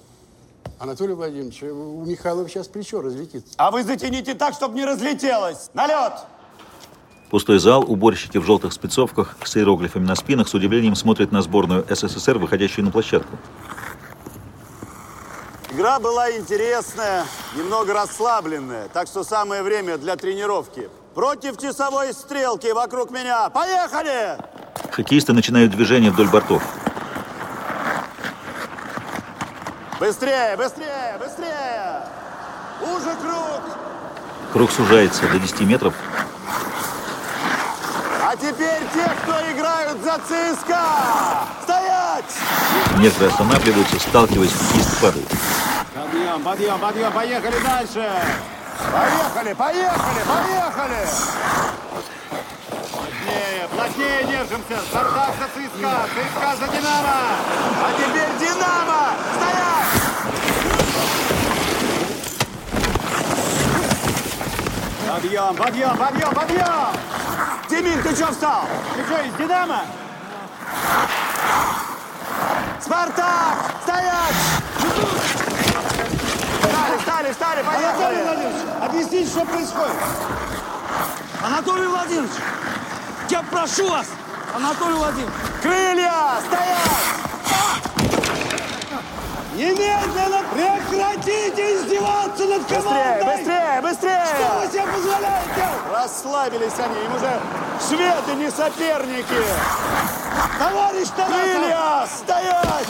Анатолий 0.81 1.13
Владимирович, 1.13 1.61
у 1.61 2.03
Михайлова 2.05 2.49
сейчас 2.49 2.67
плечо 2.67 3.03
разлетится. 3.03 3.53
А 3.57 3.69
вы 3.69 3.83
затяните 3.83 4.33
так, 4.33 4.55
чтобы 4.55 4.73
не 4.73 4.83
разлетелось. 4.83 5.69
На 5.75 5.85
лед! 5.85 6.13
Пустой 7.29 7.59
зал, 7.59 7.85
уборщики 7.87 8.39
в 8.39 8.45
желтых 8.45 8.73
спецовках 8.73 9.37
с 9.43 9.55
иероглифами 9.57 10.05
на 10.05 10.15
спинах 10.15 10.47
с 10.47 10.55
удивлением 10.55 10.95
смотрят 10.95 11.31
на 11.31 11.43
сборную 11.43 11.85
СССР, 11.87 12.39
выходящую 12.39 12.83
на 12.83 12.91
площадку. 12.91 13.37
Игра 15.71 15.99
была 15.99 16.31
интересная, 16.31 17.25
немного 17.55 17.93
расслабленная, 17.93 18.87
так 18.87 19.07
что 19.07 19.23
самое 19.23 19.61
время 19.61 19.99
для 19.99 20.15
тренировки. 20.15 20.89
Против 21.13 21.61
часовой 21.61 22.11
стрелки 22.11 22.71
вокруг 22.71 23.11
меня. 23.11 23.51
Поехали! 23.51 24.35
Хоккеисты 24.89 25.33
начинают 25.33 25.73
движение 25.73 26.09
вдоль 26.09 26.29
бортов. 26.29 26.63
Быстрее, 30.01 30.57
быстрее, 30.57 31.15
быстрее! 31.19 32.01
Уже 32.81 33.15
круг! 33.17 33.61
Круг 34.51 34.71
сужается 34.71 35.27
до 35.27 35.37
10 35.37 35.61
метров. 35.61 35.93
А 38.23 38.35
теперь 38.35 38.81
те, 38.95 39.07
кто 39.21 39.33
играют 39.51 40.01
за 40.01 40.17
ЦСКА! 40.17 40.85
Стоять! 41.61 42.25
Некоторые 42.97 43.29
останавливаются, 43.29 43.99
сталкиваясь, 43.99 44.51
хоккеисты 44.51 45.01
падают. 45.01 45.29
Подъем, 45.93 46.41
подъем, 46.41 46.79
подъем, 46.79 47.11
поехали 47.11 47.59
дальше! 47.63 48.11
Поехали, 48.91 49.53
поехали, 49.53 50.23
поехали! 50.27 51.07
Плотнее, 52.91 53.67
плотнее 53.73 54.23
держимся! 54.25 54.79
Спартак 54.89 55.33
ЦСКА, 55.53 56.07
ЦСКА 56.13 56.55
за 56.57 56.67
Динамо! 56.67 57.19
А 57.83 57.93
теперь 57.97 58.31
Динамо! 58.39 59.03
Стоять! 59.37 59.91
Подъем, 65.07 65.55
подъем, 65.55 65.97
подъем, 65.97 66.33
подъем! 66.33 66.89
Тимин, 67.69 68.03
ты 68.03 68.15
что 68.15 68.27
встал? 68.31 68.63
Ты 68.95 69.05
что, 69.05 69.21
из 69.21 69.33
Динамо? 69.35 69.81
Спартак! 72.81 73.57
Стоять! 73.83 74.35
Встали, 76.99 77.31
встали, 77.31 77.63
поехали! 77.63 77.91
Анатолий 77.93 78.23
Владимирович, 78.23 78.61
объясните, 78.81 79.29
что 79.29 79.45
происходит. 79.45 79.95
Анатолий 81.43 81.87
Владимирович, 81.87 82.31
я 83.31 83.41
прошу 83.43 83.89
вас, 83.89 84.07
Анатолий 84.53 84.95
Владимирович! 84.95 85.33
Крылья! 85.61 86.41
Стоять! 86.45 87.11
Немедленно 89.55 90.43
прекратите 90.53 91.77
издеваться 91.77 92.45
над 92.45 92.65
командой! 92.65 93.23
Быстрее, 93.23 93.81
быстрее, 93.81 93.81
быстрее! 93.81 94.25
Что 94.35 94.59
вы 94.59 94.67
себе 94.67 94.83
позволяете? 94.93 95.67
Расслабились 95.93 96.79
они, 96.79 97.05
им 97.05 97.15
уже 97.15 97.39
шведы 97.87 98.35
не 98.35 98.51
соперники! 98.51 99.45
Товарищ 100.59 101.07
Тарасов! 101.15 101.41
Крылья! 101.41 102.07
Стоять! 102.17 102.87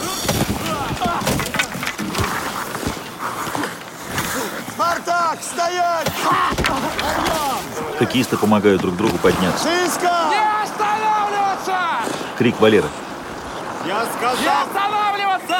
Спартак, 4.74 5.38
стоять! 5.40 6.08
Хоккеисты 8.02 8.36
помогают 8.36 8.82
друг 8.82 8.96
другу 8.96 9.16
подняться. 9.18 9.62
Циска! 9.62 10.28
Не 10.28 10.64
останавливаться! 10.64 11.78
Крик 12.36 12.58
Валеры. 12.60 12.88
Я 13.86 14.04
сказал! 14.16 14.42
Не 14.42 14.62
останавливаться! 14.64 15.58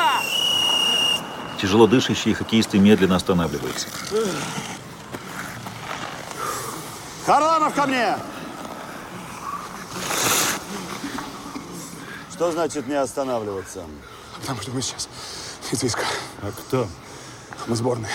Тяжело 1.61 1.87
дышащие 1.87 2.35
хоккеисты 2.35 2.81
медленно 2.81 3.15
останавливаются. 3.15 3.87
Харламов 7.25 7.75
ко 7.75 7.87
мне! 7.87 8.17
Что 12.33 12.51
значит 12.51 12.89
не 12.89 12.95
останавливаться? 12.95 13.85
Потому 14.41 14.61
что 14.63 14.73
мы 14.73 14.83
сейчас 14.83 15.09
из 15.71 15.81
виска. 15.81 16.07
А 16.43 16.51
кто? 16.51 16.89
Мы 17.69 17.77
сборная. 17.77 18.11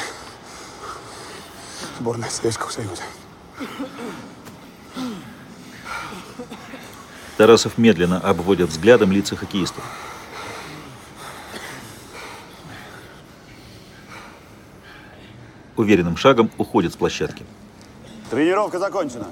Сборная 1.97 2.29
Советского 2.29 2.69
Союза. 2.69 3.03
Тарасов 7.37 7.77
медленно 7.77 8.19
обводит 8.19 8.69
взглядом 8.69 9.11
лица 9.11 9.35
хоккеистов. 9.35 9.83
Уверенным 15.75 16.17
шагом 16.17 16.49
уходит 16.57 16.93
с 16.93 16.95
площадки. 16.95 17.45
Тренировка 18.31 18.79
закончена. 18.79 19.27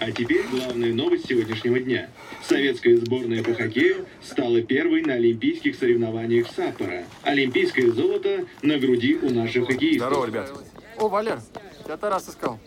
А 0.00 0.12
теперь 0.12 0.46
главная 0.48 0.92
новость 0.92 1.26
сегодняшнего 1.26 1.80
дня. 1.80 2.08
Советская 2.46 2.96
сборная 2.96 3.42
по 3.42 3.52
хоккею 3.54 4.06
стала 4.22 4.60
первой 4.60 5.02
на 5.02 5.14
олимпийских 5.14 5.74
соревнованиях 5.74 6.46
Саппора. 6.54 7.04
Олимпийское 7.22 7.90
золото 7.90 8.44
на 8.62 8.78
груди 8.78 9.16
у 9.16 9.30
наших 9.30 9.66
хоккеистов. 9.66 10.08
Здорово, 10.08 10.26
ребят. 10.26 10.52
О, 10.98 11.08
Валер, 11.08 11.40
тебя 11.88 11.96
Тарас 11.96 12.28
искал. 12.28 12.58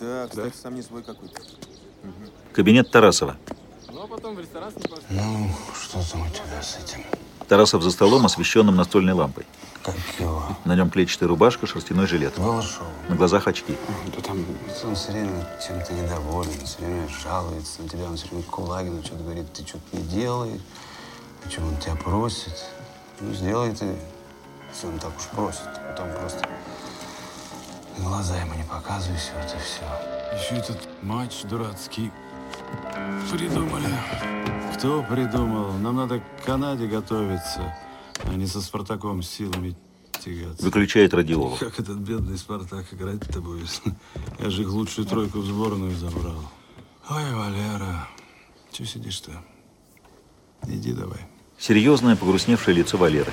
Да, 0.00 0.26
кстати, 0.26 0.56
сам 0.56 0.74
не 0.74 0.80
свой 0.80 1.02
какой-то. 1.02 1.38
Кабинет 2.54 2.90
Тарасова. 2.90 3.36
Ну, 3.92 4.04
а 4.04 4.06
потом 4.06 4.36
в 4.36 4.40
ресторан 4.40 4.72
с 4.72 4.76
ним. 4.76 4.88
Ну, 5.10 5.50
что 5.78 6.10
там 6.10 6.22
у 6.22 6.30
тебя 6.30 6.62
с 6.62 6.78
этим? 6.78 7.04
Тарасов 7.46 7.82
за 7.82 7.90
столом, 7.90 8.24
освещенным 8.24 8.74
настольной 8.74 9.12
лампой. 9.12 9.44
Как 9.82 9.94
его? 10.18 10.42
На 10.64 10.76
нем 10.76 10.88
клетчатая 10.88 11.28
рубашка, 11.28 11.66
шерстяной 11.66 12.06
жилет. 12.06 12.38
Балашов. 12.38 12.86
На 13.10 13.16
глазах 13.16 13.46
очки. 13.48 13.76
Да 14.16 14.22
там 14.22 14.46
Он 14.84 14.94
все 14.94 15.12
время 15.12 15.46
чем-то 15.66 15.92
недоволен, 15.92 16.58
все 16.64 16.78
время 16.78 17.06
жалуется 17.22 17.82
на 17.82 17.88
тебя, 17.90 18.04
он 18.06 18.16
все 18.16 18.28
время 18.28 18.44
Кулагину 18.44 19.04
что-то 19.04 19.24
говорит, 19.24 19.52
ты 19.52 19.66
что-то 19.66 19.94
не 19.94 20.02
делаешь, 20.04 20.62
почему 21.42 21.68
он 21.68 21.76
тебя 21.76 21.96
просит. 21.96 22.64
Ну, 23.20 23.34
сделай 23.34 23.76
ты, 23.76 23.94
если 24.72 24.86
он 24.86 24.98
так 24.98 25.14
уж 25.18 25.26
просит. 25.26 25.68
Потом 25.86 26.08
просто 26.18 26.48
глаза 27.98 28.36
ему 28.40 28.54
не 28.54 28.64
показывайся, 28.64 29.32
вот 29.36 29.54
и 29.54 29.58
все. 29.62 29.84
Еще 30.36 30.60
этот 30.60 30.88
матч 31.02 31.42
дурацкий 31.42 32.10
придумали. 33.30 33.86
Кто 34.74 35.02
придумал? 35.02 35.72
Нам 35.74 35.96
надо 35.96 36.20
к 36.20 36.44
Канаде 36.44 36.86
готовиться, 36.86 37.74
а 38.24 38.34
не 38.34 38.46
со 38.46 38.60
Спартаком 38.60 39.22
силами 39.22 39.76
тягаться. 40.24 40.64
Выключает 40.64 41.14
радиолу. 41.14 41.56
Как 41.56 41.78
этот 41.78 41.98
бедный 41.98 42.36
Спартак 42.36 42.92
играть-то 42.92 43.40
будет? 43.40 43.80
Я 44.38 44.50
же 44.50 44.62
их 44.62 44.70
лучшую 44.70 45.06
тройку 45.06 45.38
в 45.38 45.46
сборную 45.46 45.94
забрал. 45.96 46.50
Ой, 47.10 47.34
Валера, 47.34 48.08
че 48.72 48.84
сидишь-то? 48.84 49.32
Иди 50.66 50.92
давай. 50.92 51.20
Серьезное, 51.58 52.16
погрустневшее 52.16 52.74
лицо 52.74 52.96
Валеры. 52.96 53.32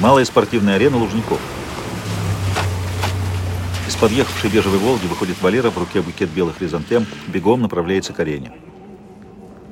Малая 0.00 0.24
спортивная 0.24 0.76
арена 0.76 0.96
Лужников. 0.96 1.40
Подъехавшей 4.00 4.48
бежевой 4.48 4.78
«Волги» 4.78 5.06
выходит 5.06 5.40
Валера, 5.42 5.70
в 5.70 5.76
руке 5.76 6.00
букет 6.00 6.30
белых 6.30 6.56
хризантем, 6.56 7.06
бегом 7.28 7.60
направляется 7.60 8.14
к 8.14 8.20
арене. 8.20 8.50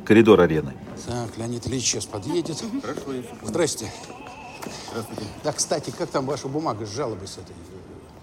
Коридор 0.05 0.41
арены. 0.41 0.75
Так, 1.07 1.39
Леонид 1.39 1.67
Ильич 1.67 1.85
сейчас 1.85 2.05
подъедет. 2.05 2.63
Хорошо, 2.83 3.15
я 3.15 3.23
Здрасте. 3.43 3.91
Здравствуйте. 4.91 5.23
Да, 5.43 5.53
кстати, 5.53 5.91
как 5.97 6.11
там 6.11 6.27
ваша 6.27 6.49
бумага 6.49 6.85
с 6.85 6.95
жалобой 6.95 7.27
с 7.27 7.39
этой? 7.39 7.57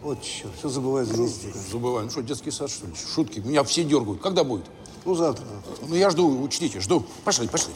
Вот 0.04 0.22
черт, 0.22 0.52
все 0.60 0.70
забываю 0.70 1.08
занести. 1.08 1.52
Забываем. 1.72 2.12
Что, 2.12 2.22
детский 2.22 2.52
сад, 2.52 2.70
что 2.70 2.86
ли? 2.86 2.94
Шутки. 3.16 3.40
Меня 3.40 3.64
все 3.64 3.84
дергают. 3.84 4.22
Когда 4.22 4.44
будет? 4.44 4.66
Ну, 5.06 5.16
завтра. 5.16 5.44
Ну, 5.88 5.96
я 5.96 6.12
жду, 6.12 6.44
учтите, 6.44 6.82
жду. 6.82 7.04
Пошли, 7.24 7.48
пошли. 7.48 7.74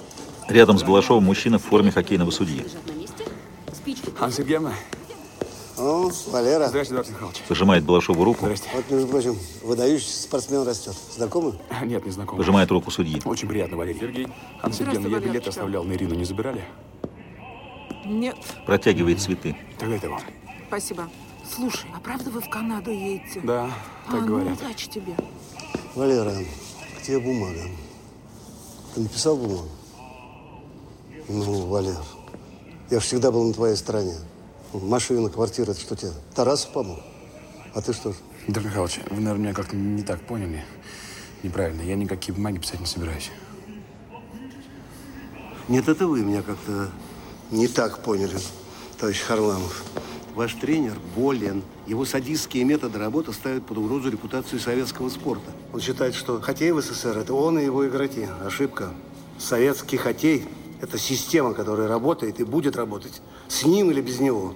Рядом 0.47 0.77
с 0.77 0.83
Балашовым 0.83 1.23
мужчина 1.23 1.57
в 1.57 1.63
форме 1.63 1.91
хоккейного 1.91 2.29
судьи. 2.29 2.63
Анна 4.19 4.31
Сергеевна. 4.31 4.73
О, 5.79 6.11
Валера. 6.27 6.67
Здравствуйте, 6.67 6.91
Эдуард 6.91 7.09
Михайлович. 7.09 7.41
Пожимает 7.47 7.83
Балашову 7.85 8.23
руку, 8.25 8.45
Вот, 8.45 8.91
между 8.91 9.07
прочим, 9.07 9.37
выдающийся 9.63 10.23
спортсмен 10.23 10.63
растет. 10.63 10.93
Знакомы? 11.15 11.53
Нет, 11.83 12.05
не 12.05 12.11
знаком. 12.11 12.37
пожимает 12.37 12.69
руку 12.69 12.91
судьи. 12.91 13.21
Очень 13.23 13.47
приятно, 13.47 13.77
Валерий. 13.77 13.99
Сергей. 13.99 14.27
Анна 14.61 14.75
Сергеевна, 14.75 15.07
я 15.07 15.19
билет 15.19 15.47
оставлял 15.47 15.85
на 15.85 15.93
Ирину, 15.93 16.15
не 16.15 16.25
забирали? 16.25 16.65
Нет, 18.05 18.35
Протягивает 18.65 19.21
цветы. 19.21 19.55
Тогда 19.77 19.95
это 19.95 20.09
вам. 20.09 20.21
спасибо. 20.67 21.07
Слушай, 21.49 21.89
а 21.95 21.99
правда 21.99 22.29
вы 22.29 22.41
в 22.41 22.49
Канаду 22.49 22.91
едете? 22.91 23.39
Да, 23.43 23.71
а, 24.07 24.11
так 24.11 24.21
ну, 24.21 24.27
говорят. 24.27 24.59
удачи 24.59 24.89
тебе. 24.89 25.15
Валера, 25.95 26.33
к 26.97 27.01
тебе 27.03 27.19
бумага. 27.19 27.61
Ты 28.93 29.01
написал 29.01 29.37
бумагу? 29.37 29.69
Ну, 31.29 31.67
Валер, 31.67 31.97
я 32.89 32.99
всегда 32.99 33.31
был 33.31 33.47
на 33.47 33.53
твоей 33.53 33.75
стороне. 33.75 34.15
Машина, 34.71 35.29
квартира, 35.29 35.71
это 35.71 35.79
что 35.79 35.95
тебе? 35.95 36.11
Тарасов 36.35 36.71
помог? 36.71 36.99
А 37.73 37.81
ты 37.81 37.91
что 37.91 38.11
ж? 38.11 38.15
Эдуард 38.47 38.67
Михайлович, 38.67 38.99
вы, 39.09 39.15
наверное, 39.15 39.45
меня 39.45 39.53
как-то 39.53 39.75
не 39.75 40.03
так 40.03 40.21
поняли. 40.21 40.63
Неправильно. 41.41 41.81
Я 41.81 41.95
никакие 41.95 42.35
бумаги 42.35 42.59
писать 42.59 42.79
не 42.79 42.85
собираюсь. 42.85 43.31
Нет, 45.67 45.87
это 45.87 46.05
вы 46.05 46.21
меня 46.21 46.43
как-то 46.43 46.89
не 47.49 47.67
так 47.67 48.03
поняли, 48.03 48.37
товарищ 48.99 49.21
Харламов. 49.21 49.83
Ваш 50.35 50.53
тренер 50.53 50.93
болен. 51.15 51.63
Его 51.87 52.05
садистские 52.05 52.63
методы 52.63 52.99
работы 52.99 53.33
ставят 53.33 53.65
под 53.65 53.79
угрозу 53.79 54.11
репутацию 54.11 54.59
советского 54.59 55.09
спорта. 55.09 55.51
Он 55.73 55.81
считает, 55.81 56.13
что 56.13 56.39
хоккей 56.41 56.71
в 56.71 56.81
СССР– 56.81 57.17
это 57.19 57.33
он 57.33 57.57
и 57.57 57.65
его 57.65 57.87
игроки. 57.87 58.27
Ошибка. 58.45 58.93
Советский 59.39 59.97
хоккей– 59.97 60.47
это 60.81 60.97
система, 60.97 61.53
которая 61.53 61.87
работает 61.87 62.39
и 62.39 62.43
будет 62.43 62.75
работать 62.75 63.21
с 63.47 63.65
ним 63.65 63.91
или 63.91 64.01
без 64.01 64.19
него. 64.19 64.53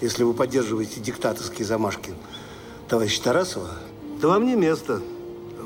Если 0.00 0.24
вы 0.24 0.34
поддерживаете 0.34 1.00
диктаторские 1.00 1.64
замашки 1.64 2.12
товарища 2.88 3.22
Тарасова, 3.22 3.70
то 4.20 4.28
вам 4.28 4.46
не 4.46 4.54
место 4.54 5.00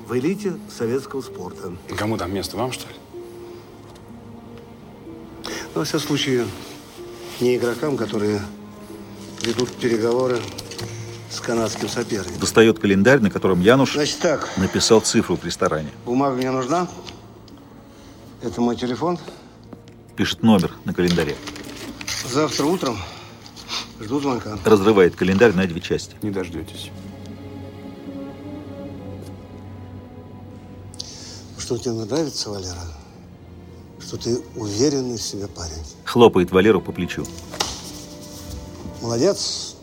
в 0.06 0.16
элите 0.16 0.56
советского 0.70 1.20
спорта. 1.22 1.72
Кому 1.96 2.16
там 2.16 2.32
место? 2.32 2.56
Вам, 2.56 2.72
что 2.72 2.86
ли? 2.88 2.94
Но, 5.74 5.80
во 5.80 5.84
всяком 5.84 6.06
случае, 6.06 6.46
не 7.40 7.56
игрокам, 7.56 7.96
которые 7.96 8.40
ведут 9.42 9.70
переговоры 9.70 10.38
с 11.30 11.40
канадским 11.40 11.88
соперником. 11.88 12.38
Достает 12.38 12.78
календарь, 12.78 13.20
на 13.20 13.30
котором 13.30 13.60
Януш 13.60 13.94
Значит 13.94 14.20
так, 14.20 14.48
написал 14.56 15.00
цифру 15.00 15.36
в 15.36 15.44
ресторане. 15.44 15.90
бумага 16.04 16.36
мне 16.36 16.50
нужна. 16.50 16.88
Это 18.42 18.60
мой 18.60 18.76
телефон. 18.76 19.18
Пишет 20.16 20.42
номер 20.42 20.72
на 20.84 20.94
календаре. 20.94 21.36
Завтра 22.32 22.64
утром 22.64 22.96
жду 24.00 24.18
звонка. 24.18 24.58
Разрывает 24.64 25.14
календарь 25.14 25.52
на 25.52 25.66
две 25.66 25.80
части. 25.80 26.16
Не 26.22 26.30
дождетесь. 26.30 26.90
Что 31.58 31.76
тебе 31.76 31.92
нравится, 31.92 32.48
Валера? 32.48 32.82
Что 34.00 34.16
ты 34.16 34.38
уверенный 34.54 35.18
в 35.18 35.22
себе 35.22 35.48
парень. 35.48 35.84
Хлопает 36.04 36.50
Валеру 36.50 36.80
по 36.80 36.92
плечу. 36.92 37.26
Молодец. 39.02 39.74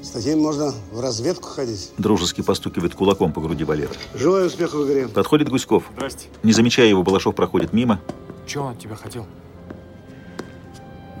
С 0.00 0.10
таким 0.10 0.40
можно 0.40 0.72
в 0.92 1.00
разведку 1.00 1.48
ходить. 1.48 1.90
Дружески 1.98 2.40
постукивает 2.42 2.94
кулаком 2.94 3.32
по 3.32 3.40
груди 3.40 3.64
Валеры. 3.64 3.94
Желаю 4.14 4.46
успеха 4.46 4.76
в 4.76 4.86
игре. 4.86 5.08
Подходит 5.08 5.48
Гуськов. 5.48 5.84
Здрасте. 5.96 6.28
Не 6.44 6.52
замечая 6.52 6.86
его, 6.86 7.02
Балашов 7.02 7.34
проходит 7.34 7.72
мимо. 7.72 8.00
Чего 8.46 8.66
он 8.66 8.72
от 8.72 8.78
тебя 8.78 8.94
хотел? 8.94 9.26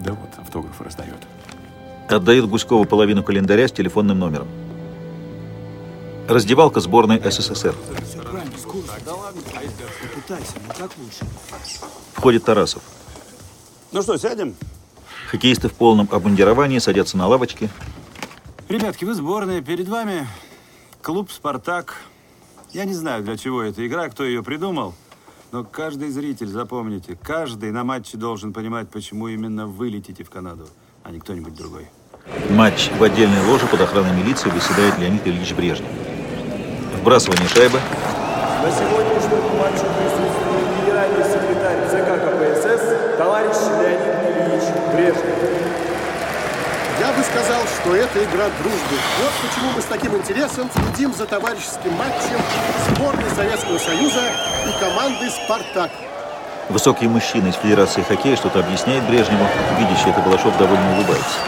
Да 0.06 0.12
вот, 0.12 0.30
автографы 0.38 0.84
раздает. 0.84 1.18
Отдает 2.08 2.48
Гуськову 2.48 2.84
половину 2.84 3.24
календаря 3.24 3.66
с 3.66 3.72
телефонным 3.72 4.16
номером. 4.20 4.46
Раздевалка 6.28 6.78
сборной 6.78 7.20
СССР. 7.20 7.74
Правильно, 8.22 8.56
скорость. 8.56 9.04
Да 9.04 9.14
ладно, 9.16 9.40
Пытайся, 10.14 10.52
ну 10.64 10.74
как 10.78 10.92
лучше? 10.98 11.24
Входит 12.12 12.44
Тарасов. 12.44 12.82
Ну 13.90 14.00
что, 14.02 14.16
сядем? 14.16 14.54
Хоккеисты 15.28 15.68
в 15.68 15.72
полном 15.72 16.08
обмундировании 16.12 16.78
садятся 16.78 17.16
на 17.16 17.26
лавочки. 17.26 17.68
Ребятки, 18.68 19.04
вы 19.04 19.14
сборная. 19.14 19.60
Перед 19.60 19.88
вами 19.88 20.28
клуб 21.02 21.32
«Спартак». 21.32 21.96
Я 22.70 22.84
не 22.84 22.94
знаю, 22.94 23.24
для 23.24 23.36
чего 23.36 23.60
эта 23.60 23.84
игра, 23.84 24.08
кто 24.08 24.22
ее 24.22 24.44
придумал. 24.44 24.94
Но 25.56 25.64
каждый 25.64 26.10
зритель, 26.10 26.48
запомните, 26.48 27.16
каждый 27.22 27.70
на 27.70 27.82
матче 27.82 28.18
должен 28.18 28.52
понимать, 28.52 28.90
почему 28.90 29.26
именно 29.26 29.66
вы 29.66 29.88
летите 29.88 30.22
в 30.22 30.28
Канаду, 30.28 30.68
а 31.02 31.10
не 31.10 31.18
кто-нибудь 31.18 31.54
другой. 31.54 31.88
Матч 32.50 32.90
в 32.98 33.02
отдельной 33.02 33.40
ложе 33.46 33.66
под 33.66 33.80
охраной 33.80 34.14
милиции 34.14 34.50
выседает 34.50 34.98
Леонид 34.98 35.26
Ильич 35.26 35.54
Брежнев. 35.54 35.88
Вбрасывание 37.00 37.48
шайбы. 37.48 37.78
На 37.78 38.70
сегодняшнем 38.70 39.56
матче 39.56 39.86
присутствует 39.96 40.68
генеральный 40.84 41.24
секретарь 41.24 41.88
ЦК 41.88 42.20
КПСС 42.20 43.16
товарищ 43.16 43.56
Леонид 43.80 44.12
Ильич 44.36 44.64
Брежнев. 44.92 45.56
Я 47.00 47.12
бы 47.14 47.22
сказал, 47.22 47.62
что 47.80 47.96
это 47.96 48.22
игра 48.24 48.50
дружбы. 48.60 48.96
Вот 49.22 49.32
почему 49.40 49.72
мы 49.74 49.80
с 49.80 49.86
таким 49.86 50.16
интересом 50.16 50.70
следим 50.70 51.14
за 51.14 51.24
товарищеским 51.24 51.94
матчем 51.94 52.40
сборной 52.90 53.30
Советского 53.30 53.78
Союза 53.78 54.20
и 54.68 54.72
команды 54.80 55.30
«Спартак». 55.30 55.90
Высокий 56.68 57.06
мужчина 57.06 57.48
из 57.48 57.54
Федерации 57.54 58.02
хоккея 58.02 58.36
что-то 58.36 58.60
объясняет 58.60 59.04
Брежневу. 59.04 59.46
Видящий 59.78 60.10
это 60.10 60.20
Балашов 60.20 60.56
довольно 60.58 60.94
улыбается. 60.94 61.38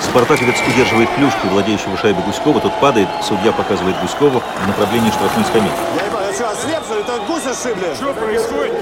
Спартаковец 0.00 0.56
удерживает 0.68 1.08
клюшку 1.14 1.48
владеющего 1.48 1.96
шайбы 1.96 2.22
Гуськова. 2.22 2.60
Тот 2.60 2.72
падает. 2.80 3.08
Судья 3.22 3.52
показывает 3.52 3.96
Гуськову 4.00 4.40
в 4.40 4.66
направлении 4.66 5.10
штрафной 5.10 5.44
скамейки. 5.44 5.76
Я 5.96 6.06
ебал, 6.06 6.22
я 6.22 6.32
что, 6.32 6.50
ослеп, 6.50 6.84
что 6.84 6.98
ли? 6.98 7.02
Так 7.04 7.26
гуся 7.26 7.54
сшибли? 7.54 7.94
Что 7.94 8.12
происходит? 8.14 8.74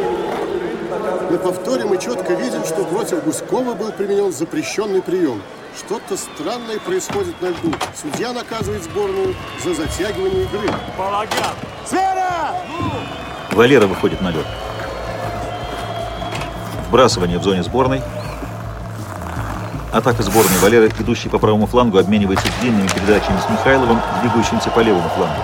На 1.30 1.38
повторе 1.38 1.84
мы 1.86 1.96
четко 1.96 2.34
видим, 2.34 2.64
что 2.64 2.84
против 2.84 3.24
Гуськова 3.24 3.74
был 3.74 3.92
применен 3.92 4.32
запрещенный 4.32 5.00
прием. 5.00 5.40
Что-то 5.76 6.16
странное 6.18 6.78
происходит 6.78 7.40
на 7.40 7.48
льду. 7.48 7.72
Судья 7.94 8.32
наказывает 8.32 8.84
сборную 8.84 9.34
за 9.64 9.74
затягивание 9.74 10.42
игры. 10.42 10.68
Полагат! 10.98 11.56
Смена! 11.86 12.54
Валера 13.52 13.86
выходит 13.86 14.20
на 14.20 14.30
лед. 14.30 14.44
Вбрасывание 16.88 17.38
в 17.38 17.42
зоне 17.42 17.62
сборной. 17.62 18.02
Атака 19.92 20.22
сборной. 20.22 20.58
Валера, 20.58 20.88
идущий 20.88 21.30
по 21.30 21.38
правому 21.38 21.66
флангу, 21.66 21.98
обменивается 21.98 22.46
длинными 22.60 22.88
передачами 22.88 23.38
с 23.40 23.50
Михайловым, 23.50 23.98
двигающимся 24.20 24.70
по 24.70 24.80
левому 24.80 25.08
флангу. 25.10 25.40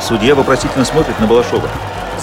Судья 0.00 0.34
вопросительно 0.34 0.84
смотрит 0.86 1.18
на 1.20 1.26
Балашова. 1.26 1.68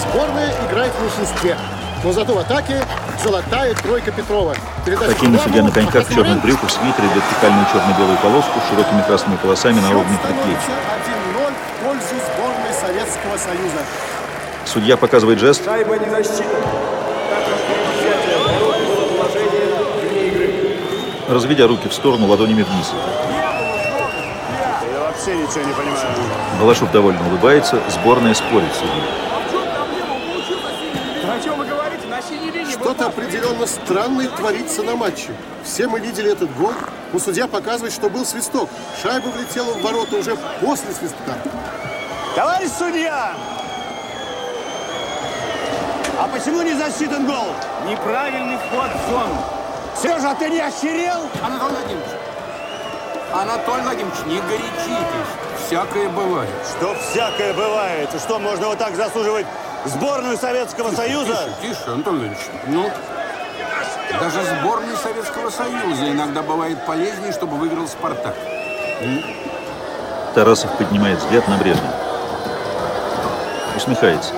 Сборная 0.02 0.52
играет 0.68 0.92
в 0.92 1.02
меньшинстве. 1.02 1.56
Но 2.04 2.12
зато 2.12 2.34
в 2.34 2.38
атаке 2.38 2.84
золотая 3.22 3.74
тройка 3.74 4.10
Петрова. 4.10 4.54
Передача 4.84 5.12
Хоккейный 5.12 5.38
судья 5.38 5.62
на 5.62 5.70
коньках 5.70 6.08
в 6.08 6.14
черных 6.14 6.42
брюках, 6.42 6.68
в 6.68 6.72
свитере, 6.72 7.08
вертикальную 7.14 7.66
черно-белую 7.72 8.18
полоску 8.18 8.58
с 8.60 8.70
широкими 8.70 9.02
красными 9.02 9.36
полосами 9.36 9.80
на 9.80 9.88
предплечьях. 9.88 10.62
становится 10.64 11.10
1-0 11.38 11.52
в 11.52 11.84
пользу 11.84 12.14
сборной 12.34 12.74
Советского 12.80 13.36
Союза. 13.36 13.82
Судья 14.64 14.96
показывает 14.96 15.38
жест. 15.38 15.64
Шайба 15.64 15.96
не 15.98 16.06
разведя 21.32 21.66
руки 21.66 21.88
в 21.88 21.94
сторону 21.94 22.26
ладонями 22.26 22.62
вниз. 22.62 22.92
Я 23.30 25.00
вообще 25.00 25.34
ничего 25.34 25.64
не 25.64 25.72
понимаю. 25.72 26.06
Балашов 26.60 26.92
довольно 26.92 27.26
улыбается, 27.28 27.80
сборная 27.88 28.34
спорит 28.34 28.72
с 28.74 28.78
судьей. 28.78 29.02
О 31.24 31.40
чем 31.42 31.58
вы 31.58 31.64
говорите? 31.64 32.06
На 32.08 32.20
синей 32.20 32.50
линии 32.50 32.71
Что-то 32.82 33.06
определенно 33.06 33.64
странное 33.64 34.28
творится 34.28 34.82
на 34.82 34.96
матче. 34.96 35.32
Все 35.62 35.86
мы 35.86 36.00
видели 36.00 36.32
этот 36.32 36.52
гол, 36.56 36.72
но 37.12 37.20
судья 37.20 37.46
показывает, 37.46 37.92
что 37.92 38.10
был 38.10 38.26
свисток. 38.26 38.68
Шайба 39.00 39.28
влетела 39.28 39.72
в 39.74 39.82
ворота 39.82 40.16
уже 40.16 40.34
после 40.60 40.92
свистка. 40.92 41.38
Товарищ 42.34 42.70
судья! 42.76 43.36
А 46.18 46.26
почему 46.26 46.62
не 46.62 46.74
засчитан 46.74 47.24
гол? 47.24 47.54
Неправильный 47.88 48.58
вход 48.58 48.90
в 48.90 49.10
зону. 49.10 49.44
Сережа, 50.02 50.32
а 50.32 50.34
ты 50.34 50.50
не 50.50 50.58
охерел? 50.58 51.28
Анатолий 51.40 51.76
Владимирович, 51.76 52.10
Анатолий 53.32 53.82
Владимирович, 53.82 54.18
не 54.26 54.40
горячитесь. 54.40 55.42
Всякое 55.66 56.08
бывает. 56.08 56.50
Что 56.76 56.96
всякое 56.96 57.54
бывает. 57.54 58.12
И 58.12 58.18
Что, 58.18 58.40
можно 58.40 58.66
вот 58.66 58.78
так 58.78 58.96
заслуживать 58.96 59.46
сборную 59.84 60.36
Советского 60.36 60.92
Союза? 60.92 61.48
Тише, 61.60 61.74
тише, 61.74 61.90
Анатолий 61.90 62.18
Владимирович. 62.18 62.46
Ну, 62.66 62.90
даже 64.20 64.42
сборной 64.42 64.96
Советского 64.96 65.50
Союза 65.50 66.10
иногда 66.10 66.42
бывает 66.42 66.84
полезнее, 66.86 67.32
чтобы 67.32 67.56
выиграл 67.56 67.86
«Спартак». 67.88 68.34
М? 69.00 69.22
Тарасов 70.34 70.70
поднимает 70.76 71.18
взгляд 71.18 71.46
на 71.48 71.56
Брежнева. 71.56 71.94
Усмехается. 73.76 74.32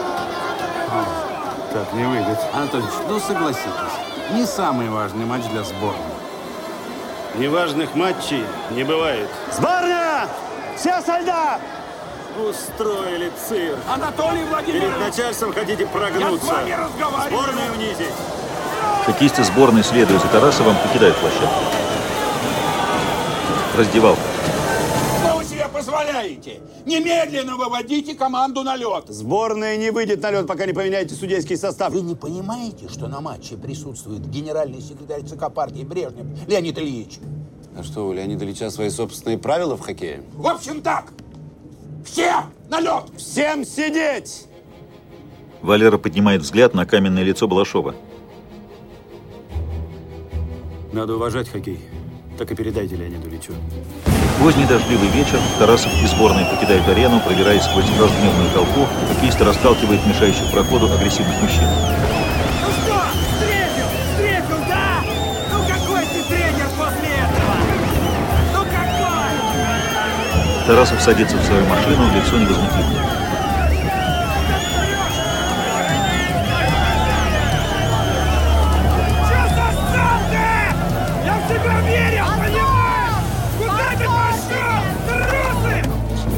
Так 1.73 1.93
не 1.93 2.05
выйдет. 2.05 2.39
Анатолий 2.53 2.85
Ильич, 2.85 2.95
ну 3.09 3.19
согласитесь, 3.19 3.71
не 4.31 4.47
самый 4.47 4.89
важный 4.89 5.25
матч 5.25 5.45
для 5.47 5.65
сборной. 5.65 6.01
Неважных 7.35 7.97
матчей 7.97 8.45
не 8.71 8.85
бывает. 8.85 9.29
Сборная! 9.51 10.29
Все 10.77 11.01
солдат! 11.03 11.61
Устроили 12.37 13.31
цирк. 13.49 13.79
Анатолий 13.89 14.43
Владимирович! 14.45 14.83
Перед 14.89 14.99
начальством 14.99 15.53
хотите 15.53 15.87
прогнуться. 15.87 16.47
Я 16.47 16.53
с 16.53 16.53
вами 16.53 16.73
разговариваю. 16.73 17.43
Сборную 17.43 17.73
унизить. 17.73 18.15
Хоккеисты 19.07 19.45
сборной, 19.45 19.85
следуя 19.85 20.19
за 20.19 20.27
Тарасовым, 20.29 20.75
покидают 20.83 21.17
площадку. 21.17 21.61
Раздевалка. 23.77 24.21
Что 25.21 25.37
вы 25.37 25.45
себе 25.45 25.69
позволяете? 25.73 26.61
Немедленно 26.87 27.57
выводите 27.57 28.15
команду 28.15 28.63
на 28.65 28.77
лед. 28.77 29.05
Сборная 29.09 29.77
не 29.77 29.91
выйдет 29.91 30.21
на 30.21 30.31
лед, 30.33 30.47
пока 30.47 30.67
не 30.67 30.73
поменяете 30.73 31.15
судейский 31.15 31.57
состав. 31.57 31.93
Вы 31.93 32.01
не 32.01 32.17
понимаете, 32.17 32.89
что 32.89 33.07
на 33.07 33.21
матче 33.21 33.57
присутствует 33.57 34.29
генеральный 34.29 34.81
секретарь 34.81 35.23
ЦК 35.23 35.53
партии 35.53 35.85
Брежнев 35.85 36.27
Леонид 36.49 36.79
Ильич? 36.79 37.19
А 37.79 37.83
что, 37.83 38.07
у 38.07 38.13
Леонида 38.13 38.45
Ильича 38.45 38.71
свои 38.71 38.91
собственные 38.91 39.39
правила 39.39 39.77
в 39.77 39.81
хоккее? 39.81 40.23
В 40.35 40.47
общем 40.47 40.81
так, 40.81 41.13
все 42.05 42.45
на 42.69 42.81
лед! 42.81 43.05
Всем 43.17 43.65
сидеть! 43.65 44.47
Валера 45.63 45.99
поднимает 45.99 46.43
взгляд 46.43 46.75
на 46.75 46.85
каменное 46.87 47.23
лицо 47.23 47.49
Балашова. 47.49 47.95
Надо 50.93 51.17
уважать 51.17 51.49
хоккей. 51.49 51.81
Так 52.39 52.51
и 52.53 52.55
передайте 52.55 52.97
Леониду 52.97 53.29
Ильичу. 53.29 53.53
Поздний 54.41 54.67
дождливый 54.67 55.09
вечер. 55.09 55.39
Тарасов 55.59 55.93
и 56.03 56.07
сборная 56.07 56.45
покидают 56.45 56.87
арену, 56.89 57.21
пробираясь 57.21 57.63
сквозь 57.63 57.85
разгневанную 57.99 58.51
толпу. 58.53 58.87
Хоккеисты 59.09 59.45
расталкивают 59.45 60.05
мешающих 60.07 60.51
проходу 60.51 60.93
агрессивных 60.93 61.41
мужчин. 61.41 61.69
Тарасов 70.67 71.03
садится 71.03 71.37
в 71.37 71.45
свою 71.45 71.63
машину, 71.67 72.05
лицо 72.15 72.39
невозмутимо. 72.39 72.85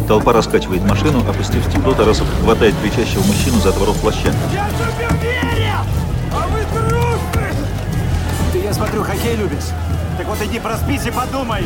Толпа 0.09 0.33
раскачивает 0.33 0.83
машину, 0.83 1.20
опустив 1.29 1.64
стекло, 1.64 1.93
Тарасов 1.95 2.27
хватает 2.43 2.74
кричащего 2.83 3.22
мужчину 3.22 3.61
за 3.61 3.68
отворот 3.70 3.97
плаща. 4.01 4.33
Я 4.53 4.64
в 4.64 4.72
тебя 4.72 5.09
верил! 5.22 5.79
А 6.33 6.47
вы 6.49 6.61
трусы! 6.72 7.55
Ты, 8.53 8.59
я 8.59 8.74
смотрю, 8.74 9.05
хоккей 9.05 9.37
любишь. 9.37 9.70
Так 10.18 10.27
вот 10.27 10.39
иди 10.43 10.59
проспись 10.59 11.07
и 11.07 11.11
подумай. 11.12 11.64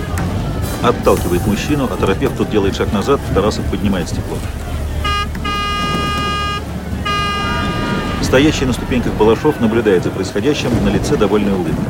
Отталкивает 0.83 1.47
мужчину, 1.47 1.89
а 1.91 1.97
терапевт 2.01 2.37
тут 2.39 2.51
делает 2.51 2.75
шаг 2.75 2.93
назад, 2.93 3.21
Тарасов 3.35 3.65
поднимает 3.67 4.09
стекло. 4.09 4.39
Стоящий 8.23 8.65
на 8.65 8.73
ступеньках 8.73 9.13
Балашов 9.15 9.61
наблюдает 9.61 10.05
за 10.05 10.11
происходящим, 10.11 10.71
на 10.85 10.89
лице 10.89 11.17
довольная 11.17 11.55
улыбка. 11.55 11.83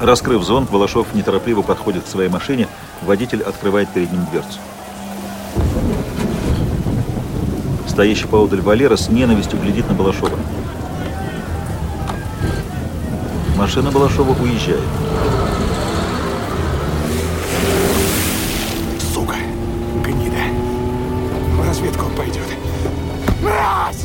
Раскрыв 0.00 0.44
зонт, 0.44 0.70
Балашов 0.70 1.12
неторопливо 1.14 1.62
подходит 1.62 2.04
к 2.04 2.06
своей 2.06 2.30
машине, 2.30 2.68
водитель 3.02 3.42
открывает 3.42 3.88
перед 3.90 4.12
ним 4.12 4.24
дверцу. 4.30 4.58
Стоящий 7.88 8.26
поодаль 8.26 8.60
Валера 8.60 8.96
с 8.96 9.08
ненавистью 9.08 9.58
глядит 9.58 9.88
на 9.88 9.94
Балашова. 9.94 10.38
Машина 13.56 13.90
Балашова 13.90 14.36
уезжает. 14.42 14.82
Сука! 19.14 19.36
Гнида! 20.04 20.36
В 21.54 21.66
разведку 21.66 22.04
он 22.04 22.12
пойдет. 22.12 22.46
Мразь! 23.42 24.04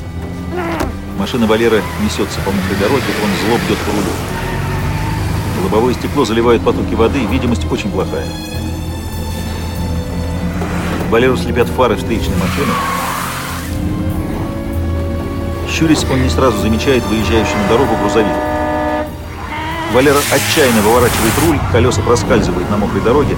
Машина 1.20 1.48
Валера 1.48 1.82
несется 2.02 2.40
по 2.46 2.52
мокрой 2.52 2.78
дороге, 2.80 3.04
он 3.22 3.30
зло 3.46 3.60
бьет 3.68 3.78
по 3.80 3.92
рулю. 3.92 5.66
Лобовое 5.66 5.94
стекло 5.96 6.24
заливают 6.24 6.64
потоки 6.64 6.94
воды, 6.96 7.20
видимость 7.26 7.70
очень 7.70 7.92
плохая. 7.92 8.26
Валеру 11.10 11.36
слепят 11.36 11.68
фары 11.68 11.98
встречной 11.98 12.38
машины. 12.38 12.74
Щурясь, 15.70 16.06
он 16.10 16.24
не 16.24 16.30
сразу 16.30 16.58
замечает 16.60 17.06
выезжающий 17.06 17.58
на 17.58 17.68
дорогу 17.68 17.98
грузовик. 18.02 18.51
Валера 19.94 20.20
отчаянно 20.32 20.82
выворачивает 20.82 21.34
руль, 21.46 21.60
колеса 21.74 22.02
проскальзывают 22.02 22.70
на 22.70 22.78
мокрой 22.78 23.02
дороге. 23.02 23.36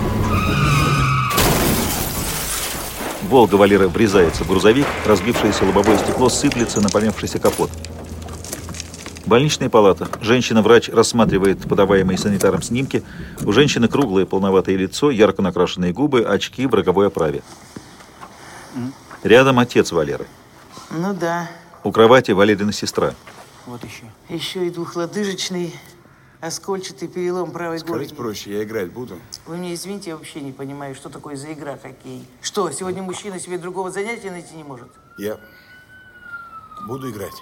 Волга 3.24 3.56
Валера 3.56 3.88
врезается 3.88 4.44
в 4.44 4.48
грузовик, 4.48 4.86
разбившееся 5.08 5.66
лобовое 5.66 5.98
стекло 5.98 6.30
сыплется 6.30 6.80
на 6.80 6.90
помявшийся 6.90 7.40
капот. 7.40 7.72
Больничная 9.26 9.70
палата. 9.70 10.08
Женщина-врач 10.22 10.90
рассматривает 10.90 11.68
подаваемые 11.68 12.20
санитаром 12.20 12.62
снимки. 12.62 13.04
У 13.44 13.52
женщины 13.52 13.88
круглое 13.88 14.28
полноватое 14.28 14.76
лицо, 14.76 15.10
ярко 15.10 15.42
накрашенные 15.42 15.92
губы, 15.92 16.22
очки 16.22 16.68
в 16.68 16.74
роговой 16.76 17.08
оправе. 17.08 17.42
Рядом 19.24 19.58
отец 19.58 19.92
Валеры. 19.92 20.28
Ну 20.92 21.16
да. 21.16 21.50
У 21.84 21.92
кровати 21.92 22.30
Валерина 22.30 22.72
сестра. 22.72 23.16
Вот 23.66 23.82
еще. 23.84 24.04
Еще 24.30 24.68
и 24.68 24.70
двухлодыжечный 24.70 25.74
оскольчатый 26.44 27.08
перелом 27.08 27.52
правой 27.52 27.80
Скажите 27.80 28.10
голени. 28.10 28.18
проще, 28.18 28.52
я 28.58 28.64
играть 28.64 28.92
буду? 28.92 29.18
Вы 29.46 29.56
мне 29.56 29.74
извините, 29.74 30.10
я 30.10 30.18
вообще 30.18 30.42
не 30.42 30.52
понимаю, 30.52 30.94
что 30.94 31.10
такое 31.10 31.38
за 31.38 31.54
игра 31.54 31.78
хоккей. 31.78 32.26
Что, 32.42 32.70
сегодня 32.72 33.02
мужчина 33.02 33.40
себе 33.40 33.58
другого 33.58 33.90
занятия 33.92 34.30
найти 34.30 34.54
не 34.56 34.64
может? 34.66 34.90
Я 35.18 35.40
буду 36.86 37.10
играть. 37.10 37.34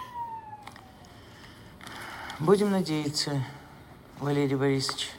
Будем 2.40 2.70
надеяться, 2.70 3.44
Валерий 4.20 4.56
Борисович, 4.56 5.10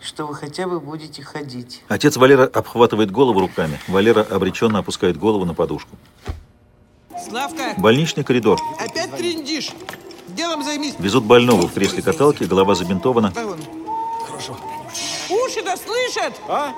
что 0.00 0.26
вы 0.26 0.34
хотя 0.34 0.66
бы 0.66 0.80
будете 0.80 1.22
ходить. 1.22 1.84
Отец 1.86 2.16
Валера 2.16 2.44
обхватывает 2.44 3.12
голову 3.12 3.38
руками. 3.38 3.78
Валера 3.86 4.22
обреченно 4.22 4.80
опускает 4.80 5.16
голову 5.16 5.44
на 5.44 5.54
подушку. 5.54 5.96
Славка, 7.28 7.74
Больничный 7.76 8.24
коридор. 8.24 8.58
опять 8.80 9.16
трендишь? 9.16 9.70
Делом 10.40 10.64
займись. 10.64 10.94
Везут 10.98 11.24
больного 11.24 11.68
в 11.68 11.74
кресле 11.74 12.00
каталки, 12.00 12.44
голова 12.44 12.74
забинтована. 12.74 13.30
Хорошо. 14.26 14.56
Уши-то 15.28 15.76
слышат? 15.76 16.32
А? 16.48 16.72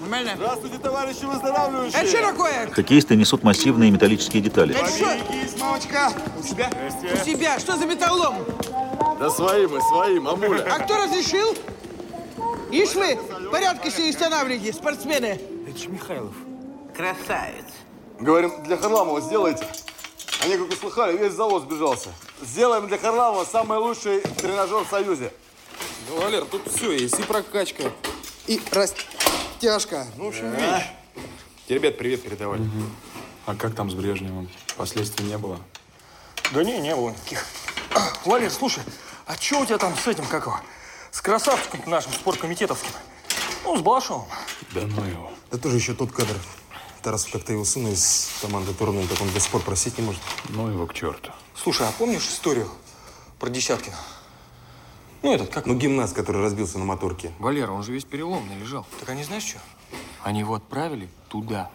Нормально. 0.00 0.32
Здравствуйте, 0.36 0.78
товарищи 0.78 1.24
выздоравливающие. 1.26 2.00
Это 2.00 2.08
что 2.08 2.22
такое? 2.22 2.70
Хоккеисты 2.70 3.14
несут 3.14 3.42
массивные 3.42 3.90
металлические 3.90 4.42
детали. 4.42 4.74
Это 4.74 4.88
что? 4.88 5.06
Мамочка. 5.60 6.10
У 6.38 6.42
тебя? 6.42 6.70
У 7.02 7.24
тебя. 7.26 7.58
Что 7.58 7.76
за 7.76 7.84
металлолом? 7.84 8.36
Да 9.20 9.28
свои 9.28 9.66
мы, 9.66 9.82
свои, 9.82 10.18
мамуля. 10.18 10.64
А 10.74 10.78
кто 10.78 10.96
разрешил? 10.96 11.54
Ишь 12.70 12.94
вы, 12.94 13.18
порядка 13.52 13.90
себе 13.90 14.08
устанавливаете, 14.08 14.72
спортсмены. 14.72 15.38
Это 15.68 15.78
же 15.78 15.90
Михайлов. 15.90 16.32
Красавец. 16.96 17.66
Говорим, 18.18 18.62
для 18.62 18.78
Харламова 18.78 19.20
сделайте. 19.20 19.66
Они, 20.42 20.56
как 20.56 20.70
услыхали, 20.70 21.16
весь 21.16 21.32
завод 21.32 21.64
сбежался. 21.64 22.10
Сделаем 22.42 22.86
для 22.88 22.98
Харламова 22.98 23.44
самый 23.44 23.78
лучший 23.78 24.20
тренажер 24.20 24.84
в 24.84 24.88
Союзе. 24.88 25.32
Ну, 26.08 26.20
Валер, 26.20 26.44
тут 26.44 26.62
все 26.72 26.92
есть. 26.92 27.18
И 27.18 27.22
прокачка, 27.22 27.84
и 28.46 28.60
растяжка. 28.70 30.06
Ну, 30.16 30.26
в 30.26 30.28
общем, 30.28 30.50
Да. 30.52 30.56
видишь. 30.76 30.88
Тебе 31.66 31.74
ребят 31.76 31.98
привет 31.98 32.22
передавали. 32.22 32.62
А 33.46 33.54
как 33.54 33.74
там 33.74 33.90
с 33.90 33.94
Брежневым? 33.94 34.48
Последствий 34.76 35.26
не 35.26 35.36
было? 35.38 35.58
Да 36.52 36.62
не, 36.62 36.78
не 36.78 36.94
было 36.94 37.10
никаких. 37.10 37.44
Валер, 38.24 38.50
слушай, 38.50 38.82
а 39.26 39.34
что 39.36 39.60
у 39.60 39.66
тебя 39.66 39.78
там 39.78 39.94
с 39.96 40.06
этим, 40.06 40.24
как 40.26 40.44
его? 40.46 40.58
С 41.10 41.20
красавчиком 41.20 41.80
нашим 41.86 42.12
спорткомитетовским? 42.12 42.90
Ну, 43.64 43.76
с 43.76 43.80
Балашовым. 43.80 44.26
Да 44.72 44.82
ну 44.82 45.04
его. 45.04 45.32
Это 45.50 45.58
тоже 45.62 45.76
еще 45.76 45.94
тот 45.94 46.12
кадр. 46.12 46.34
Тарасов 47.02 47.32
как-то 47.32 47.52
его 47.52 47.64
сына 47.64 47.88
из 47.88 48.30
команды 48.40 48.72
турнул, 48.74 49.06
так 49.06 49.20
он 49.20 49.30
до 49.32 49.40
сих 49.40 49.50
пор 49.50 49.62
просить 49.62 49.98
не 49.98 50.04
может. 50.04 50.20
Ну 50.50 50.68
его 50.68 50.86
к 50.86 50.94
черту. 50.94 51.30
Слушай, 51.54 51.88
а 51.88 51.92
помнишь 51.92 52.26
историю 52.26 52.68
про 53.38 53.50
Десяткина? 53.50 53.96
Ну, 55.22 55.34
этот, 55.34 55.50
как? 55.50 55.66
Ну, 55.66 55.74
гимнаст, 55.74 56.14
который 56.14 56.42
разбился 56.42 56.78
на 56.78 56.84
моторке. 56.84 57.32
Валера, 57.38 57.72
он 57.72 57.82
же 57.82 57.92
весь 57.92 58.04
переломный 58.04 58.56
лежал. 58.56 58.86
Так 59.00 59.08
они 59.08 59.24
знаешь 59.24 59.44
что? 59.44 59.58
Они 60.22 60.40
его 60.40 60.54
отправили 60.54 61.08
туда. 61.28 61.70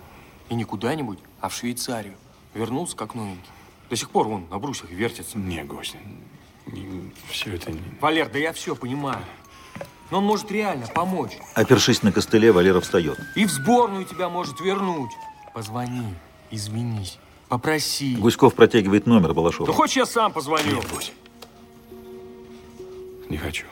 И 0.49 0.55
не 0.55 0.63
куда-нибудь, 0.63 1.19
а 1.41 1.49
в 1.49 1.55
Швейцарию. 1.55 2.15
Вернулся 2.53 2.95
как 2.95 3.15
новенький. 3.15 3.51
До 3.89 3.95
сих 3.95 4.09
пор 4.09 4.27
он 4.27 4.47
на 4.49 4.59
брусьях 4.59 4.91
вертится. 4.91 5.37
Не, 5.37 5.63
гость, 5.63 5.95
все 7.29 7.55
это 7.55 7.71
не... 7.71 7.81
Валер, 7.99 8.29
да 8.29 8.39
я 8.39 8.53
все 8.53 8.75
понимаю. 8.75 9.23
Но 10.11 10.19
он 10.19 10.25
может 10.25 10.51
реально 10.51 10.87
помочь. 10.87 11.37
Опершись 11.55 12.03
на 12.03 12.11
костыле, 12.11 12.51
Валера 12.51 12.79
встает. 12.81 13.17
И 13.35 13.45
в 13.45 13.51
сборную 13.51 14.05
тебя 14.05 14.29
может 14.29 14.59
вернуть. 14.59 15.11
Позвони, 15.53 16.13
извинись, 16.51 17.17
попроси. 17.49 18.15
Гуськов 18.15 18.53
протягивает 18.53 19.05
номер 19.05 19.33
Балашова. 19.33 19.67
Да 19.67 19.73
хочешь, 19.73 19.97
я 19.97 20.05
сам 20.05 20.31
позвоню? 20.31 20.81
Не 23.29 23.37
хочу. 23.37 23.65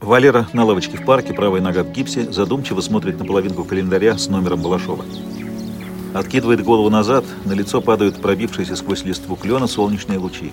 Валера 0.00 0.48
на 0.52 0.64
лавочке 0.64 0.96
в 0.96 1.04
парке, 1.04 1.32
правая 1.32 1.60
нога 1.60 1.84
в 1.84 1.92
гипсе, 1.92 2.30
задумчиво 2.32 2.80
смотрит 2.80 3.18
на 3.18 3.24
половинку 3.24 3.64
календаря 3.64 4.18
с 4.18 4.28
номером 4.28 4.60
Балашова. 4.60 5.04
Откидывает 6.12 6.62
голову 6.62 6.90
назад, 6.90 7.24
на 7.44 7.52
лицо 7.52 7.80
падают 7.80 8.20
пробившиеся 8.20 8.76
сквозь 8.76 9.04
листву 9.04 9.36
клена 9.36 9.66
солнечные 9.66 10.18
лучи. 10.18 10.52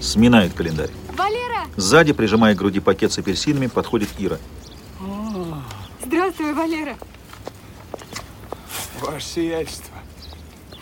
Сминает 0.00 0.52
календарь. 0.54 0.90
Валера! 1.16 1.66
Сзади, 1.76 2.12
прижимая 2.12 2.54
к 2.54 2.58
груди 2.58 2.80
пакет 2.80 3.12
с 3.12 3.18
апельсинами, 3.18 3.66
подходит 3.66 4.08
Ира. 4.18 4.38
Здравствуй, 6.04 6.54
Валера. 6.54 6.96
Ваше 9.00 9.26
сиятельство. 9.26 9.94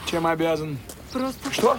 Чем 0.07 0.27
обязан? 0.27 0.79
Просто 1.12 1.53
Что? 1.53 1.79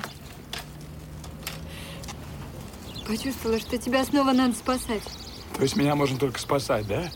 почувствовала, 3.08 3.58
что 3.60 3.78
тебя 3.78 4.04
снова 4.04 4.34
надо 4.34 4.54
спасать. 4.54 5.02
То 5.56 5.64
есть 5.64 5.78
меня 5.78 5.96
можно 5.96 6.20
только 6.20 6.40
спасать, 6.40 6.86
да? 6.88 7.10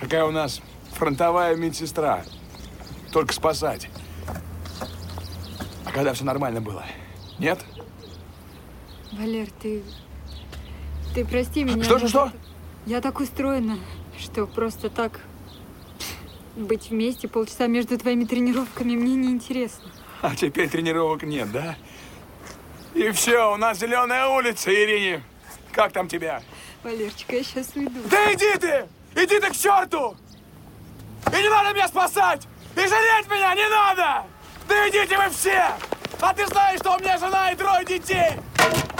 Какая 0.00 0.24
у 0.26 0.30
нас 0.30 0.60
фронтовая 0.92 1.56
медсестра. 1.56 2.24
Только 3.10 3.32
спасать. 3.32 3.88
А 5.86 5.90
когда 5.92 6.12
все 6.12 6.24
нормально 6.24 6.60
было? 6.60 6.84
Нет? 7.38 7.58
Валер, 9.18 9.48
ты... 9.62 9.82
Ты 11.14 11.24
прости 11.24 11.64
меня. 11.64 11.82
Что, 11.82 11.98
что, 11.98 12.08
что? 12.08 12.32
Я 12.84 13.00
так 13.00 13.18
устроена, 13.20 13.78
что 14.18 14.46
просто 14.46 14.90
так 14.90 15.20
быть 16.54 16.90
вместе 16.90 17.26
полчаса 17.26 17.66
между 17.66 17.98
твоими 17.98 18.24
тренировками 18.24 18.94
мне 18.94 19.14
неинтересно. 19.14 19.90
А 20.20 20.34
теперь 20.34 20.68
тренировок 20.68 21.22
нет, 21.22 21.50
да? 21.50 21.76
И 22.94 23.10
все, 23.10 23.52
у 23.52 23.56
нас 23.56 23.78
зеленая 23.78 24.26
улица, 24.28 24.70
Ирине. 24.70 25.22
Как 25.72 25.92
там 25.92 26.08
тебя? 26.08 26.42
Валерчик, 26.82 27.32
я 27.32 27.42
сейчас 27.42 27.72
уйду. 27.74 28.00
Да 28.10 28.32
иди 28.32 28.58
ты! 28.58 28.86
Иди 29.14 29.40
ты 29.40 29.50
к 29.50 29.56
черту! 29.56 30.16
И 31.32 31.42
не 31.42 31.48
надо 31.48 31.74
меня 31.74 31.88
спасать! 31.88 32.46
И 32.74 32.80
жалеть 32.80 33.30
меня 33.30 33.54
не 33.54 33.68
надо! 33.68 34.26
Да 34.68 34.88
идите 34.88 35.16
вы 35.16 35.30
все! 35.30 35.72
А 36.20 36.32
ты 36.34 36.46
знаешь, 36.46 36.80
что 36.80 36.96
у 36.96 36.98
меня 36.98 37.18
жена 37.18 37.52
и 37.52 37.56
трое 37.56 37.84
детей! 37.84 38.32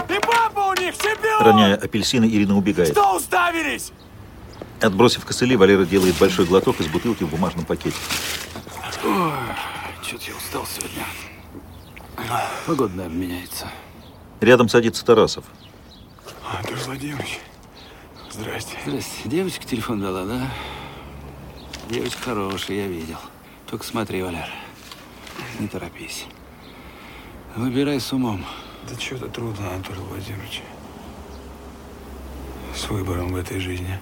И 0.09 0.19
папа 0.21 0.59
у 0.59 0.73
них 0.73 0.97
чемпион! 0.97 1.43
Роняя 1.43 1.75
апельсины, 1.75 2.25
Ирина 2.25 2.57
убегает. 2.57 2.91
Что 2.91 3.15
уставились? 3.15 3.91
Отбросив 4.81 5.25
костыли, 5.25 5.55
Валера 5.55 5.85
делает 5.85 6.17
большой 6.17 6.45
глоток 6.45 6.79
из 6.79 6.87
бутылки 6.87 7.23
в 7.23 7.29
бумажном 7.29 7.65
пакете. 7.65 7.97
Что-то 10.01 10.25
я 10.25 10.35
устал 10.35 10.65
сегодня. 10.65 11.03
Погода, 12.65 12.93
наверное, 12.95 13.17
меняется. 13.17 13.67
Рядом 14.39 14.69
садится 14.69 15.03
Тарасов. 15.05 15.45
Антон 16.57 16.77
Владимирович, 16.85 17.39
здрасте. 18.31 18.77
Здрасте. 18.85 19.17
Девочка 19.25 19.65
телефон 19.65 20.01
дала, 20.01 20.25
да? 20.25 20.47
Девочка 21.89 22.21
хорошая, 22.23 22.77
я 22.77 22.87
видел. 22.87 23.17
Только 23.69 23.83
смотри, 23.85 24.21
Валер, 24.21 24.47
не 25.59 25.67
торопись. 25.67 26.25
Выбирай 27.55 27.99
с 27.99 28.13
умом. 28.13 28.45
Да 28.89 28.99
что-то 28.99 29.27
трудно, 29.27 29.73
Анатолий 29.73 29.99
Владимирович. 29.99 30.61
С 32.75 32.89
выбором 32.89 33.33
в 33.33 33.35
этой 33.35 33.59
жизни. 33.59 33.99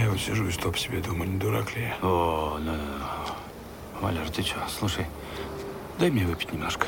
Я 0.00 0.10
вот 0.10 0.18
сижу 0.18 0.48
и 0.48 0.52
стоп 0.52 0.76
себе 0.76 1.00
думаю, 1.00 1.30
не 1.30 1.38
дурак 1.38 1.74
ли 1.76 1.82
я? 1.82 1.96
О, 2.02 2.58
ну, 2.58 2.72
ну, 2.72 2.82
ну. 2.98 4.00
Валер, 4.00 4.28
ты 4.30 4.42
что, 4.42 4.58
слушай, 4.68 5.06
дай 5.98 6.10
мне 6.10 6.26
выпить 6.26 6.52
немножко. 6.52 6.86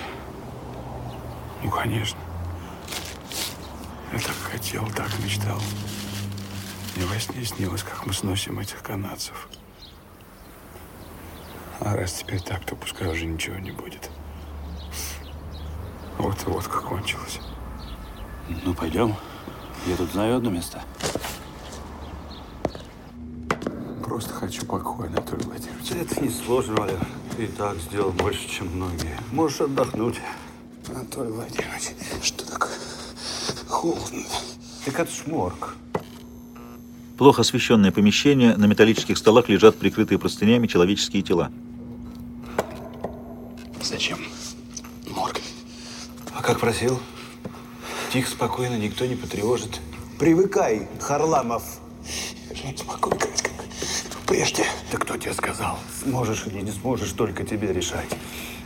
Ну, 1.63 1.71
конечно. 1.71 2.19
Я 4.13 4.19
так 4.19 4.37
хотел, 4.51 4.87
так 4.91 5.11
мечтал. 5.21 5.61
Мне 6.97 7.07
во 7.07 7.19
сне 7.21 7.45
снилось, 7.45 7.83
как 7.83 8.07
мы 8.07 8.13
сносим 8.13 8.59
этих 8.59 8.83
канадцев. 8.83 9.49
А 11.81 11.95
раз 11.95 12.15
теперь 12.15 12.41
так, 12.41 12.65
то 12.65 12.75
пускай 12.75 13.09
уже 13.09 13.27
ничего 13.27 13.57
не 13.57 13.71
будет. 13.71 14.11
Вот 16.19 16.37
и 16.47 16.51
водка 16.51 16.81
кончилась. 16.81 17.41
Ну, 18.65 18.75
пойдем. 18.75 19.15
Я 19.87 19.97
тут 19.97 20.11
знаю 20.11 20.37
одно 20.37 20.51
место. 20.51 20.83
Просто 24.03 24.33
хочу 24.33 24.65
покоя, 24.65 25.09
Анатолий 25.09 25.45
Владимирович. 25.45 25.91
Это 25.93 26.21
не 26.21 26.31
сложно, 26.31 26.77
Валер. 26.77 26.99
Ты 27.37 27.45
и 27.45 27.49
так 27.49 27.77
сделал 27.79 28.13
больше, 28.13 28.49
чем 28.49 28.69
многие. 28.69 29.19
Можешь 29.33 29.61
отдохнуть. 29.61 30.21
Анатолий 30.89 31.33
Владимирович, 31.33 31.93
что 32.23 32.47
так 32.47 32.69
холодно? 33.69 34.23
Так 34.85 35.01
это 35.01 35.11
ж 35.13 35.27
морг. 35.27 35.75
Плохо 37.19 37.43
освещенное 37.43 37.93
помещение, 37.93 38.57
на 38.57 38.67
металлических 38.67 39.19
столах 39.19 39.49
лежат 39.49 39.77
прикрытые 39.77 40.19
простынями 40.19 40.67
человеческие 40.67 41.23
тела. 41.23 41.51
Зачем? 43.97 44.19
Морг. 45.09 45.41
А 46.35 46.43
как 46.43 46.61
просил? 46.61 47.01
Тихо, 48.13 48.29
спокойно, 48.29 48.77
никто 48.77 49.07
не 49.07 49.15
потревожит. 49.15 49.81
Привыкай, 50.19 50.87
Харламов. 51.01 51.63
Я 52.51 52.73
не 52.73 52.77
смогу 52.77 53.09
играть, 53.09 53.41
как 53.41 53.53
прежде. 54.27 54.67
Да 54.93 54.99
кто 54.99 55.17
тебе 55.17 55.33
сказал? 55.33 55.79
Сможешь 56.03 56.47
или 56.47 56.61
не 56.61 56.73
сможешь, 56.73 57.13
только 57.13 57.45
тебе 57.45 57.73
решать. 57.73 58.11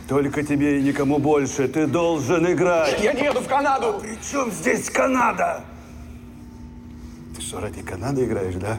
Только 0.09 0.43
тебе 0.43 0.81
и 0.81 0.83
никому 0.83 1.17
больше. 1.17 1.69
Ты 1.69 1.87
должен 1.87 2.51
играть. 2.51 3.01
Я 3.01 3.13
не 3.13 3.23
еду 3.23 3.39
в 3.39 3.47
Канаду. 3.47 4.01
При 4.01 4.19
чем 4.29 4.51
здесь 4.51 4.89
Канада? 4.89 5.63
Ты 7.37 7.41
что, 7.41 7.61
ради 7.61 7.81
Канады 7.81 8.25
играешь, 8.25 8.55
да? 8.55 8.77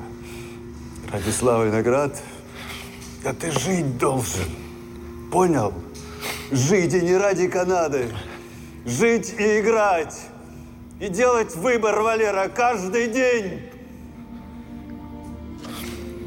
Ради 1.10 1.30
славы 1.30 1.68
и 1.68 1.70
наград? 1.70 2.22
Да 3.24 3.32
ты 3.32 3.50
жить 3.52 3.96
должен. 3.96 4.50
Понял? 5.30 5.72
Жить 6.50 6.94
и 6.94 7.00
не 7.00 7.16
ради 7.16 7.48
Канады. 7.48 8.08
Жить 8.84 9.34
и 9.38 9.60
играть. 9.60 10.18
И 11.00 11.08
делать 11.08 11.54
выбор, 11.56 12.00
Валера, 12.00 12.48
каждый 12.48 13.08
день. 13.08 13.60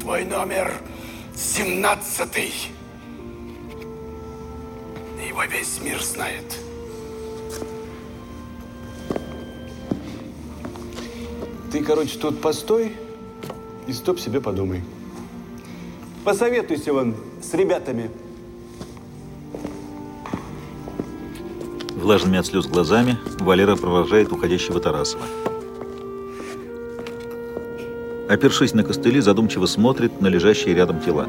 Твой 0.00 0.24
номер 0.24 0.72
17. 1.34 2.70
Его 5.28 5.44
весь 5.44 5.80
мир 5.82 6.02
знает. 6.02 6.58
Ты, 11.72 11.82
короче, 11.82 12.18
тут 12.18 12.40
постой 12.40 12.96
и 13.86 13.92
стоп 13.92 14.18
себе 14.18 14.40
подумай. 14.40 14.82
Посоветуйся 16.24 16.92
вон 16.92 17.14
с 17.42 17.54
ребятами. 17.54 18.10
Влажными 22.06 22.38
от 22.38 22.46
слез 22.46 22.66
глазами 22.66 23.18
Валера 23.40 23.74
провожает 23.74 24.30
уходящего 24.30 24.78
Тарасова. 24.78 25.24
Опершись 28.28 28.74
на 28.74 28.84
костыли, 28.84 29.18
задумчиво 29.18 29.66
смотрит 29.66 30.20
на 30.20 30.28
лежащие 30.28 30.72
рядом 30.72 31.00
тела. 31.00 31.26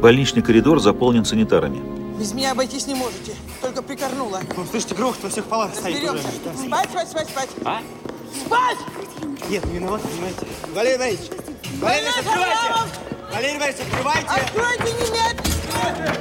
Больничный 0.00 0.42
коридор 0.42 0.78
заполнен 0.78 1.24
санитарами. 1.24 1.82
Без 2.16 2.32
меня 2.32 2.52
обойтись 2.52 2.86
не 2.86 2.94
можете. 2.94 3.34
Только 3.60 3.82
прикорнула. 3.82 4.40
Ну, 4.56 4.64
слышите, 4.70 4.94
грохот 4.94 5.20
во 5.24 5.30
всех 5.30 5.46
палатах 5.46 5.74
стоит 5.80 6.08
уже. 6.08 6.22
Спать, 6.64 6.90
спать, 6.90 7.08
спать, 7.08 7.28
спать. 7.28 7.50
А? 7.64 7.80
Спать! 8.32 8.78
Нет, 9.50 9.64
не 9.64 9.80
виноват, 9.80 10.00
понимаете. 10.02 10.46
Валерий 10.72 10.96
Валерьевич! 10.96 11.30
Валерий 11.80 12.04
Валерьевич, 12.04 12.18
открывайте! 12.18 13.15
Валерий 13.32 13.58
Валерьевич, 13.58 13.86
открывайте! 13.86 14.28
Откройте 14.28 14.92
немедленно! 14.94 16.16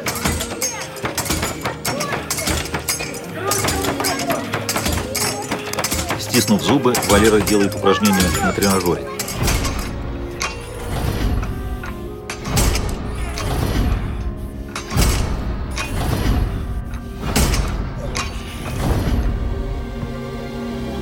Стиснув 6.19 6.61
зубы, 6.61 6.93
Валера 7.09 7.39
делает 7.39 7.75
упражнение 7.75 8.21
на 8.43 8.51
тренажере. 8.51 9.07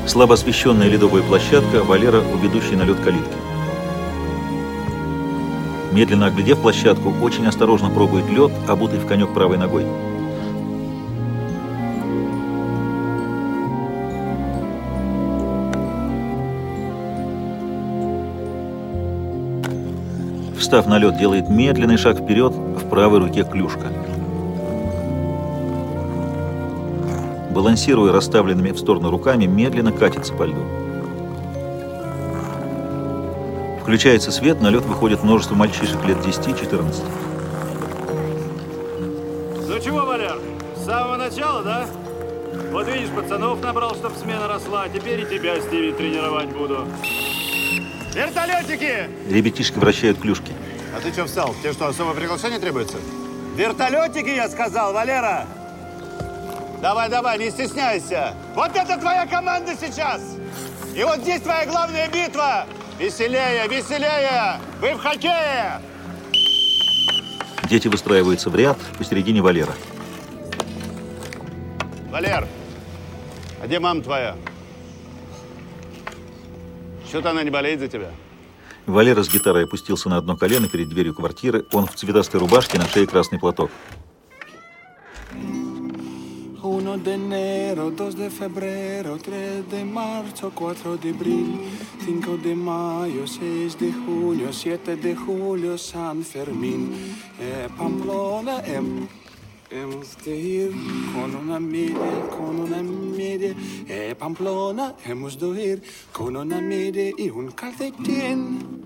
Слабо 0.06 0.36
освещенная 0.36 0.90
ледовая 0.90 1.24
площадка, 1.24 1.84
Валера 1.84 2.22
у 2.22 2.38
ведущей 2.38 2.76
на 2.76 2.84
лед 2.84 3.00
калитки. 3.00 3.53
Медленно 5.94 6.26
оглядев 6.26 6.60
площадку, 6.60 7.14
очень 7.22 7.46
осторожно 7.46 7.92
пробует 7.92 8.28
лед, 8.28 8.52
обутый 8.68 8.98
в 8.98 9.06
конек 9.06 9.32
правой 9.32 9.60
ногой. 9.60 9.86
Встав 20.58 20.88
на 20.88 20.98
лед, 20.98 21.20
делает 21.20 21.50
медленный 21.50 21.98
шаг 21.98 22.18
вперед, 22.18 22.54
в 22.54 22.90
правой 22.90 23.20
руке 23.20 23.44
клюшка. 23.44 23.92
Балансируя 27.52 28.12
расставленными 28.12 28.72
в 28.72 28.80
сторону 28.80 29.12
руками, 29.12 29.46
медленно 29.46 29.92
катится 29.92 30.34
по 30.34 30.44
льду. 30.44 30.62
Включается 33.84 34.32
свет, 34.32 34.62
на 34.62 34.70
лед 34.70 34.86
выходит 34.86 35.24
множество 35.24 35.56
мальчишек 35.56 36.02
лет 36.06 36.18
10-14. 36.20 37.04
Ну 39.68 39.80
чего, 39.80 40.06
Валер, 40.06 40.40
с 40.78 40.86
самого 40.86 41.18
начала, 41.18 41.62
да? 41.64 41.86
Вот 42.72 42.88
видишь, 42.88 43.10
пацанов 43.10 43.62
набрал, 43.62 43.94
чтоб 43.94 44.16
смена 44.16 44.48
росла, 44.48 44.88
теперь 44.88 45.20
и 45.20 45.26
тебя 45.26 45.60
с 45.60 45.66
ними 45.70 45.92
тренировать 45.92 46.48
буду. 46.48 46.88
Вертолетики! 48.16 49.10
Ребятишки 49.30 49.78
вращают 49.78 50.18
клюшки. 50.18 50.54
А 50.96 51.02
ты 51.02 51.12
что 51.12 51.26
встал? 51.26 51.54
Тебе 51.62 51.74
что, 51.74 51.88
особое 51.88 52.16
приглашение 52.16 52.60
требуется? 52.60 52.98
Вертолетики, 53.58 54.30
я 54.30 54.48
сказал, 54.48 54.94
Валера! 54.94 55.46
Давай, 56.82 57.10
давай, 57.10 57.38
не 57.38 57.52
стесняйся. 57.52 58.34
Вот 58.56 58.72
это 58.76 58.98
твоя 58.98 59.26
команда 59.26 59.74
сейчас. 59.80 60.22
И 60.96 61.04
вот 61.04 61.20
здесь 61.20 61.42
твоя 61.42 61.66
главная 61.66 62.08
битва. 62.08 62.66
Веселее, 63.04 63.68
веселее. 63.68 64.62
Вы 64.80 64.94
в 64.94 65.00
хоккее. 65.00 65.82
Дети 67.70 67.90
выстраиваются 67.90 68.50
в 68.50 68.56
ряд, 68.56 68.78
посередине 68.98 69.42
Валера. 69.42 69.74
Валер, 72.10 72.48
а 73.62 73.68
где 73.68 73.80
мама 73.80 74.02
твоя? 74.02 74.38
Что-то 77.10 77.32
она 77.32 77.44
не 77.44 77.50
болеет 77.50 77.82
за 77.82 77.90
тебя. 77.90 78.10
Валера 78.86 79.22
с 79.22 79.30
гитарой 79.30 79.66
опустился 79.66 80.08
на 80.08 80.16
одно 80.16 80.38
колено 80.38 80.70
перед 80.70 80.88
дверью 80.88 81.14
квартиры. 81.14 81.66
Он 81.74 81.88
в 81.88 81.96
цветастой 81.96 82.40
рубашке, 82.40 82.78
на 82.78 82.88
шее 82.88 83.06
красный 83.06 83.38
платок. 83.38 83.70
1 86.94 87.04
de 87.04 87.14
enero, 87.14 87.90
2 87.90 88.16
de 88.16 88.30
febrero, 88.30 89.18
3 89.18 89.68
de 89.68 89.84
marzo, 89.84 90.52
4 90.54 90.96
de 90.98 91.10
abril, 91.10 91.60
5 92.06 92.38
de 92.38 92.54
mayo, 92.54 93.26
6 93.26 93.80
de 93.80 93.92
junio, 93.92 94.54
7 94.54 94.96
de 94.96 95.16
julio, 95.16 95.76
San 95.76 96.24
Fermín. 96.24 96.92
Eh, 97.40 97.68
Pamplona, 97.76 98.62
em, 98.64 99.08
hemos 99.72 100.16
de 100.24 100.36
ir 100.38 100.72
con 101.14 101.36
una 101.36 101.60
media, 101.60 102.30
con 102.30 102.60
una 102.60 102.84
media. 102.84 103.56
Eh, 103.88 104.14
Pamplona, 104.14 104.94
hemos 105.04 105.40
de 105.40 105.48
ir 105.48 105.84
con 106.12 106.38
una 106.38 106.62
media 106.62 107.12
y 107.18 107.30
un 107.32 107.52
calcetín. 107.52 108.86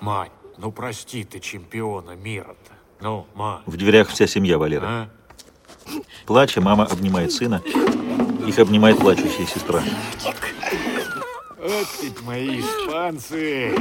Мать, 0.00 0.30
ну 0.58 0.70
прости 0.70 1.24
ты 1.24 1.40
чемпиона 1.40 2.14
мира-то. 2.14 2.72
Ну, 3.00 3.26
мать. 3.34 3.62
В 3.66 3.76
дверях 3.76 4.10
вся 4.10 4.28
семья 4.28 4.58
Валера. 4.58 4.86
А? 4.86 5.23
Плача, 6.26 6.60
мама 6.60 6.84
обнимает 6.84 7.32
сына. 7.32 7.62
Их 8.46 8.58
обнимает 8.58 8.98
плачущая 8.98 9.46
сестра. 9.46 9.82
Вот 11.58 11.86
ведь 12.02 12.20
мои 12.22 12.60
испанцы. 12.60 13.74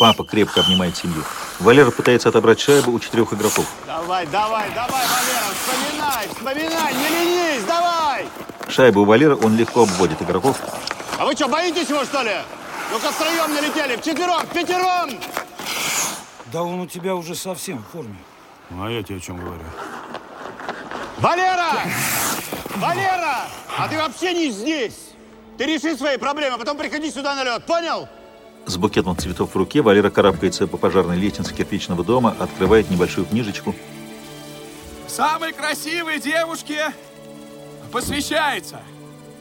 Папа 0.00 0.24
крепко 0.24 0.60
обнимает 0.62 0.96
семью. 0.96 1.22
Валера 1.60 1.90
пытается 1.90 2.28
отобрать 2.28 2.58
шайбу 2.58 2.90
у 2.90 2.98
четырех 2.98 3.32
игроков. 3.32 3.66
Давай, 3.86 4.26
давай, 4.26 4.68
давай, 4.74 5.02
Валера, 5.06 5.54
вспоминай, 5.54 6.28
вспоминай, 6.28 6.94
не 6.94 7.08
ленись, 7.08 7.64
давай! 7.64 8.26
Шайбу 8.68 9.02
у 9.02 9.04
Валера 9.04 9.36
он 9.36 9.56
легко 9.56 9.82
обводит 9.82 10.20
игроков. 10.22 10.58
А 11.18 11.24
вы 11.24 11.34
что, 11.34 11.48
боитесь 11.48 11.88
его, 11.88 12.04
что 12.04 12.22
ли? 12.22 12.34
Ну-ка, 12.90 13.12
втроем 13.12 13.54
налетели, 13.54 13.96
вчетвером, 13.96 14.46
пятером! 14.52 15.10
Да 16.52 16.62
он 16.64 16.80
у 16.80 16.86
тебя 16.86 17.14
уже 17.14 17.36
совсем 17.36 17.78
в 17.78 17.92
форме. 17.92 18.16
Ну, 18.70 18.84
а 18.84 18.90
я 18.90 19.02
тебе 19.02 19.18
о 19.18 19.20
чем 19.20 19.38
говорю? 19.38 19.62
Валера! 21.20 21.82
Валера! 22.76 23.48
А 23.78 23.88
ты 23.88 23.98
вообще 23.98 24.32
не 24.32 24.50
здесь! 24.50 25.10
Ты 25.58 25.66
реши 25.66 25.94
свои 25.94 26.16
проблемы, 26.16 26.54
а 26.54 26.58
потом 26.58 26.78
приходи 26.78 27.10
сюда 27.10 27.34
на 27.34 27.44
лед, 27.44 27.64
понял? 27.66 28.08
С 28.64 28.78
букетом 28.78 29.16
цветов 29.18 29.52
в 29.52 29.56
руке 29.56 29.82
Валера 29.82 30.08
карабкается 30.08 30.66
по 30.66 30.78
пожарной 30.78 31.18
лестнице 31.18 31.52
кирпичного 31.54 32.04
дома, 32.04 32.34
открывает 32.38 32.90
небольшую 32.90 33.26
книжечку. 33.26 33.74
Самой 35.06 35.52
красивой 35.52 36.20
девушке 36.20 36.94
посвящается 37.92 38.80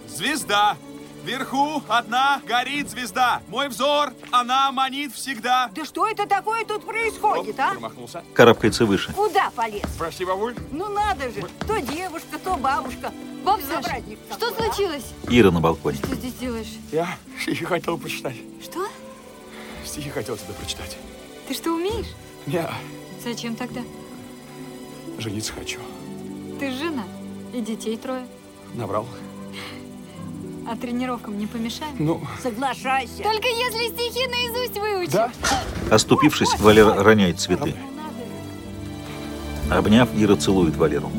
звезда. 0.07 0.75
Вверху 1.23 1.83
одна 1.87 2.41
горит 2.47 2.89
звезда. 2.89 3.41
Мой 3.47 3.67
взор, 3.67 4.13
она 4.31 4.71
манит 4.71 5.13
всегда. 5.13 5.69
Да 5.73 5.85
что 5.85 6.07
это 6.07 6.25
такое 6.25 6.63
тут 6.65 6.85
происходит, 6.85 7.59
а? 7.59 7.71
Промахнулся. 7.71 8.23
Карабкается 8.33 8.85
выше. 8.85 9.11
Куда 9.13 9.51
полез? 9.51 9.83
Прости, 9.97 10.25
бабуль. 10.25 10.55
Ну 10.71 10.87
надо 10.89 11.29
же, 11.29 11.41
то 11.67 11.79
девушка, 11.81 12.39
то 12.43 12.55
бабушка. 12.55 13.11
Баб 13.43 13.59
Саш, 13.61 13.85
что 13.85 14.51
такой, 14.51 14.67
а? 14.69 14.73
случилось? 14.73 15.05
Ира 15.29 15.51
на 15.51 15.59
балконе. 15.59 15.97
Что 15.97 16.15
здесь 16.15 16.33
делаешь? 16.33 16.73
Я 16.91 17.17
стихи 17.41 17.65
хотел 17.65 17.97
прочитать. 17.97 18.35
Что? 18.61 18.87
Стихи 19.85 20.09
хотел 20.09 20.37
тебе 20.37 20.53
прочитать. 20.53 20.97
Ты 21.47 21.53
что, 21.53 21.71
умеешь? 21.71 22.13
Я 22.47 22.73
Зачем 23.23 23.55
тогда? 23.55 23.81
жениться 25.17 25.51
хочу. 25.53 25.79
Ты 26.59 26.71
жена 26.71 27.03
и 27.53 27.61
детей 27.61 27.97
трое. 27.97 28.25
Набрал. 28.73 29.05
А 30.71 30.75
тренировкам 30.75 31.35
не 31.35 31.47
помешаем? 31.47 31.95
Ну, 31.97 32.21
Соглашайся. 32.43 33.23
Только 33.23 33.47
если 33.47 33.87
стихи 33.87 34.27
наизусть 34.27 34.77
выучишь. 34.77 35.13
Да? 35.13 35.31
Оступившись, 35.89 36.59
Валера 36.59 37.03
роняет 37.03 37.39
цветы. 37.39 37.73
Обняв, 39.71 40.09
Ира 40.15 40.35
целует 40.35 40.75
Валеру. 40.75 41.11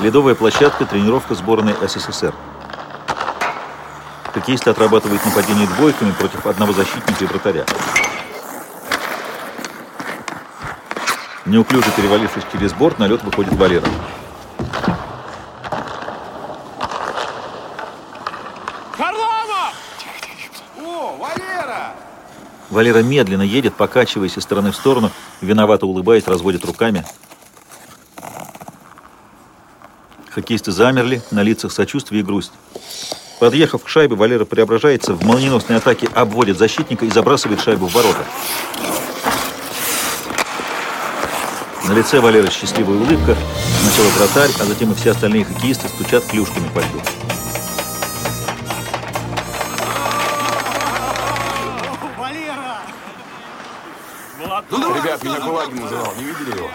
Ледовая 0.00 0.34
площадка, 0.34 0.86
тренировка 0.86 1.34
сборной 1.34 1.74
СССР. 1.86 2.34
Хоккеисты 4.32 4.70
отрабатывают 4.70 5.22
нападение 5.26 5.66
двойками 5.66 6.12
против 6.12 6.46
одного 6.46 6.72
защитника 6.72 7.24
и 7.24 7.26
вратаря. 7.26 7.66
Неуклюже 11.44 11.90
перевалившись 11.94 12.44
через 12.50 12.72
борт, 12.72 12.98
на 12.98 13.06
лед 13.06 13.22
выходит 13.22 13.52
Валера. 13.52 13.86
Харламов! 18.96 19.74
О, 20.78 21.16
Валера! 21.16 21.94
Валера 22.72 23.02
медленно 23.02 23.42
едет, 23.42 23.74
покачиваясь 23.74 24.38
из 24.38 24.44
стороны 24.44 24.72
в 24.72 24.76
сторону, 24.76 25.10
виновато 25.42 25.84
улыбаясь, 25.84 26.26
разводит 26.26 26.64
руками. 26.64 27.04
Хоккеисты 30.30 30.72
замерли, 30.72 31.20
на 31.30 31.42
лицах 31.42 31.70
сочувствие 31.70 32.22
и 32.22 32.24
грусть. 32.24 32.52
Подъехав 33.40 33.84
к 33.84 33.88
шайбе, 33.88 34.16
Валера 34.16 34.46
преображается, 34.46 35.12
в 35.12 35.22
молниеносной 35.22 35.76
атаке 35.76 36.08
обводит 36.14 36.56
защитника 36.56 37.04
и 37.04 37.10
забрасывает 37.10 37.60
шайбу 37.60 37.88
в 37.88 37.92
ворота. 37.92 38.24
На 41.86 41.92
лице 41.92 42.20
Валеры 42.20 42.50
счастливая 42.50 42.96
улыбка. 42.96 43.36
Сначала 43.82 44.08
вратарь, 44.16 44.50
а 44.60 44.64
затем 44.64 44.92
и 44.92 44.94
все 44.94 45.10
остальные 45.10 45.44
хоккеисты 45.44 45.88
стучат 45.88 46.24
клюшками 46.24 46.68
по 46.68 46.78
льду. 46.78 47.02
Кулагин 55.72 55.82
называл, 55.82 56.14
не 56.16 56.24
видели 56.24 56.56
его? 56.56 56.70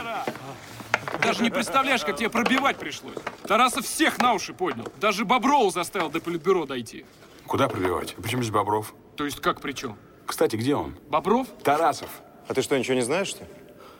Даже 1.21 1.43
не 1.43 1.49
представляешь, 1.49 2.03
как 2.03 2.17
тебе 2.17 2.29
пробивать 2.29 2.77
пришлось. 2.77 3.15
Тарасов 3.43 3.85
всех 3.85 4.17
на 4.19 4.33
уши 4.33 4.53
поднял. 4.53 4.87
Даже 4.99 5.25
Боброву 5.25 5.69
заставил 5.69 6.09
до 6.09 6.19
политбюро 6.19 6.65
дойти. 6.65 7.05
Куда 7.45 7.67
пробивать? 7.67 8.15
Почему 8.15 8.41
здесь 8.41 8.53
Бобров? 8.53 8.93
То 9.15 9.25
есть 9.25 9.39
как 9.39 9.61
при 9.61 9.73
чем? 9.73 9.97
Кстати, 10.25 10.55
где 10.55 10.75
он? 10.75 10.95
Бобров? 11.09 11.47
Тарасов. 11.63 12.09
А 12.47 12.53
ты 12.53 12.61
что, 12.61 12.77
ничего 12.77 12.95
не 12.95 13.01
знаешь, 13.01 13.27
что 13.27 13.43
ли? 13.43 13.49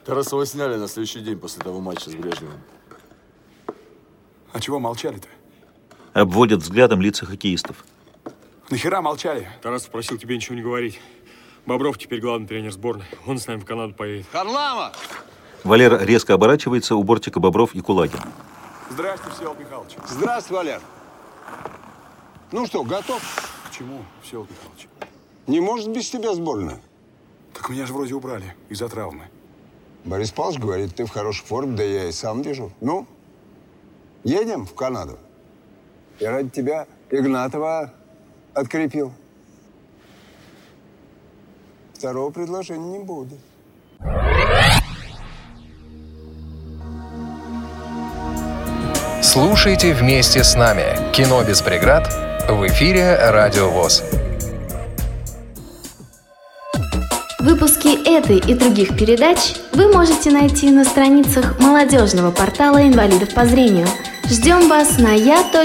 Тарасова 0.06 0.46
сняли 0.46 0.76
на 0.76 0.88
следующий 0.88 1.20
день 1.22 1.38
после 1.38 1.62
того 1.62 1.80
матча 1.80 2.10
с 2.10 2.16
Брежневым. 2.16 2.62
А 4.52 4.60
чего 4.60 4.80
молчали-то? 4.80 5.28
Обводят 6.14 6.62
взглядом 6.62 7.02
лица 7.02 7.26
хоккеистов. 7.26 7.86
Нахера 8.70 9.02
молчали? 9.02 9.50
Тарасов 9.62 9.92
просил 9.92 10.18
тебе 10.18 10.36
ничего 10.36 10.56
не 10.56 10.62
говорить. 10.62 11.00
Бобров 11.68 11.98
теперь 11.98 12.22
главный 12.22 12.48
тренер 12.48 12.72
сборной. 12.72 13.06
Он 13.28 13.38
с 13.38 13.46
нами 13.46 13.60
в 13.60 13.66
Канаду 13.66 13.94
поедет. 13.94 14.26
Харламов! 14.32 14.94
Валера 15.66 15.98
резко 16.02 16.34
оборачивается, 16.34 16.96
у 16.96 17.04
бортика 17.04 17.42
Бобров 17.42 17.76
и 17.76 17.82
Кулагин. 17.82 18.22
Здрасте, 18.90 19.30
Всеволод 19.32 19.60
Михайлович. 19.60 19.92
Здравствуй, 20.08 20.58
Валер. 20.58 20.82
Ну 22.54 22.66
что, 22.68 22.84
готов? 22.84 23.22
К 23.68 23.76
чему, 23.76 24.00
Всеволод 24.24 24.50
Михайлович? 24.50 24.88
Не 25.48 25.60
может 25.60 25.90
без 25.90 26.10
тебя 26.10 26.34
сборная. 26.34 26.80
Так 27.54 27.68
меня 27.68 27.86
же 27.86 27.92
вроде 27.92 28.14
убрали 28.14 28.56
из-за 28.70 28.88
травмы. 28.88 29.26
Борис 30.06 30.32
Павлович 30.32 30.60
говорит, 30.60 30.96
ты 30.96 31.06
в 31.06 31.10
хорошей 31.10 31.46
форме, 31.46 31.76
да 31.76 31.84
я 31.84 32.08
и 32.08 32.14
сам 32.14 32.44
вижу. 32.44 32.72
Ну, 32.80 33.06
едем 34.24 34.66
в 34.66 34.74
Канаду. 34.74 35.20
Я 36.22 36.32
ради 36.32 36.50
тебя 36.50 36.88
Игнатова 37.12 37.94
открепил. 38.54 39.12
Второго 41.98 42.30
предложения 42.30 43.00
не 43.00 43.04
будет. 43.04 43.40
Слушайте 49.24 49.96
вместе 49.96 50.44
с 50.44 50.56
нами 50.56 51.12
«Кино 51.12 51.44
без 51.44 51.64
преград» 51.64 52.08
в 52.48 52.68
эфире 52.68 53.18
«Радио 53.20 53.70
ВОЗ». 53.72 54.04
Выпуски 57.40 58.08
этой 58.08 58.38
и 58.38 58.54
других 58.54 58.96
передач 58.96 59.56
вы 59.74 59.92
можете 59.92 60.30
найти 60.30 60.70
на 60.70 60.86
страницах 60.86 61.60
молодежного 61.60 62.30
портала 62.30 62.88
инвалидов 62.88 63.34
по 63.34 63.48
зрению. 63.48 63.88
Ждем 64.26 64.70
вас 64.70 65.00
на 65.00 65.14
я.ксрк.ру. 65.14 65.58